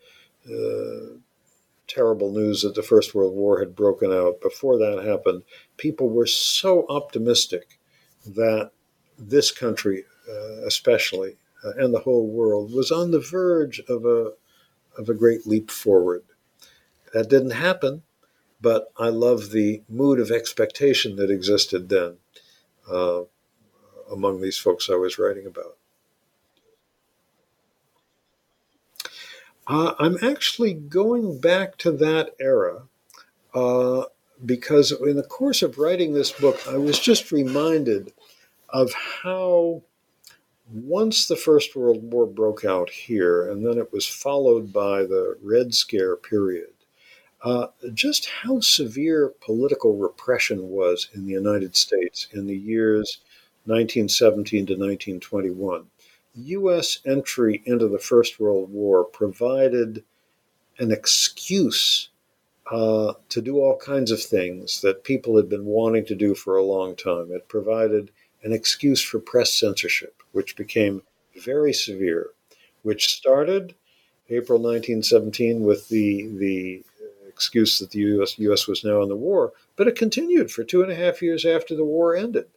uh, 0.46 1.18
terrible 1.88 2.32
news 2.32 2.62
that 2.62 2.76
the 2.76 2.84
First 2.84 3.16
World 3.16 3.34
War 3.34 3.60
had 3.60 3.76
broken 3.76 4.12
out, 4.12 4.42
before 4.42 4.78
that 4.78 5.04
happened, 5.04 5.44
people 5.78 6.10
were 6.10 6.28
so 6.28 6.86
optimistic 6.90 7.80
that 8.26 8.72
this 9.18 9.52
country, 9.52 10.06
uh, 10.30 10.66
especially, 10.66 11.38
uh, 11.64 11.72
and 11.78 11.94
the 11.94 12.00
whole 12.00 12.28
world, 12.28 12.74
was 12.74 12.92
on 12.92 13.12
the 13.12 13.20
verge 13.20 13.80
of 13.88 14.06
a, 14.06 14.34
of 14.98 15.10
a 15.10 15.14
great 15.14 15.48
leap 15.48 15.72
forward. 15.72 16.24
That 17.14 17.30
didn't 17.30 17.52
happen, 17.52 18.04
but 18.60 18.92
I 18.98 19.10
love 19.10 19.52
the 19.52 19.84
mood 19.88 20.20
of 20.20 20.32
expectation 20.32 21.16
that 21.16 21.32
existed 21.32 21.90
then 21.90 22.18
uh, 22.90 23.22
among 24.12 24.42
these 24.42 24.58
folks 24.58 24.90
I 24.90 24.96
was 24.96 25.18
writing 25.18 25.46
about. 25.46 25.78
Uh, 29.68 29.94
I'm 30.00 30.18
actually 30.22 30.74
going 30.74 31.42
back 31.42 31.78
to 31.80 31.92
that 31.92 32.36
era 32.40 32.84
uh, 33.54 34.04
because 34.46 34.94
in 34.94 35.18
the 35.18 35.24
course 35.24 35.62
of 35.62 35.78
writing 35.78 36.14
this 36.14 36.32
book, 36.32 36.66
I 36.70 36.78
was 36.78 37.00
just 37.00 37.34
reminded 37.34 38.14
of 38.70 38.94
how 38.94 39.84
once 40.72 41.28
the 41.28 41.36
First 41.36 41.76
World 41.76 42.12
War 42.12 42.26
broke 42.26 42.64
out 42.64 42.90
here, 42.90 43.50
and 43.50 43.66
then 43.66 43.78
it 43.78 43.92
was 43.92 44.06
followed 44.06 44.72
by 44.72 45.04
the 45.04 45.38
Red 45.42 45.74
Scare 45.74 46.16
period, 46.16 46.74
uh, 47.44 47.68
just 47.94 48.30
how 48.44 48.62
severe 48.62 49.34
political 49.42 49.98
repression 49.98 50.70
was 50.70 51.10
in 51.14 51.26
the 51.26 51.34
United 51.34 51.76
States 51.76 52.28
in 52.34 52.48
the 52.48 52.58
years 52.58 53.20
1917 53.66 54.66
to 54.66 54.74
1921. 54.74 55.86
U.S. 56.38 57.00
entry 57.06 57.62
into 57.66 57.88
the 57.88 58.00
First 58.00 58.40
World 58.40 58.72
War 58.72 59.04
provided 59.04 60.04
an 60.78 60.92
excuse 60.92 62.10
uh, 62.72 63.14
to 63.30 63.42
do 63.42 63.58
all 63.58 63.78
kinds 63.78 64.12
of 64.12 64.22
things 64.22 64.82
that 64.82 65.04
people 65.04 65.38
had 65.38 65.50
been 65.50 65.66
wanting 65.66 66.06
to 66.06 66.16
do 66.16 66.36
for 66.36 66.58
a 66.58 66.64
long 66.64 66.96
time. 66.96 67.32
It 67.32 67.48
provided 67.48 68.12
an 68.44 68.54
excuse 68.54 69.02
for 69.02 69.20
press 69.20 69.54
censorship, 69.54 70.22
which 70.32 70.56
became 70.56 71.02
very 71.36 71.74
severe, 71.74 72.32
which 72.84 73.08
started 73.08 73.74
April 74.30 74.60
1917 74.60 75.62
with 75.62 75.88
the 75.90 76.28
the 76.28 76.84
excuse 77.28 77.80
that 77.80 77.92
the 77.92 78.00
US, 78.00 78.38
US 78.40 78.68
was 78.68 78.84
now 78.84 79.02
in 79.02 79.10
the 79.10 79.16
war, 79.16 79.54
but 79.76 79.88
it 79.88 79.96
continued 79.96 80.52
for 80.52 80.64
two 80.64 80.82
and 80.82 80.92
a 80.92 80.96
half 80.96 81.22
years 81.22 81.46
after 81.46 81.76
the 81.76 81.86
war 81.86 82.16
ended. 82.16 82.48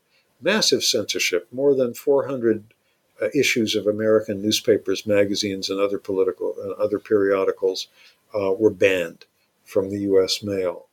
Massive 0.41 0.83
censorship, 0.83 1.47
more 1.53 1.75
than 1.75 1.93
400 1.93 2.73
uh, 3.21 3.29
issues 3.35 3.75
of 3.75 3.87
American 3.87 4.43
newspapers, 4.43 5.07
magazines, 5.07 5.71
and 5.71 5.81
other 5.81 5.99
political 5.99 6.55
and 6.63 6.73
other 6.75 6.99
periodicals 6.99 7.89
uh, 8.35 8.53
were 8.53 8.71
banned 8.71 9.25
from 9.65 9.91
the 9.91 10.01
U.S. 10.01 10.43
mail. 10.43 10.87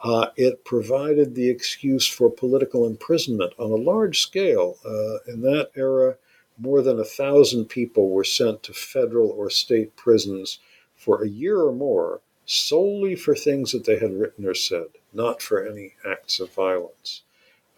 Uh, 0.00 0.28
it 0.36 0.64
provided 0.64 1.34
the 1.34 1.48
excuse 1.48 2.06
for 2.06 2.28
political 2.28 2.86
imprisonment 2.86 3.52
on 3.58 3.70
a 3.70 3.76
large 3.76 4.20
scale. 4.20 4.76
Uh, 4.84 5.18
in 5.32 5.42
that 5.42 5.70
era, 5.76 6.16
more 6.58 6.82
than 6.82 6.98
a 6.98 7.04
thousand 7.04 7.66
people 7.66 8.10
were 8.10 8.24
sent 8.24 8.62
to 8.64 8.72
federal 8.72 9.30
or 9.30 9.48
state 9.48 9.94
prisons 9.96 10.58
for 10.96 11.22
a 11.22 11.28
year 11.28 11.60
or 11.60 11.72
more 11.72 12.20
solely 12.44 13.14
for 13.14 13.34
things 13.34 13.72
that 13.72 13.84
they 13.84 13.98
had 13.98 14.12
written 14.12 14.44
or 14.46 14.54
said, 14.54 14.86
not 15.12 15.40
for 15.40 15.64
any 15.64 15.94
acts 16.08 16.40
of 16.40 16.52
violence. 16.52 17.22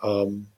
Um, 0.03 0.49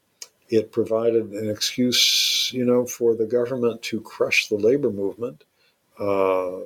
it 0.49 0.73
provided 0.73 1.33
an 1.33 1.51
excuse, 1.51 2.51
you 2.53 2.65
know, 2.65 2.87
for 2.87 3.15
the 3.15 3.27
government 3.27 3.83
to 3.83 4.01
crush 4.01 4.49
the 4.49 4.57
labor 4.57 4.91
movement, 4.91 5.45
uh, 5.99 6.59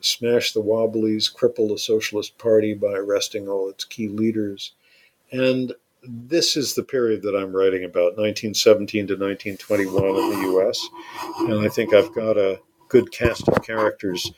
smash 0.00 0.52
the 0.52 0.60
Wobblies, 0.60 1.32
cripple 1.32 1.68
the 1.68 1.78
Socialist 1.78 2.36
Party 2.38 2.74
by 2.74 2.92
arresting 2.92 3.48
all 3.48 3.68
its 3.68 3.84
key 3.84 4.08
leaders. 4.08 4.72
And 5.30 5.72
this 6.02 6.56
is 6.56 6.74
the 6.74 6.82
period 6.82 7.22
that 7.22 7.36
I'm 7.36 7.54
writing 7.54 7.84
about, 7.84 8.16
1917 8.16 9.06
to 9.08 9.14
1921 9.14 10.04
in 10.04 10.30
the 10.30 10.58
US. 10.58 10.88
And 11.48 11.64
I 11.64 11.68
think 11.68 11.94
I've 11.94 12.14
got 12.14 12.36
a 12.36 12.60
good 12.88 13.12
cast 13.12 13.48
of 13.48 13.62
characters 13.62 14.32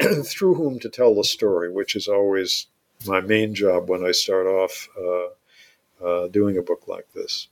through 0.24 0.54
whom 0.54 0.78
to 0.80 0.88
tell 0.88 1.14
the 1.14 1.24
story, 1.24 1.70
which 1.70 1.94
is 1.94 2.08
always 2.08 2.66
my 3.06 3.20
main 3.20 3.54
job 3.54 3.90
when 3.90 4.04
I 4.04 4.12
start 4.12 4.46
off 4.46 4.88
uh, 4.98 6.04
uh, 6.04 6.28
doing 6.28 6.56
a 6.56 6.62
book 6.62 6.88
like 6.88 7.06
this. 7.14 7.48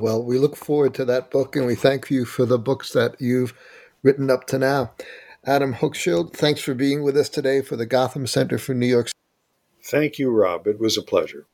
Well, 0.00 0.22
we 0.22 0.38
look 0.38 0.54
forward 0.54 0.94
to 0.94 1.04
that 1.06 1.28
book 1.28 1.56
and 1.56 1.66
we 1.66 1.74
thank 1.74 2.08
you 2.08 2.24
for 2.24 2.46
the 2.46 2.56
books 2.56 2.92
that 2.92 3.20
you've 3.20 3.52
written 4.04 4.30
up 4.30 4.46
to 4.46 4.56
now. 4.56 4.92
Adam 5.44 5.74
Hochschild, 5.74 6.34
thanks 6.34 6.60
for 6.60 6.72
being 6.72 7.02
with 7.02 7.16
us 7.16 7.28
today 7.28 7.62
for 7.62 7.74
the 7.74 7.84
Gotham 7.84 8.28
Center 8.28 8.58
for 8.58 8.74
New 8.74 8.86
York. 8.86 9.10
Thank 9.82 10.20
you, 10.20 10.30
Rob. 10.30 10.68
It 10.68 10.78
was 10.78 10.96
a 10.96 11.02
pleasure. 11.02 11.46